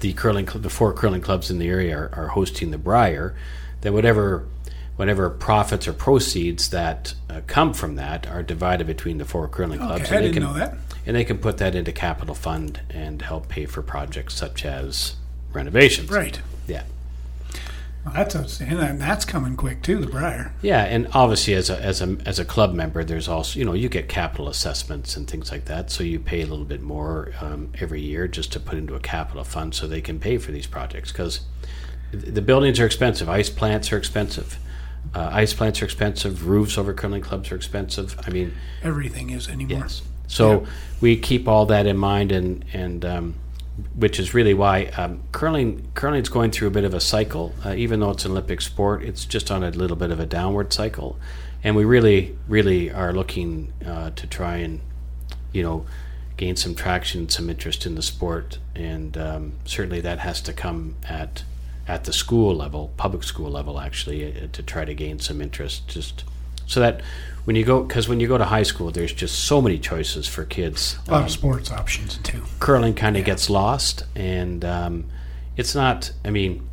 the 0.00 0.12
curling, 0.12 0.46
cl- 0.46 0.60
the 0.60 0.70
four 0.70 0.92
curling 0.92 1.20
clubs 1.20 1.50
in 1.50 1.58
the 1.58 1.68
area 1.68 1.96
are, 1.96 2.10
are 2.14 2.28
hosting 2.28 2.70
the 2.70 2.78
Brier. 2.78 3.34
Then 3.80 3.94
whatever, 3.94 4.46
whatever 4.96 5.30
profits 5.30 5.88
or 5.88 5.92
proceeds 5.92 6.70
that 6.70 7.14
uh, 7.28 7.40
come 7.46 7.72
from 7.72 7.96
that 7.96 8.26
are 8.26 8.42
divided 8.42 8.86
between 8.86 9.18
the 9.18 9.24
four 9.24 9.48
curling 9.48 9.78
clubs. 9.78 10.04
Okay, 10.04 10.16
I 10.16 10.20
they 10.20 10.26
didn't 10.28 10.34
can, 10.34 10.42
know 10.42 10.54
that. 10.54 10.74
And 11.06 11.16
they 11.16 11.24
can 11.24 11.38
put 11.38 11.58
that 11.58 11.74
into 11.74 11.92
capital 11.92 12.34
fund 12.34 12.80
and 12.90 13.22
help 13.22 13.48
pay 13.48 13.66
for 13.66 13.82
projects 13.82 14.34
such 14.34 14.64
as 14.64 15.16
renovations. 15.52 16.10
Right. 16.10 16.40
Yeah. 16.66 16.82
Well, 18.04 18.14
that's 18.14 18.34
outstanding, 18.34 18.78
and 18.78 19.00
that's 19.00 19.26
coming 19.26 19.56
quick 19.56 19.82
too. 19.82 19.98
The 19.98 20.06
Brier. 20.06 20.54
Yeah, 20.62 20.84
and 20.84 21.08
obviously 21.12 21.52
as 21.52 21.68
a 21.68 21.78
as 21.82 22.00
a 22.00 22.16
as 22.24 22.38
a 22.38 22.46
club 22.46 22.72
member, 22.72 23.04
there's 23.04 23.28
also 23.28 23.58
you 23.58 23.64
know 23.64 23.74
you 23.74 23.90
get 23.90 24.08
capital 24.08 24.48
assessments 24.48 25.16
and 25.16 25.28
things 25.28 25.52
like 25.52 25.66
that, 25.66 25.90
so 25.90 26.02
you 26.02 26.18
pay 26.18 26.40
a 26.40 26.46
little 26.46 26.64
bit 26.64 26.80
more 26.80 27.32
um, 27.40 27.72
every 27.78 28.00
year 28.00 28.26
just 28.26 28.52
to 28.52 28.60
put 28.60 28.78
into 28.78 28.94
a 28.94 29.00
capital 29.00 29.44
fund 29.44 29.74
so 29.74 29.86
they 29.86 30.00
can 30.00 30.18
pay 30.18 30.38
for 30.38 30.50
these 30.50 30.66
projects 30.66 31.12
because 31.12 31.40
the 32.10 32.42
buildings 32.42 32.80
are 32.80 32.86
expensive, 32.86 33.28
ice 33.28 33.50
plants 33.50 33.92
are 33.92 33.98
expensive, 33.98 34.58
uh, 35.14 35.28
ice 35.32 35.52
plants 35.52 35.82
are 35.82 35.84
expensive, 35.84 36.46
roofs 36.46 36.78
over 36.78 36.94
curling 36.94 37.22
clubs 37.22 37.52
are 37.52 37.56
expensive. 37.56 38.18
I 38.26 38.30
mean, 38.30 38.54
Everything 38.82 39.28
is 39.28 39.46
anymore. 39.46 39.80
Yes. 39.80 40.02
So 40.26 40.64
we 41.00 41.16
keep 41.18 41.48
all 41.48 41.66
that 41.66 41.86
in 41.86 41.98
mind, 41.98 42.32
and 42.32 42.64
and 42.72 43.04
um, 43.04 43.34
which 43.94 44.18
is 44.18 44.34
really 44.34 44.54
why 44.54 44.86
um, 44.96 45.22
curling 45.32 45.88
curling's 45.94 46.28
going 46.28 46.50
through 46.50 46.68
a 46.68 46.70
bit 46.70 46.84
of 46.84 46.94
a 46.94 47.00
cycle. 47.00 47.54
Uh, 47.64 47.74
even 47.74 48.00
though 48.00 48.10
it's 48.10 48.24
an 48.24 48.32
Olympic 48.32 48.60
sport, 48.60 49.02
it's 49.02 49.24
just 49.24 49.50
on 49.50 49.62
a 49.62 49.70
little 49.70 49.96
bit 49.96 50.10
of 50.10 50.20
a 50.20 50.26
downward 50.26 50.72
cycle, 50.72 51.18
and 51.62 51.76
we 51.76 51.84
really 51.84 52.36
really 52.48 52.90
are 52.90 53.12
looking 53.12 53.72
uh, 53.86 54.10
to 54.10 54.26
try 54.26 54.56
and 54.56 54.80
you 55.52 55.62
know 55.62 55.86
gain 56.36 56.56
some 56.56 56.74
traction, 56.74 57.28
some 57.28 57.50
interest 57.50 57.84
in 57.84 57.94
the 57.94 58.02
sport, 58.02 58.58
and 58.74 59.18
um, 59.18 59.52
certainly 59.64 60.00
that 60.00 60.18
has 60.20 60.40
to 60.40 60.52
come 60.52 60.96
at 61.08 61.44
at 61.86 62.04
the 62.04 62.12
school 62.12 62.54
level, 62.54 62.92
public 62.96 63.24
school 63.24 63.50
level, 63.50 63.80
actually, 63.80 64.32
uh, 64.32 64.46
to 64.52 64.62
try 64.62 64.84
to 64.84 64.94
gain 64.94 65.18
some 65.18 65.40
interest. 65.40 65.88
Just 65.88 66.24
so 66.66 66.80
that 66.80 67.00
when 67.44 67.56
you 67.56 67.64
go, 67.64 67.82
because 67.82 68.08
when 68.08 68.20
you 68.20 68.28
go 68.28 68.38
to 68.38 68.44
high 68.44 68.62
school, 68.64 68.90
there's 68.90 69.12
just 69.12 69.44
so 69.44 69.60
many 69.62 69.78
choices 69.78 70.26
for 70.26 70.44
kids. 70.44 70.98
A 71.08 71.10
lot 71.10 71.18
Um, 71.18 71.24
of 71.24 71.30
sports 71.30 71.70
options 71.70 72.18
too. 72.18 72.42
curling 72.58 72.94
kind 72.94 73.16
of 73.16 73.24
gets 73.24 73.48
lost, 73.50 74.04
and 74.14 74.64
um, 74.64 75.04
it's 75.56 75.74
not. 75.74 76.12
I 76.24 76.30
mean, 76.30 76.68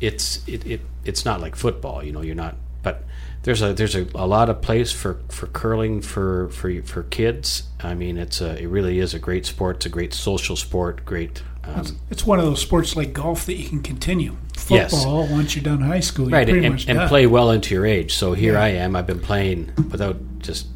it's 0.00 0.46
it, 0.48 0.66
it 0.66 0.80
it's 1.04 1.24
not 1.24 1.40
like 1.40 1.56
football. 1.56 2.02
You 2.04 2.12
know, 2.12 2.20
you're 2.22 2.34
not. 2.34 2.56
But 2.82 3.04
there's 3.42 3.60
a 3.62 3.72
there's 3.74 3.94
a, 3.96 4.06
a 4.14 4.26
lot 4.26 4.48
of 4.48 4.62
place 4.62 4.92
for, 4.92 5.20
for 5.28 5.46
curling 5.48 6.00
for, 6.00 6.48
for 6.50 6.82
for 6.82 7.02
kids. 7.04 7.64
I 7.80 7.94
mean, 7.94 8.16
it's 8.16 8.40
a 8.40 8.56
it 8.62 8.66
really 8.66 8.98
is 9.00 9.14
a 9.14 9.18
great 9.18 9.46
sport. 9.46 9.76
It's 9.76 9.86
a 9.86 9.90
great 9.90 10.14
social 10.14 10.56
sport. 10.56 11.04
Great. 11.04 11.42
Um, 11.74 11.98
It's 12.10 12.24
one 12.26 12.38
of 12.38 12.44
those 12.44 12.60
sports 12.60 12.96
like 12.96 13.12
golf 13.12 13.46
that 13.46 13.54
you 13.56 13.68
can 13.68 13.82
continue. 13.82 14.36
Yes. 14.68 14.90
Football, 14.90 15.28
once 15.28 15.54
you're 15.56 15.64
done 15.64 15.80
high 15.80 16.00
school, 16.00 16.28
right, 16.28 16.48
and, 16.48 16.64
and 16.88 17.08
play 17.08 17.26
well 17.26 17.50
into 17.50 17.74
your 17.74 17.86
age. 17.86 18.14
So 18.14 18.32
here 18.34 18.54
Yeah. 18.54 18.62
I 18.64 18.68
am. 18.68 18.94
I've 18.96 19.06
been 19.06 19.20
playing 19.20 19.72
without 19.90 20.16
just 20.40 20.66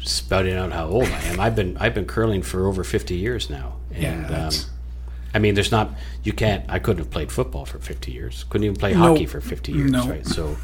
spouting 0.00 0.54
out 0.54 0.72
how 0.72 0.86
old 0.86 1.04
I 1.04 1.20
am. 1.24 1.40
I've 1.40 1.56
been 1.56 1.76
I've 1.78 1.94
been 1.94 2.04
curling 2.04 2.42
for 2.42 2.66
over 2.66 2.84
fifty 2.84 3.16
years 3.16 3.48
now. 3.48 3.76
Yeah, 3.94 4.48
um, 4.48 4.52
I 5.34 5.38
mean, 5.38 5.54
there's 5.54 5.70
not 5.72 5.92
you 6.22 6.32
can't. 6.32 6.64
I 6.68 6.78
couldn't 6.78 6.98
have 7.02 7.10
played 7.10 7.32
football 7.32 7.64
for 7.64 7.78
50 7.78 8.12
years. 8.12 8.44
Couldn't 8.48 8.64
even 8.64 8.76
play 8.76 8.92
hockey 8.92 9.26
for 9.26 9.40
50 9.40 9.72
years, 9.72 9.90
No. 9.90 10.08
right? 10.08 10.24
So, 10.26 10.56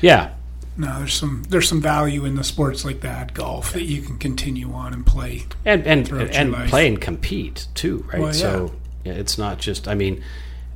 yeah, 0.00 0.30
No, 0.76 0.98
there's 0.98 1.12
some 1.14 1.42
there's 1.48 1.68
some 1.68 1.80
value 1.82 2.24
in 2.24 2.34
the 2.36 2.44
sports 2.44 2.84
like 2.84 3.00
that, 3.00 3.34
golf, 3.34 3.72
that 3.72 3.82
you 3.84 4.00
can 4.02 4.16
continue 4.18 4.72
on 4.72 4.92
and 4.94 5.04
play. 5.04 5.44
and 5.64 5.86
and 5.86 6.08
your 6.08 6.20
and 6.20 6.54
play 6.68 6.86
and 6.88 7.00
compete 7.00 7.66
too, 7.74 8.04
right? 8.12 8.20
Well, 8.20 8.28
yeah. 8.34 8.40
So 8.40 8.72
it's 9.12 9.38
not 9.38 9.58
just. 9.58 9.86
I 9.88 9.94
mean, 9.94 10.22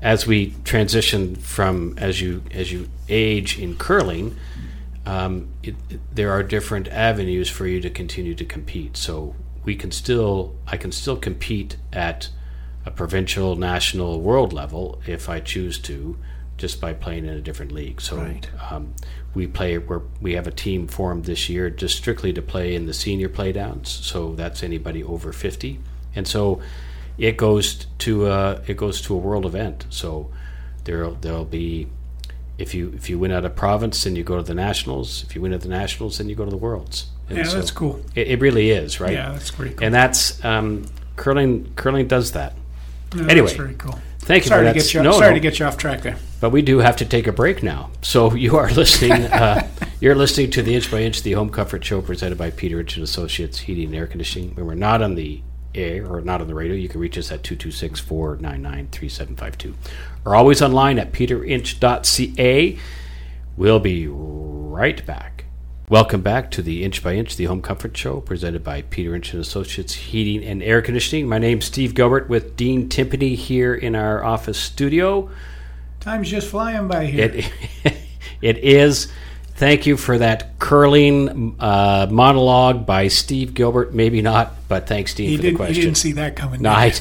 as 0.02 0.26
we 0.26 0.54
transition 0.64 1.36
from 1.36 1.94
as 1.98 2.20
you 2.20 2.42
as 2.52 2.72
you 2.72 2.88
age 3.08 3.58
in 3.58 3.76
curling, 3.76 4.36
um, 5.06 5.48
it, 5.62 5.74
it- 5.88 6.00
there 6.14 6.30
are 6.30 6.42
different 6.42 6.88
avenues 6.88 7.48
for 7.48 7.66
you 7.66 7.80
to 7.80 7.90
continue 7.90 8.34
to 8.34 8.44
compete. 8.44 8.96
So 8.96 9.34
we 9.64 9.74
can 9.76 9.90
still, 9.90 10.54
I 10.66 10.76
can 10.76 10.90
still 10.92 11.16
compete 11.16 11.76
at 11.92 12.28
a 12.86 12.90
provincial, 12.90 13.56
national, 13.56 14.20
world 14.20 14.52
level 14.54 15.00
if 15.06 15.28
I 15.28 15.38
choose 15.40 15.78
to, 15.80 16.16
just 16.56 16.80
by 16.80 16.94
playing 16.94 17.26
in 17.26 17.34
a 17.34 17.40
different 17.42 17.72
league. 17.72 18.00
So 18.00 18.16
Right. 18.16 18.48
um, 18.70 18.94
we 19.34 19.46
play. 19.46 19.76
We're, 19.78 20.00
we 20.20 20.32
have 20.32 20.46
a 20.46 20.50
team 20.50 20.88
formed 20.88 21.24
this 21.26 21.48
year 21.48 21.68
just 21.70 21.96
strictly 21.96 22.32
to 22.32 22.42
play 22.42 22.74
in 22.74 22.86
the 22.86 22.94
senior 22.94 23.28
playdowns. 23.28 23.86
So 23.86 24.34
that's 24.34 24.62
anybody 24.62 25.04
over 25.04 25.32
fifty, 25.32 25.78
and 26.16 26.26
so 26.26 26.60
it 27.20 27.36
goes 27.36 27.86
to 27.98 28.26
a, 28.26 28.62
it 28.66 28.76
goes 28.76 29.00
to 29.02 29.14
a 29.14 29.18
world 29.18 29.44
event. 29.44 29.84
So 29.90 30.30
there 30.84 31.08
there'll 31.10 31.44
be 31.44 31.86
if 32.58 32.74
you 32.74 32.92
if 32.96 33.10
you 33.10 33.18
win 33.18 33.30
at 33.30 33.44
a 33.44 33.50
province, 33.50 34.02
then 34.04 34.16
you 34.16 34.24
go 34.24 34.38
to 34.38 34.42
the 34.42 34.54
nationals. 34.54 35.22
If 35.24 35.36
you 35.36 35.42
win 35.42 35.52
at 35.52 35.60
the 35.60 35.68
nationals, 35.68 36.18
then 36.18 36.28
you 36.28 36.34
go 36.34 36.44
to 36.44 36.50
the 36.50 36.56
worlds. 36.56 37.08
And 37.28 37.38
Yeah, 37.38 37.44
so 37.44 37.56
that's 37.56 37.70
cool. 37.70 38.00
It, 38.14 38.28
it 38.28 38.40
really 38.40 38.70
is, 38.70 39.00
right? 39.00 39.12
Yeah, 39.12 39.32
that's 39.32 39.50
pretty 39.50 39.74
cool. 39.74 39.84
And 39.84 39.94
that's 39.94 40.42
um, 40.44 40.86
curling. 41.16 41.72
Curling 41.76 42.08
does 42.08 42.32
that. 42.32 42.54
Yeah, 43.14 43.26
anyway, 43.28 43.46
that's 43.46 43.56
very 43.56 43.74
cool. 43.74 43.98
Thank 44.20 44.44
you 44.44 44.48
Sorry 44.48 44.66
to 44.66 44.72
get 44.72 44.94
you. 44.94 45.02
No, 45.02 45.12
sorry 45.12 45.30
no. 45.30 45.34
to 45.34 45.40
get 45.40 45.58
you 45.58 45.66
off 45.66 45.76
track 45.76 46.02
there. 46.02 46.16
But 46.40 46.50
we 46.50 46.62
do 46.62 46.78
have 46.78 46.96
to 46.96 47.04
take 47.04 47.26
a 47.26 47.32
break 47.32 47.62
now. 47.62 47.90
So 48.00 48.34
you 48.44 48.56
are 48.56 48.70
listening. 48.70 49.24
Uh, 49.24 49.68
you're 50.00 50.14
listening 50.14 50.50
to 50.52 50.62
the 50.62 50.74
Inch 50.74 50.90
by 50.90 51.00
Inch, 51.00 51.22
the 51.22 51.32
Home 51.32 51.50
Comfort 51.50 51.84
Show, 51.84 52.00
presented 52.00 52.38
by 52.38 52.50
Peter 52.50 52.80
Inch 52.80 52.96
and 52.96 53.04
Associates 53.04 53.58
Heating 53.58 53.86
and 53.86 53.94
Air 53.94 54.06
Conditioning. 54.06 54.54
When 54.54 54.66
we're 54.66 54.74
not 54.74 55.02
on 55.02 55.16
the 55.16 55.42
air 55.74 56.06
or 56.06 56.20
not 56.20 56.40
on 56.40 56.46
the 56.46 56.54
radio, 56.54 56.74
you 56.74 56.88
can 56.88 57.00
reach 57.00 57.18
us 57.18 57.32
at 57.32 57.42
226-499-3752. 57.42 59.74
Or 60.24 60.34
always 60.34 60.62
online 60.62 60.98
at 60.98 61.12
peterinch.ca. 61.12 62.78
We'll 63.56 63.80
be 63.80 64.06
right 64.08 65.06
back. 65.06 65.44
Welcome 65.88 66.22
back 66.22 66.52
to 66.52 66.62
the 66.62 66.84
Inch 66.84 67.02
by 67.02 67.14
Inch, 67.14 67.34
the 67.34 67.46
Home 67.46 67.60
Comfort 67.60 67.96
Show, 67.96 68.20
presented 68.20 68.62
by 68.62 68.82
Peter 68.82 69.12
Inch 69.12 69.32
and 69.32 69.42
Associates 69.42 69.92
Heating 69.92 70.44
and 70.44 70.62
Air 70.62 70.82
Conditioning. 70.82 71.28
My 71.28 71.38
name's 71.38 71.64
Steve 71.64 71.96
Gilbert 71.96 72.28
with 72.28 72.56
Dean 72.56 72.88
Timpany 72.88 73.34
here 73.34 73.74
in 73.74 73.96
our 73.96 74.22
office 74.22 74.56
studio. 74.56 75.28
Time's 75.98 76.30
just 76.30 76.46
flying 76.46 76.86
by 76.86 77.06
here. 77.06 77.24
It 77.24 77.52
it 78.40 78.58
is. 78.58 79.08
Thank 79.60 79.84
you 79.84 79.98
for 79.98 80.16
that 80.16 80.58
curling 80.58 81.54
uh, 81.60 82.06
monologue 82.10 82.86
by 82.86 83.08
Steve 83.08 83.52
Gilbert. 83.52 83.92
Maybe 83.92 84.22
not, 84.22 84.54
but 84.68 84.86
thanks, 84.86 85.12
Dean, 85.12 85.28
he, 85.28 85.36
for 85.36 85.42
the 85.42 85.50
he 85.50 85.54
question. 85.54 85.82
didn't 85.82 85.96
see 85.98 86.12
that 86.12 86.34
coming. 86.34 86.62
no, 86.62 86.70
I. 86.70 86.94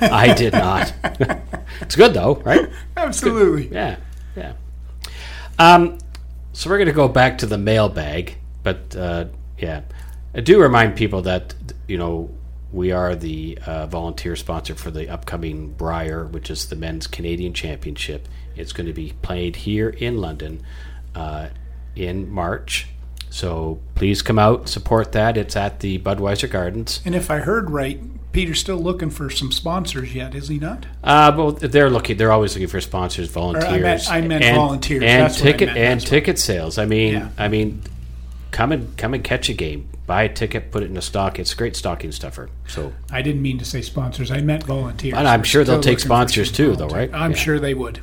I 0.00 0.32
did 0.32 0.54
not. 0.54 0.94
it's 1.82 1.96
good 1.96 2.14
though, 2.14 2.36
right? 2.36 2.70
Absolutely. 2.96 3.68
Yeah, 3.70 3.96
yeah. 4.34 4.54
Um, 5.58 5.98
so 6.54 6.70
we're 6.70 6.78
going 6.78 6.86
to 6.86 6.94
go 6.94 7.06
back 7.06 7.36
to 7.36 7.46
the 7.46 7.58
mailbag, 7.58 8.38
but 8.62 8.96
uh, 8.96 9.26
yeah, 9.58 9.82
I 10.34 10.40
do 10.40 10.58
remind 10.58 10.96
people 10.96 11.20
that 11.20 11.54
you 11.86 11.98
know 11.98 12.30
we 12.72 12.92
are 12.92 13.14
the 13.14 13.58
uh, 13.66 13.84
volunteer 13.88 14.36
sponsor 14.36 14.74
for 14.74 14.90
the 14.90 15.10
upcoming 15.10 15.72
Brier, 15.72 16.24
which 16.24 16.48
is 16.50 16.70
the 16.70 16.76
men's 16.76 17.06
Canadian 17.06 17.52
Championship. 17.52 18.26
It's 18.56 18.72
going 18.72 18.86
to 18.86 18.94
be 18.94 19.12
played 19.20 19.54
here 19.54 19.90
in 19.90 20.16
London 20.16 20.62
uh, 21.14 21.48
in 21.96 22.30
March. 22.30 22.86
So 23.30 23.78
please 23.94 24.22
come 24.22 24.38
out 24.38 24.68
support 24.68 25.12
that. 25.12 25.36
It's 25.36 25.56
at 25.56 25.80
the 25.80 25.98
Budweiser 25.98 26.50
Gardens. 26.50 27.00
And 27.04 27.14
if 27.14 27.30
I 27.30 27.38
heard 27.38 27.70
right, 27.70 28.00
Peter's 28.32 28.58
still 28.60 28.78
looking 28.78 29.10
for 29.10 29.30
some 29.30 29.52
sponsors 29.52 30.14
yet, 30.14 30.34
is 30.34 30.48
he 30.48 30.58
not? 30.58 30.86
Uh, 31.02 31.32
well, 31.36 31.52
they're 31.52 31.90
looking. 31.90 32.16
They're 32.16 32.32
always 32.32 32.54
looking 32.54 32.68
for 32.68 32.80
sponsors, 32.80 33.28
volunteers. 33.28 34.08
I 34.08 34.20
meant 34.20 34.44
and, 34.44 34.56
volunteers. 34.56 35.02
and 35.02 35.22
That's 35.24 35.40
what 35.40 35.48
I 35.48 35.52
ticket 35.52 35.66
meant. 35.68 35.78
and 35.78 36.00
ticket 36.00 36.38
sales. 36.38 36.78
I 36.78 36.86
mean, 36.86 37.14
Yeah. 37.14 37.28
I 37.38 37.48
mean, 37.48 37.82
come 38.50 38.72
and 38.72 38.96
come 38.96 39.14
and 39.14 39.22
catch 39.22 39.48
a 39.48 39.52
game. 39.54 39.88
Buy 40.06 40.24
a 40.24 40.28
ticket, 40.28 40.72
put 40.72 40.82
it 40.82 40.90
in 40.90 40.96
a 40.96 41.02
stock. 41.02 41.38
It's 41.38 41.52
a 41.52 41.56
great 41.56 41.76
stocking 41.76 42.10
stuffer. 42.10 42.50
So 42.66 42.92
I 43.12 43.22
didn't 43.22 43.42
mean 43.42 43.58
to 43.58 43.64
say 43.64 43.80
sponsors. 43.80 44.32
I 44.32 44.40
meant 44.40 44.64
volunteers. 44.64 45.16
And 45.16 45.28
I'm 45.28 45.44
sure 45.44 45.62
they'll 45.62 45.80
take 45.80 46.00
sponsors 46.00 46.50
too, 46.50 46.74
though, 46.74 46.88
right? 46.88 47.10
I'm 47.14 47.30
Yeah. 47.30 47.36
sure 47.36 47.58
they 47.60 47.74
would. 47.74 48.00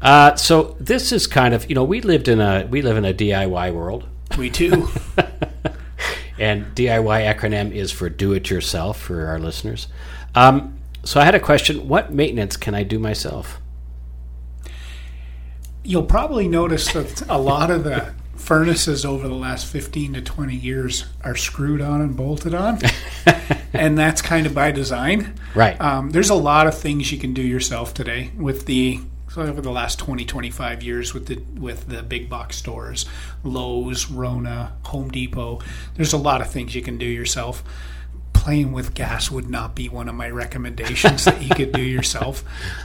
Uh, 0.00 0.34
so 0.36 0.76
this 0.78 1.12
is 1.12 1.26
kind 1.26 1.54
of 1.54 1.68
you 1.68 1.74
know 1.74 1.84
we 1.84 2.00
lived 2.00 2.28
in 2.28 2.40
a 2.40 2.66
we 2.70 2.82
live 2.82 2.96
in 2.96 3.04
a 3.04 3.14
DIY 3.14 3.72
world, 3.72 4.04
We 4.36 4.50
too. 4.50 4.88
and 6.38 6.66
DIY 6.74 7.34
acronym 7.34 7.72
is 7.72 7.90
for 7.92 8.10
do 8.10 8.32
it 8.32 8.50
yourself 8.50 9.00
for 9.00 9.26
our 9.26 9.38
listeners. 9.38 9.88
Um, 10.34 10.78
so 11.04 11.20
I 11.20 11.24
had 11.24 11.34
a 11.34 11.40
question: 11.40 11.88
What 11.88 12.12
maintenance 12.12 12.56
can 12.56 12.74
I 12.74 12.82
do 12.82 12.98
myself? 12.98 13.60
You'll 15.82 16.02
probably 16.02 16.48
notice 16.48 16.92
that 16.92 17.22
a 17.28 17.38
lot 17.38 17.70
of 17.70 17.84
the 17.84 18.12
furnaces 18.34 19.04
over 19.04 19.26
the 19.26 19.34
last 19.34 19.66
15 19.66 20.14
to 20.14 20.20
20 20.20 20.54
years 20.54 21.06
are 21.24 21.34
screwed 21.34 21.80
on 21.80 22.00
and 22.00 22.16
bolted 22.16 22.54
on. 22.54 22.78
and 23.72 23.98
that's 23.98 24.22
kind 24.22 24.46
of 24.46 24.54
by 24.54 24.70
design. 24.70 25.34
Right. 25.54 25.80
Um, 25.80 26.10
there's 26.10 26.30
a 26.30 26.34
lot 26.34 26.66
of 26.66 26.76
things 26.76 27.10
you 27.10 27.18
can 27.18 27.34
do 27.34 27.42
yourself 27.42 27.94
today 27.94 28.30
with 28.36 28.66
the 28.66 29.00
over 29.38 29.60
the 29.60 29.70
last 29.70 29.98
20 29.98 30.24
25 30.24 30.82
years 30.82 31.14
with 31.14 31.26
the 31.26 31.36
with 31.60 31.88
the 31.88 32.02
big 32.02 32.28
box 32.28 32.56
stores 32.56 33.06
Lowe's, 33.44 34.10
Rona, 34.10 34.72
Home 34.84 35.10
Depot. 35.10 35.60
There's 35.94 36.12
a 36.12 36.18
lot 36.18 36.40
of 36.40 36.50
things 36.50 36.74
you 36.74 36.82
can 36.82 36.98
do 36.98 37.06
yourself. 37.06 37.62
Playing 38.32 38.72
with 38.72 38.94
gas 38.94 39.30
would 39.30 39.48
not 39.48 39.74
be 39.74 39.88
one 39.88 40.08
of 40.08 40.14
my 40.14 40.30
recommendations 40.30 41.24
that 41.24 41.42
you 41.42 41.50
could 41.50 41.72
do 41.72 41.82
yourself. 41.96 42.44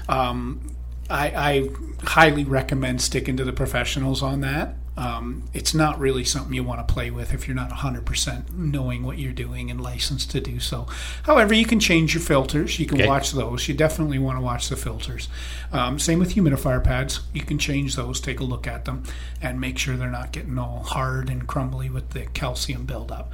Um, 0.09 0.75
I, 1.09 1.27
I 1.27 1.69
highly 2.03 2.45
recommend 2.45 3.01
sticking 3.01 3.37
to 3.37 3.43
the 3.43 3.53
professionals 3.53 4.23
on 4.23 4.41
that. 4.41 4.75
Um, 4.97 5.43
it's 5.53 5.73
not 5.73 5.99
really 5.99 6.25
something 6.25 6.53
you 6.53 6.63
want 6.63 6.85
to 6.85 6.93
play 6.93 7.11
with 7.11 7.33
if 7.33 7.47
you're 7.47 7.55
not 7.55 7.69
100% 7.71 8.51
knowing 8.53 9.03
what 9.03 9.17
you're 9.17 9.31
doing 9.31 9.71
and 9.71 9.79
licensed 9.79 10.31
to 10.31 10.41
do 10.41 10.59
so. 10.59 10.85
However, 11.23 11.53
you 11.53 11.65
can 11.65 11.79
change 11.79 12.13
your 12.13 12.21
filters. 12.21 12.77
You 12.77 12.85
can 12.85 12.99
Okay. 12.99 13.07
watch 13.07 13.31
those. 13.31 13.67
You 13.69 13.73
definitely 13.73 14.19
want 14.19 14.37
to 14.37 14.41
watch 14.41 14.67
the 14.67 14.75
filters. 14.75 15.29
Um, 15.71 15.97
same 15.97 16.19
with 16.19 16.35
humidifier 16.35 16.83
pads. 16.83 17.21
You 17.33 17.41
can 17.41 17.57
change 17.57 17.95
those, 17.95 18.19
take 18.19 18.41
a 18.41 18.43
look 18.43 18.67
at 18.67 18.83
them, 18.85 19.03
and 19.41 19.61
make 19.61 19.77
sure 19.77 19.95
they're 19.95 20.09
not 20.11 20.33
getting 20.33 20.57
all 20.59 20.83
hard 20.83 21.29
and 21.29 21.47
crumbly 21.47 21.89
with 21.89 22.09
the 22.09 22.25
calcium 22.27 22.85
buildup. 22.85 23.31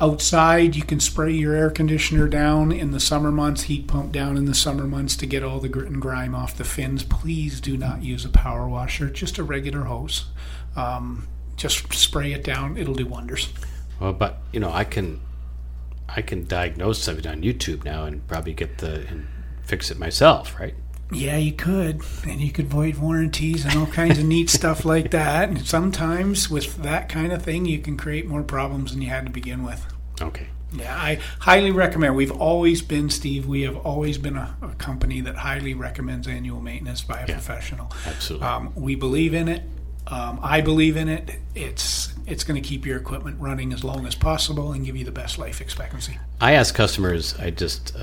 Outside, 0.00 0.74
you 0.74 0.82
can 0.82 1.00
spray 1.00 1.32
your 1.32 1.54
air 1.54 1.70
conditioner 1.70 2.28
down 2.28 2.72
in 2.72 2.90
the 2.90 3.00
summer 3.00 3.30
months, 3.30 3.64
heat 3.64 3.86
pump 3.86 4.12
down 4.12 4.36
in 4.36 4.46
the 4.46 4.54
summer 4.54 4.84
months 4.84 5.16
to 5.16 5.26
get 5.26 5.42
all 5.42 5.60
the 5.60 5.68
grit 5.68 5.88
and 5.88 6.00
grime 6.00 6.34
off 6.34 6.56
the 6.56 6.64
fins. 6.64 7.02
Please 7.02 7.60
do 7.60 7.76
not 7.76 8.02
use 8.02 8.24
a 8.24 8.28
power 8.28 8.68
washer, 8.68 9.08
just 9.08 9.38
a 9.38 9.44
regular 9.44 9.84
hose. 9.84 10.26
Um, 10.74 11.28
just 11.56 11.92
spray 11.94 12.32
it 12.32 12.44
down; 12.44 12.76
it'll 12.76 12.94
do 12.94 13.06
wonders. 13.06 13.52
Well, 14.00 14.12
but 14.12 14.38
you 14.52 14.60
know, 14.60 14.72
I 14.72 14.84
can, 14.84 15.20
I 16.08 16.22
can 16.22 16.46
diagnose 16.46 17.02
something 17.02 17.26
on 17.26 17.42
YouTube 17.42 17.84
now 17.84 18.04
and 18.04 18.26
probably 18.28 18.54
get 18.54 18.78
the 18.78 19.06
and 19.08 19.26
fix 19.62 19.90
it 19.90 19.98
myself, 19.98 20.58
right? 20.58 20.74
Yeah, 21.12 21.36
you 21.36 21.52
could, 21.52 22.02
and 22.26 22.40
you 22.40 22.50
could 22.50 22.66
void 22.66 22.96
warranties 22.96 23.64
and 23.64 23.76
all 23.76 23.86
kinds 23.86 24.18
of 24.18 24.24
neat 24.24 24.50
stuff 24.50 24.84
like 24.84 25.12
that. 25.12 25.48
And 25.48 25.64
sometimes 25.64 26.50
with 26.50 26.82
that 26.82 27.08
kind 27.08 27.32
of 27.32 27.42
thing, 27.42 27.64
you 27.64 27.78
can 27.78 27.96
create 27.96 28.26
more 28.26 28.42
problems 28.42 28.92
than 28.92 29.02
you 29.02 29.08
had 29.08 29.24
to 29.26 29.30
begin 29.30 29.62
with. 29.62 29.86
Okay. 30.20 30.48
Yeah, 30.72 30.94
I 30.96 31.20
highly 31.38 31.70
recommend. 31.70 32.16
We've 32.16 32.32
always 32.32 32.82
been, 32.82 33.08
Steve. 33.08 33.46
We 33.46 33.62
have 33.62 33.76
always 33.76 34.18
been 34.18 34.36
a, 34.36 34.56
a 34.60 34.74
company 34.74 35.20
that 35.20 35.36
highly 35.36 35.74
recommends 35.74 36.26
annual 36.26 36.60
maintenance 36.60 37.02
by 37.02 37.20
a 37.20 37.26
Yeah, 37.28 37.34
professional. 37.34 37.92
absolutely. 38.04 38.48
Um, 38.48 38.72
we 38.74 38.96
believe 38.96 39.32
in 39.32 39.48
it. 39.48 39.62
Um, 40.08 40.38
I 40.42 40.60
believe 40.60 40.96
in 40.96 41.08
it. 41.08 41.36
It's 41.54 42.14
it's 42.26 42.44
going 42.44 42.60
to 42.60 42.66
keep 42.66 42.84
your 42.84 42.96
equipment 42.96 43.40
running 43.40 43.72
as 43.72 43.84
long 43.84 44.06
as 44.06 44.14
possible 44.14 44.72
and 44.72 44.84
give 44.84 44.96
you 44.96 45.04
the 45.04 45.12
best 45.12 45.38
life 45.38 45.60
expectancy. 45.60 46.18
I 46.40 46.52
ask 46.52 46.74
customers, 46.74 47.34
I 47.38 47.50
just 47.50 47.96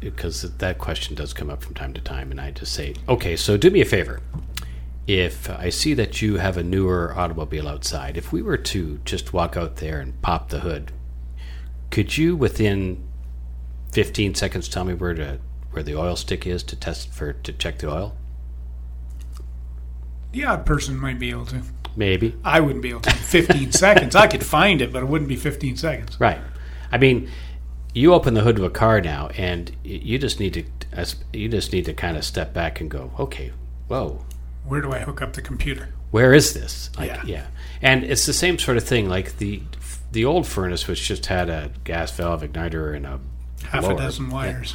because 0.00 0.42
that 0.42 0.78
question 0.78 1.14
does 1.14 1.32
come 1.32 1.50
up 1.50 1.62
from 1.62 1.74
time 1.74 1.94
to 1.94 2.00
time, 2.00 2.30
and 2.30 2.40
I 2.40 2.50
just 2.50 2.72
say, 2.72 2.94
okay, 3.08 3.36
so 3.36 3.56
do 3.56 3.70
me 3.70 3.80
a 3.80 3.84
favor. 3.84 4.20
If 5.06 5.48
I 5.48 5.70
see 5.70 5.94
that 5.94 6.20
you 6.20 6.36
have 6.36 6.56
a 6.58 6.62
newer 6.62 7.14
automobile 7.16 7.66
outside, 7.66 8.16
if 8.16 8.30
we 8.30 8.42
were 8.42 8.58
to 8.58 8.98
just 9.04 9.32
walk 9.32 9.56
out 9.56 9.76
there 9.76 10.00
and 10.00 10.20
pop 10.20 10.50
the 10.50 10.60
hood, 10.60 10.92
could 11.90 12.18
you 12.18 12.36
within 12.36 13.02
15 13.92 14.34
seconds 14.34 14.68
tell 14.68 14.84
me 14.84 14.94
where 14.94 15.14
to 15.14 15.40
where 15.70 15.82
the 15.82 15.96
oil 15.96 16.16
stick 16.16 16.46
is 16.46 16.62
to 16.64 16.76
test 16.76 17.12
for 17.12 17.32
to 17.32 17.52
check 17.52 17.78
the 17.78 17.90
oil? 17.90 18.14
The 20.32 20.44
odd 20.44 20.66
person 20.66 20.96
might 20.98 21.18
be 21.18 21.30
able 21.30 21.46
to. 21.46 21.62
Maybe. 21.96 22.36
I 22.44 22.60
wouldn't 22.60 22.82
be 22.82 22.90
able 22.90 23.00
to. 23.00 23.10
15 23.10 23.72
seconds. 23.84 24.14
I 24.14 24.26
could 24.26 24.44
find 24.44 24.80
it, 24.80 24.92
but 24.92 25.02
it 25.02 25.06
wouldn't 25.06 25.28
be 25.28 25.36
15 25.36 25.76
seconds. 25.76 26.18
Right. 26.20 26.38
I 26.92 26.98
mean, 26.98 27.28
you 27.94 28.14
open 28.14 28.34
the 28.34 28.42
hood 28.42 28.58
of 28.58 28.64
a 28.64 28.70
car 28.70 29.00
now, 29.00 29.28
and 29.36 29.70
you 29.84 30.18
just 30.18 30.38
need 30.40 30.54
to 30.54 30.64
you 31.32 31.48
just 31.48 31.72
need 31.72 31.84
to 31.84 31.92
kind 31.94 32.16
of 32.16 32.24
step 32.24 32.52
back 32.54 32.80
and 32.80 32.90
go, 32.90 33.12
okay, 33.18 33.52
whoa, 33.88 34.24
Where 34.64 34.80
do 34.80 34.92
I 34.92 34.98
hook 35.00 35.20
up 35.22 35.34
the 35.34 35.42
computer? 35.42 35.90
where 36.10 36.32
is 36.32 36.54
this? 36.54 36.88
Like, 36.98 37.08
Yeah. 37.08 37.22
yeah. 37.26 37.46
And 37.82 38.02
it's 38.04 38.24
the 38.24 38.32
same 38.32 38.58
sort 38.58 38.76
of 38.78 38.84
thing. 38.84 39.08
Like 39.08 39.36
the 39.38 39.62
the 40.12 40.24
old 40.24 40.46
furnace, 40.46 40.86
which 40.88 41.06
just 41.06 41.26
had 41.26 41.50
a 41.50 41.70
gas 41.84 42.10
valve 42.12 42.42
igniter 42.42 42.94
and 42.96 43.04
a 43.06 43.20
Half 43.64 43.82
blower. 43.82 43.94
a 43.94 43.96
dozen 43.98 44.30
wires. 44.30 44.74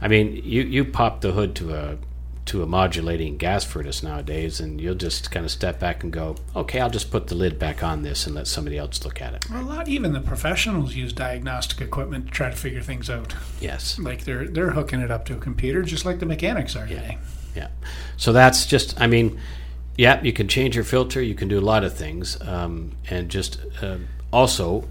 I 0.00 0.08
mean, 0.08 0.40
you 0.44 0.62
you 0.62 0.84
pop 0.84 1.20
the 1.20 1.32
hood 1.32 1.54
to 1.56 1.74
a 1.74 1.98
to 2.44 2.62
a 2.62 2.66
modulating 2.66 3.36
gas 3.36 3.64
furnace 3.64 4.02
nowadays, 4.02 4.58
and 4.58 4.80
you'll 4.80 4.96
just 4.96 5.30
kind 5.30 5.44
of 5.44 5.52
step 5.52 5.78
back 5.78 6.02
and 6.02 6.12
go, 6.12 6.36
okay, 6.56 6.80
I'll 6.80 6.90
just 6.90 7.10
put 7.10 7.28
the 7.28 7.34
lid 7.34 7.58
back 7.58 7.82
on 7.82 8.02
this 8.02 8.26
and 8.26 8.34
let 8.34 8.48
somebody 8.48 8.76
else 8.76 9.04
look 9.04 9.22
at 9.22 9.34
it. 9.34 9.48
A 9.50 9.62
lot, 9.62 9.88
even 9.88 10.12
the 10.12 10.20
professionals 10.20 10.94
use 10.94 11.12
diagnostic 11.12 11.80
equipment 11.80 12.26
to 12.26 12.32
try 12.32 12.50
to 12.50 12.56
figure 12.56 12.80
things 12.80 13.08
out. 13.08 13.34
Yes. 13.60 13.98
Like 13.98 14.24
they're 14.24 14.48
they're 14.48 14.70
hooking 14.70 15.00
it 15.00 15.10
up 15.10 15.24
to 15.26 15.34
a 15.34 15.38
computer, 15.38 15.82
just 15.82 16.04
like 16.04 16.18
the 16.18 16.26
mechanics 16.26 16.74
are 16.74 16.86
today. 16.86 17.18
Yeah. 17.54 17.68
So 18.16 18.32
that's 18.32 18.66
just, 18.66 19.00
I 19.00 19.06
mean, 19.06 19.38
yeah, 19.96 20.22
you 20.22 20.32
can 20.32 20.48
change 20.48 20.74
your 20.74 20.84
filter, 20.84 21.22
you 21.22 21.34
can 21.34 21.48
do 21.48 21.58
a 21.58 21.60
lot 21.60 21.84
of 21.84 21.94
things, 21.94 22.40
um, 22.40 22.92
and 23.10 23.28
just 23.28 23.60
uh, 23.82 23.98
also, 24.32 24.88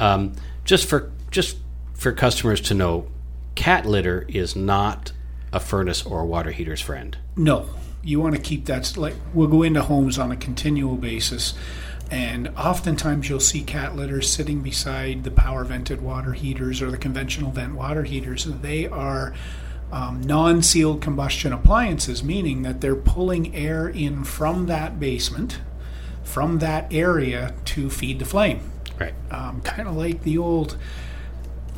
um, 0.00 0.32
just 0.64 0.88
for 0.88 1.12
just 1.30 1.58
for 1.94 2.12
customers 2.12 2.60
to 2.62 2.74
know, 2.74 3.06
cat 3.54 3.86
litter 3.86 4.24
is 4.28 4.56
not 4.56 5.12
a 5.52 5.60
furnace 5.60 6.04
or 6.04 6.20
a 6.20 6.26
water 6.26 6.50
heater's 6.50 6.80
friend. 6.80 7.16
No, 7.36 7.66
you 8.02 8.20
want 8.20 8.34
to 8.34 8.40
keep 8.40 8.66
that. 8.66 8.96
Like 8.96 9.14
we'll 9.34 9.48
go 9.48 9.62
into 9.62 9.82
homes 9.82 10.18
on 10.18 10.32
a 10.32 10.36
continual 10.36 10.96
basis, 10.96 11.54
and 12.10 12.48
oftentimes 12.56 13.28
you'll 13.28 13.40
see 13.40 13.62
cat 13.62 13.96
litter 13.96 14.22
sitting 14.22 14.60
beside 14.62 15.24
the 15.24 15.30
power 15.30 15.64
vented 15.64 16.00
water 16.00 16.32
heaters 16.32 16.80
or 16.82 16.90
the 16.90 16.98
conventional 16.98 17.50
vent 17.50 17.74
water 17.74 18.04
heaters. 18.04 18.44
They 18.44 18.86
are 18.86 19.34
um, 19.92 20.20
non-sealed 20.22 21.02
combustion 21.02 21.52
appliances, 21.52 22.22
meaning 22.22 22.62
that 22.62 22.80
they're 22.80 22.94
pulling 22.96 23.54
air 23.54 23.88
in 23.88 24.24
from 24.24 24.66
that 24.66 25.00
basement, 25.00 25.60
from 26.22 26.60
that 26.60 26.92
area 26.92 27.54
to 27.66 27.90
feed 27.90 28.18
the 28.18 28.24
flame. 28.24 28.60
Right. 28.98 29.14
um, 29.30 29.62
kind 29.62 29.88
of 29.88 29.96
like 29.96 30.22
the 30.22 30.38
old. 30.38 30.76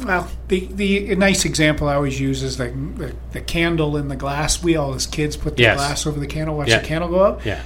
Well, 0.04 0.28
the 0.48 0.66
the 0.72 1.12
a 1.12 1.16
nice 1.16 1.44
example 1.44 1.88
I 1.88 1.94
always 1.94 2.20
use 2.20 2.42
is 2.42 2.56
the, 2.56 2.68
the 2.70 3.14
the 3.32 3.40
candle 3.40 3.96
in 3.96 4.08
the 4.08 4.16
glass. 4.16 4.62
We 4.62 4.76
all 4.76 4.94
as 4.94 5.06
kids 5.06 5.36
put 5.36 5.56
the 5.56 5.62
Yes. 5.62 5.76
glass 5.76 6.06
over 6.06 6.18
the 6.20 6.26
candle, 6.26 6.56
watch 6.56 6.68
Yeah. 6.68 6.78
the 6.80 6.86
candle 6.86 7.10
go 7.10 7.20
up. 7.20 7.44
Yeah. 7.44 7.60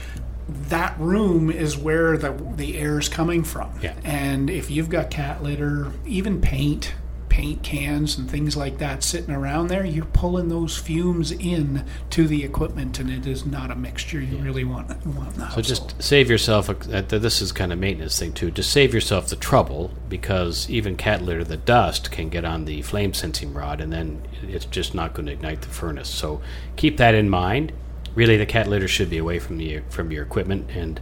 That 0.69 0.95
room 0.99 1.51
is 1.51 1.77
where 1.77 2.17
the 2.17 2.33
the 2.57 2.79
air 2.79 2.99
is 2.99 3.09
coming 3.09 3.43
from. 3.43 3.71
Yeah. 3.83 3.95
And 4.05 4.49
if 4.51 4.71
you've 4.71 4.89
got 4.91 5.11
cat 5.11 5.43
litter, 5.43 5.93
even 6.07 6.41
paint, 6.41 6.95
paint 7.37 7.63
cans 7.63 8.17
and 8.17 8.31
things 8.31 8.57
like 8.57 8.79
that 8.79 9.03
sitting 9.03 9.35
around 9.35 9.67
there, 9.67 9.85
you're 9.85 10.07
pulling 10.07 10.49
those 10.49 10.79
fumes 10.79 11.31
in 11.31 11.85
to 12.09 12.27
the 12.27 12.43
equipment, 12.43 12.99
and 12.99 13.11
it 13.11 13.27
is 13.27 13.45
not 13.45 13.71
a 13.71 13.75
mixture 13.75 14.19
you 14.19 14.39
really 14.39 14.65
want 14.65 14.89
want 15.05 15.37
So 15.53 15.61
just 15.61 16.03
save 16.03 16.31
yourself. 16.31 16.71
A, 16.71 16.97
uh, 16.97 17.03
this 17.03 17.43
is 17.43 17.53
kind 17.53 17.75
of 17.75 17.79
maintenance 17.79 18.19
thing 18.19 18.33
too. 18.33 18.51
Just 18.51 18.71
save 18.71 18.95
yourself 18.95 19.29
the 19.29 19.37
trouble 19.37 19.91
because 20.09 20.71
even 20.71 20.97
cat 20.97 21.21
litter, 21.21 21.45
the 21.45 21.59
dust 21.59 22.11
can 22.11 22.31
get 22.31 22.47
on 22.47 22.65
the 22.65 22.81
flame 22.81 23.13
sensing 23.13 23.53
rod, 23.53 23.83
and 23.83 23.93
then 23.93 24.23
it's 24.43 24.65
just 24.65 24.95
not 24.95 25.13
going 25.13 25.27
to 25.27 25.33
ignite 25.33 25.61
the 25.61 25.69
furnace. 25.69 26.09
So 26.09 26.41
keep 26.77 26.97
that 26.97 27.15
in 27.15 27.29
mind. 27.29 27.71
Really, 28.15 28.39
the 28.39 28.47
cat 28.47 28.67
litter 28.67 28.89
should 28.89 29.11
be 29.11 29.19
away 29.19 29.41
from 29.41 29.59
the 29.59 29.83
from 29.91 30.11
your 30.11 30.23
equipment, 30.23 30.71
and 30.71 30.99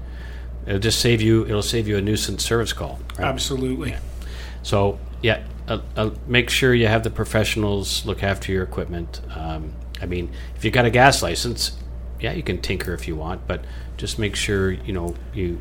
it'll 0.67 0.81
just 0.81 0.99
save 0.99 1.23
you. 1.23 1.45
It'll 1.45 1.63
save 1.63 1.87
you 1.87 1.97
a 1.97 2.01
nuisance 2.01 2.45
service 2.45 2.73
call. 2.73 2.99
right? 3.21 3.29
absolutely. 3.29 3.95
So 4.65 4.99
yeah, 5.23 5.45
uh, 5.69 5.81
uh, 5.97 6.11
make 6.27 6.51
sure 6.51 6.75
you 6.75 6.87
have 6.87 7.05
the 7.05 7.11
professionals 7.11 8.05
look 8.05 8.23
after 8.23 8.53
your 8.53 8.63
equipment. 8.63 9.21
Um, 9.35 9.73
I 10.01 10.07
mean, 10.07 10.31
if 10.57 10.65
you've 10.65 10.75
got 10.75 10.85
a 10.85 10.91
gas 10.91 11.23
license, 11.23 11.73
yeah, 12.21 12.33
you 12.33 12.43
can 12.43 12.61
tinker 12.61 12.93
if 12.95 13.09
you 13.09 13.17
want, 13.17 13.47
but 13.47 13.65
just 13.97 14.19
make 14.19 14.37
sure 14.37 14.71
you 14.71 14.93
know 14.93 15.15
you. 15.33 15.61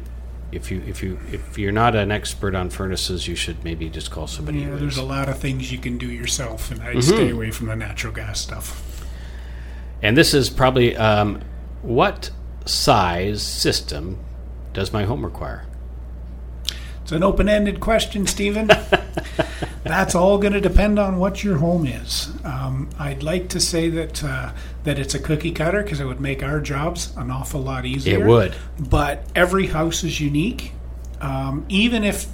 If 0.51 0.69
you 0.69 0.83
if 0.85 1.01
you 1.01 1.19
if 1.31 1.57
you're 1.57 1.71
not 1.71 1.95
an 1.95 2.11
expert 2.11 2.53
on 2.53 2.69
furnaces, 2.69 3.27
you 3.27 3.35
should 3.35 3.63
maybe 3.63 3.89
just 3.89 4.11
call 4.11 4.27
somebody. 4.27 4.59
Yeah, 4.59 4.75
there's 4.75 4.93
is. 4.93 4.97
a 4.99 5.03
lot 5.03 5.27
of 5.27 5.39
things 5.39 5.71
you 5.71 5.79
can 5.79 5.97
do 5.97 6.05
yourself, 6.11 6.69
and 6.69 6.79
Mm-hmm. 6.79 6.97
I'd 6.97 7.03
stay 7.03 7.29
away 7.31 7.49
from 7.49 7.67
the 7.67 7.75
natural 7.75 8.13
gas 8.13 8.39
stuff. 8.39 9.03
And 10.03 10.15
this 10.15 10.33
is 10.33 10.51
probably 10.51 10.95
um, 10.95 11.41
what 11.81 12.29
size 12.65 13.41
system 13.41 14.19
does 14.73 14.93
my 14.93 15.05
home 15.05 15.23
require? 15.25 15.65
It's 17.03 17.11
an 17.11 17.21
open-ended 17.21 17.81
question, 17.81 18.25
Stephen. 18.27 18.67
That's 19.83 20.15
all 20.15 20.37
going 20.37 20.53
to 20.53 20.61
depend 20.61 20.97
on 20.97 21.17
what 21.17 21.43
your 21.43 21.57
home 21.57 21.85
is. 21.85 22.31
Um, 22.45 22.89
I'd 22.97 23.21
like 23.21 23.49
to 23.49 23.59
say 23.59 23.89
that 23.89 24.23
uh, 24.23 24.53
that 24.85 24.97
it's 24.97 25.13
a 25.13 25.19
cookie 25.19 25.51
cutter 25.51 25.83
because 25.83 25.99
it 25.99 26.05
would 26.05 26.21
make 26.21 26.41
our 26.41 26.61
jobs 26.61 27.13
an 27.17 27.29
awful 27.29 27.61
lot 27.61 27.85
easier. 27.85 28.21
It 28.21 28.25
would. 28.27 28.55
but 28.79 29.25
every 29.35 29.67
house 29.67 30.03
is 30.05 30.21
unique. 30.21 30.71
Um, 31.19 31.65
even 31.67 32.05
if 32.05 32.27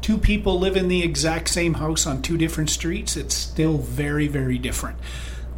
two 0.00 0.18
people 0.18 0.58
live 0.58 0.76
in 0.76 0.88
the 0.88 1.02
exact 1.04 1.48
same 1.48 1.74
house 1.74 2.04
on 2.04 2.22
two 2.22 2.36
different 2.36 2.70
streets, 2.70 3.16
it's 3.16 3.34
still 3.36 3.78
very, 3.78 4.26
very 4.26 4.58
different. 4.58 4.98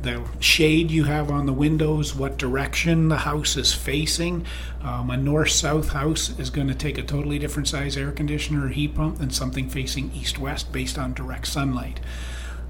The 0.05 0.23
shade 0.39 0.91
you 0.91 1.05
have 1.05 1.31
on 1.31 1.47
the 1.47 1.53
windows, 1.53 2.15
what 2.15 2.37
direction 2.37 3.09
the 3.09 3.17
house 3.17 3.57
is 3.57 3.73
facing. 3.73 4.47
Um, 4.83 5.11
a 5.11 5.17
north 5.17 5.51
south 5.51 5.89
house 5.89 6.39
is 6.39 6.51
going 6.51 6.69
to 6.69 6.75
take 6.75 6.99
a 6.99 7.03
totally 7.03 7.39
different 7.39 7.69
size 7.69 7.97
air 7.97 8.13
conditioner 8.13 8.67
or 8.67 8.69
heat 8.69 8.95
pump 8.95 9.19
than 9.19 9.31
something 9.31 9.69
facing 9.69 10.13
east 10.13 10.39
west 10.39 10.73
based 10.73 10.99
on 10.99 11.15
direct 11.15 11.47
sunlight 11.47 12.01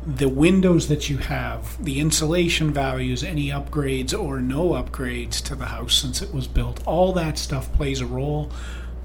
the 0.06 0.28
windows 0.28 0.88
that 0.88 1.08
you 1.08 1.16
have, 1.16 1.82
the 1.82 1.98
insulation 1.98 2.72
values, 2.72 3.24
any 3.24 3.48
upgrades 3.48 4.18
or 4.18 4.40
no 4.40 4.70
upgrades 4.70 5.42
to 5.42 5.54
the 5.54 5.64
house 5.66 5.94
since 5.94 6.20
it 6.20 6.32
was 6.32 6.46
built, 6.46 6.86
all 6.86 7.12
that 7.14 7.38
stuff 7.38 7.72
plays 7.72 8.00
a 8.00 8.06
role. 8.06 8.50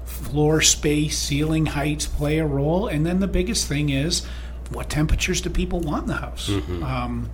Floor 0.04 0.60
space, 0.60 1.18
ceiling 1.18 1.66
heights 1.66 2.06
play 2.06 2.38
a 2.38 2.46
role. 2.46 2.86
And 2.86 3.06
then 3.06 3.20
the 3.20 3.26
biggest 3.26 3.66
thing 3.66 3.88
is 3.88 4.26
what 4.70 4.90
temperatures 4.90 5.40
do 5.40 5.48
people 5.48 5.80
want 5.80 6.02
in 6.02 6.08
the 6.08 6.16
house? 6.16 6.48
Um, 6.82 7.30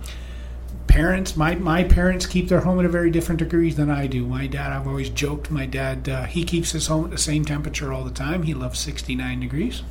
parents, 0.87 1.35
my, 1.35 1.55
my 1.55 1.83
parents 1.83 2.25
keep 2.25 2.47
their 2.49 2.61
home 2.61 2.79
at 2.79 2.85
a 2.85 2.89
very 2.89 3.11
different 3.11 3.39
degree 3.39 3.71
than 3.71 3.89
I 3.89 4.07
do. 4.07 4.25
My 4.25 4.47
dad, 4.47 4.71
I've 4.71 4.87
always 4.87 5.09
joked, 5.09 5.51
my 5.51 5.65
dad, 5.65 6.07
uh, 6.09 6.23
he 6.25 6.43
keeps 6.43 6.71
his 6.71 6.87
home 6.87 7.05
at 7.05 7.11
the 7.11 7.17
same 7.17 7.45
temperature 7.45 7.93
all 7.93 8.03
the 8.03 8.11
time. 8.11 8.43
He 8.43 8.53
loves 8.53 8.79
69 8.79 9.39
degrees, 9.39 9.83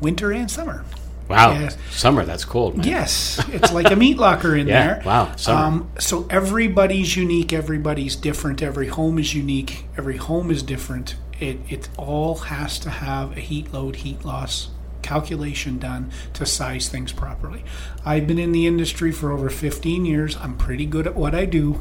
winter 0.00 0.32
and 0.32 0.50
summer. 0.50 0.84
Wow, 1.28 1.52
Yes. 1.52 1.78
summer 1.90 2.24
that's 2.26 2.44
cold. 2.44 2.76
Man. 2.76 2.86
Yes, 2.86 3.42
it's 3.48 3.72
like 3.72 3.90
a 3.90 3.96
meat 3.96 4.18
locker 4.18 4.54
in 4.54 4.68
Yeah, 4.68 4.94
there. 4.96 5.02
wow, 5.06 5.34
summer. 5.36 5.58
Um, 5.62 5.90
so 5.98 6.26
everybody's 6.28 7.16
unique. 7.16 7.50
Everybody's 7.52 8.14
different. 8.14 8.62
Every 8.62 8.88
home 8.88 9.18
is 9.18 9.34
unique. 9.34 9.86
Every 9.96 10.18
home 10.18 10.50
is 10.50 10.62
different. 10.62 11.16
It 11.40 11.60
it 11.70 11.88
all 11.96 12.34
has 12.36 12.78
to 12.80 12.90
have 12.90 13.36
a 13.38 13.40
heat 13.40 13.72
load, 13.72 13.96
heat 13.96 14.22
loss 14.24 14.68
calculation 15.08 15.78
done 15.78 16.10
to 16.32 16.44
size 16.46 16.88
things 16.88 17.12
properly. 17.12 17.62
I've 18.04 18.26
been 18.26 18.38
in 18.38 18.50
the 18.52 18.66
industry 18.66 19.12
for 19.12 19.30
over 19.30 19.48
15 19.50 20.04
years. 20.04 20.36
I'm 20.40 20.56
pretty 20.56 20.86
good 20.86 21.06
at 21.06 21.14
what 21.14 21.34
I 21.34 21.44
do, 21.44 21.78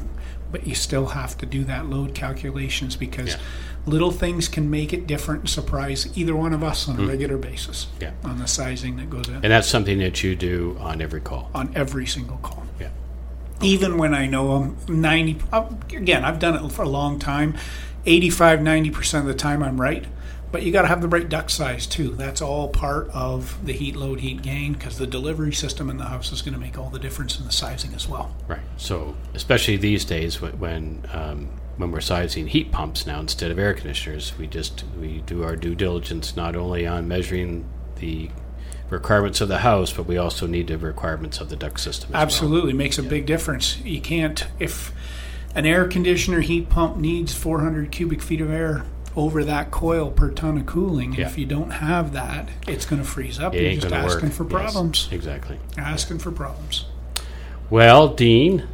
but 0.51 0.67
you 0.67 0.75
still 0.75 1.07
have 1.07 1.37
to 1.39 1.45
do 1.47 1.63
that 1.63 1.89
load 1.89 2.13
calculations 2.13 2.95
because 2.97 3.29
Yeah. 3.29 3.37
little 3.85 4.11
things 4.11 4.47
can 4.49 4.69
make 4.69 4.93
it 4.93 5.07
different 5.07 5.41
and 5.41 5.49
surprise 5.49 6.07
either 6.15 6.35
one 6.35 6.53
of 6.53 6.63
us 6.63 6.87
on 6.87 6.99
a 6.99 7.05
regular 7.05 7.37
basis. 7.37 7.87
Yeah. 7.99 8.11
on 8.23 8.37
the 8.39 8.47
sizing 8.47 8.97
that 8.97 9.09
goes 9.09 9.27
in 9.29 9.35
And 9.35 9.45
that's 9.51 9.67
something 9.69 9.97
that 9.99 10.21
you 10.23 10.35
do 10.35 10.77
on 10.81 11.01
every 11.01 11.21
call. 11.21 11.49
on 11.55 11.71
every 11.75 12.05
single 12.05 12.37
call. 12.37 12.63
Yeah. 12.79 12.89
Even 13.61 13.97
when 13.97 14.13
I 14.13 14.25
know 14.27 14.51
I'm 14.51 14.75
90, 15.01 15.37
uh, 15.53 15.63
again, 15.95 16.25
I've 16.25 16.39
done 16.39 16.55
it 16.63 16.71
for 16.71 16.81
a 16.83 16.89
long 16.89 17.19
time. 17.19 17.55
85, 18.05 18.59
90% 18.59 19.21
of 19.21 19.25
the 19.27 19.33
time 19.33 19.63
I'm 19.63 19.79
right. 19.79 20.03
But 20.53 20.61
you 20.61 20.71
got 20.71 20.83
to 20.83 20.87
have 20.87 21.01
the 21.01 21.07
right 21.07 21.27
duct 21.27 21.49
size 21.49 21.87
too. 21.87 22.09
That's 22.09 22.39
all 22.39 22.67
part 22.67 23.09
of 23.09 23.65
the 23.65 23.73
heat 23.73 23.95
load, 23.95 24.19
heat 24.19 24.43
gain, 24.43 24.73
because 24.73 24.99
the 24.99 25.07
delivery 25.07 25.51
system 25.51 25.89
in 25.89 25.97
the 25.97 26.03
house 26.03 26.31
is 26.31 26.43
going 26.43 26.53
to 26.53 26.59
make 26.59 26.77
all 26.77 26.91
the 26.91 26.99
difference 26.99 27.39
in 27.39 27.45
the 27.45 27.51
sizing 27.51 27.95
as 27.95 28.07
well. 28.07 28.35
Right. 28.47 28.61
So, 28.77 29.15
especially 29.33 29.77
these 29.77 30.05
days 30.05 30.39
when 30.41 30.59
when, 30.59 31.05
um, 31.11 31.49
when 31.77 31.91
we're 31.91 32.01
sizing 32.01 32.45
heat 32.45 32.71
pumps 32.71 33.07
now 33.07 33.19
instead 33.19 33.49
of 33.49 33.57
air 33.57 33.73
conditioners, 33.73 34.37
we 34.37 34.45
just 34.45 34.83
we 34.99 35.21
do 35.25 35.41
our 35.41 35.55
due 35.55 35.73
diligence 35.73 36.35
not 36.35 36.55
only 36.55 36.85
on 36.85 37.07
measuring 37.07 37.67
the 37.95 38.29
requirements 38.91 39.41
of 39.41 39.47
the 39.47 39.57
house, 39.57 39.91
but 39.91 40.05
we 40.05 40.17
also 40.17 40.45
need 40.45 40.67
the 40.67 40.77
requirements 40.77 41.41
of 41.41 41.49
the 41.49 41.55
duct 41.55 41.79
system. 41.79 42.11
As 42.13 42.21
Absolutely 42.21 42.73
makes 42.73 42.99
a 42.99 43.03
big 43.03 43.25
difference. 43.25 43.79
You 43.79 44.01
can't 44.01 44.45
if 44.59 44.93
an 45.55 45.65
air 45.65 45.87
conditioner 45.87 46.41
heat 46.41 46.69
pump 46.69 46.97
needs 46.97 47.33
400 47.33 47.91
cubic 47.91 48.21
feet 48.21 48.39
of 48.39 48.51
air 48.51 48.85
over 49.15 49.43
that 49.43 49.71
coil 49.71 50.09
per 50.11 50.29
ton 50.31 50.57
of 50.57 50.65
cooling. 50.65 51.09
and 51.11 51.17
Yeah. 51.19 51.27
If 51.27 51.37
you 51.37 51.45
don't 51.45 51.69
have 51.71 52.13
that, 52.13 52.49
it's 52.67 52.85
going 52.85 53.01
to 53.01 53.07
freeze 53.07 53.39
up. 53.39 53.53
It 53.53 53.61
You're 53.61 53.73
just 53.81 53.89
to 53.89 53.93
work. 54.01 54.05
asking 54.15 54.29
for 54.31 54.43
Yes, 54.43 54.51
problems. 54.51 55.09
exactly. 55.11 55.59
Asking 55.77 56.19
for 56.19 56.31
problems. 56.31 56.85
Well, 57.69 58.09
Dean, 58.09 58.67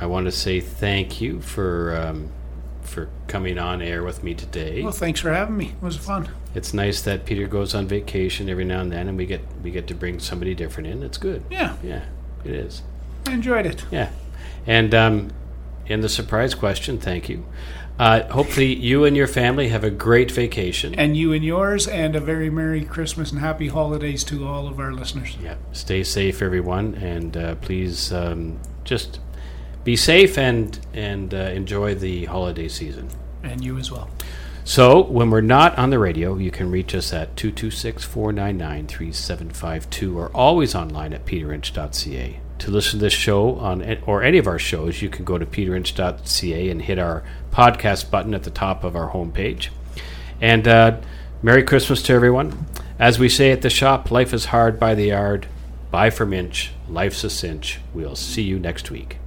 I 0.00 0.06
want 0.06 0.26
to 0.26 0.32
say 0.32 0.60
thank 0.60 1.20
you 1.20 1.40
for 1.40 1.96
um, 1.96 2.28
for 2.82 3.08
coming 3.28 3.58
on 3.58 3.80
air 3.80 4.02
with 4.04 4.22
me 4.22 4.34
today. 4.34 4.82
Well, 4.82 4.92
thanks 4.92 5.18
for 5.20 5.32
having 5.32 5.56
me. 5.56 5.68
It 5.68 5.82
was 5.82 5.96
fun. 5.96 6.28
It's 6.54 6.72
nice 6.74 7.00
that 7.02 7.24
Peter 7.24 7.46
goes 7.48 7.74
on 7.74 7.88
vacation 7.88 8.48
every 8.48 8.64
now 8.64 8.80
and 8.80 8.92
then, 8.92 9.08
and 9.08 9.16
we 9.16 9.26
get 9.26 9.40
we 9.62 9.70
get 9.70 9.86
to 9.88 9.94
bring 9.94 10.20
somebody 10.20 10.54
different 10.54 10.88
in. 10.88 11.02
It's 11.02 11.18
good. 11.18 11.42
Yeah, 11.50 11.76
Yeah, 11.82 12.02
it 12.44 12.50
is. 12.52 12.82
I 13.26 13.32
enjoyed 13.32 13.64
it. 13.66 13.84
Yeah, 13.90 14.10
and 14.66 14.94
um, 14.94 15.30
in 15.86 16.00
the 16.02 16.08
surprise 16.08 16.54
question, 16.54 16.98
thank 16.98 17.28
you. 17.28 17.44
Uh, 17.98 18.24
hopefully, 18.32 18.74
you 18.74 19.04
and 19.04 19.16
your 19.16 19.28
family 19.28 19.68
have 19.68 19.84
a 19.84 19.90
great 19.90 20.30
vacation. 20.30 20.94
And 20.96 21.16
you 21.16 21.32
and 21.32 21.44
yours, 21.44 21.86
and 21.86 22.16
a 22.16 22.20
very 22.20 22.50
Merry 22.50 22.84
Christmas 22.84 23.30
and 23.30 23.40
Happy 23.40 23.68
Holidays 23.68 24.24
to 24.24 24.46
all 24.46 24.66
of 24.66 24.80
our 24.80 24.92
listeners. 24.92 25.36
Yeah, 25.40 25.56
stay 25.72 26.02
safe, 26.02 26.42
everyone, 26.42 26.96
and 26.96 27.36
uh, 27.36 27.54
please 27.56 28.12
um, 28.12 28.58
just 28.82 29.20
be 29.84 29.94
safe 29.94 30.36
and 30.36 30.78
and 30.92 31.32
uh, 31.32 31.36
enjoy 31.36 31.94
the 31.94 32.24
holiday 32.24 32.68
season. 32.68 33.08
And 33.44 33.62
you 33.62 33.78
as 33.78 33.92
well. 33.92 34.10
So, 34.64 35.02
when 35.02 35.30
we're 35.30 35.42
not 35.42 35.78
on 35.78 35.90
the 35.90 35.98
radio, 35.98 36.36
you 36.36 36.50
can 36.50 36.70
reach 36.70 36.94
us 36.94 37.12
at 37.12 37.36
226 37.36 38.02
499 38.02 38.86
3752 38.86 40.18
or 40.18 40.30
always 40.34 40.74
online 40.74 41.12
at 41.12 41.26
peterinch.ca. 41.26 42.40
To 42.64 42.70
listen 42.70 42.98
to 42.98 43.04
this 43.04 43.12
show 43.12 43.56
on 43.56 43.82
or 44.06 44.22
any 44.22 44.38
of 44.38 44.46
our 44.46 44.58
shows, 44.58 45.02
you 45.02 45.10
can 45.10 45.26
go 45.26 45.36
to 45.36 45.44
peterinch.ca 45.44 46.70
and 46.70 46.80
hit 46.80 46.98
our 46.98 47.22
podcast 47.50 48.10
button 48.10 48.32
at 48.32 48.44
the 48.44 48.50
top 48.50 48.84
of 48.84 48.96
our 48.96 49.10
homepage. 49.10 49.68
And 50.40 50.66
uh, 50.66 51.02
Merry 51.42 51.62
Christmas 51.62 52.00
to 52.04 52.14
everyone. 52.14 52.64
As 52.98 53.18
we 53.18 53.28
say 53.28 53.52
at 53.52 53.60
the 53.60 53.68
shop, 53.68 54.10
life 54.10 54.32
is 54.32 54.46
hard 54.46 54.80
by 54.80 54.94
the 54.94 55.08
yard. 55.08 55.46
Bye 55.90 56.08
from 56.08 56.32
Inch. 56.32 56.72
Life's 56.88 57.22
a 57.22 57.28
cinch. 57.28 57.80
We'll 57.92 58.16
see 58.16 58.40
you 58.40 58.58
next 58.58 58.90
week. 58.90 59.18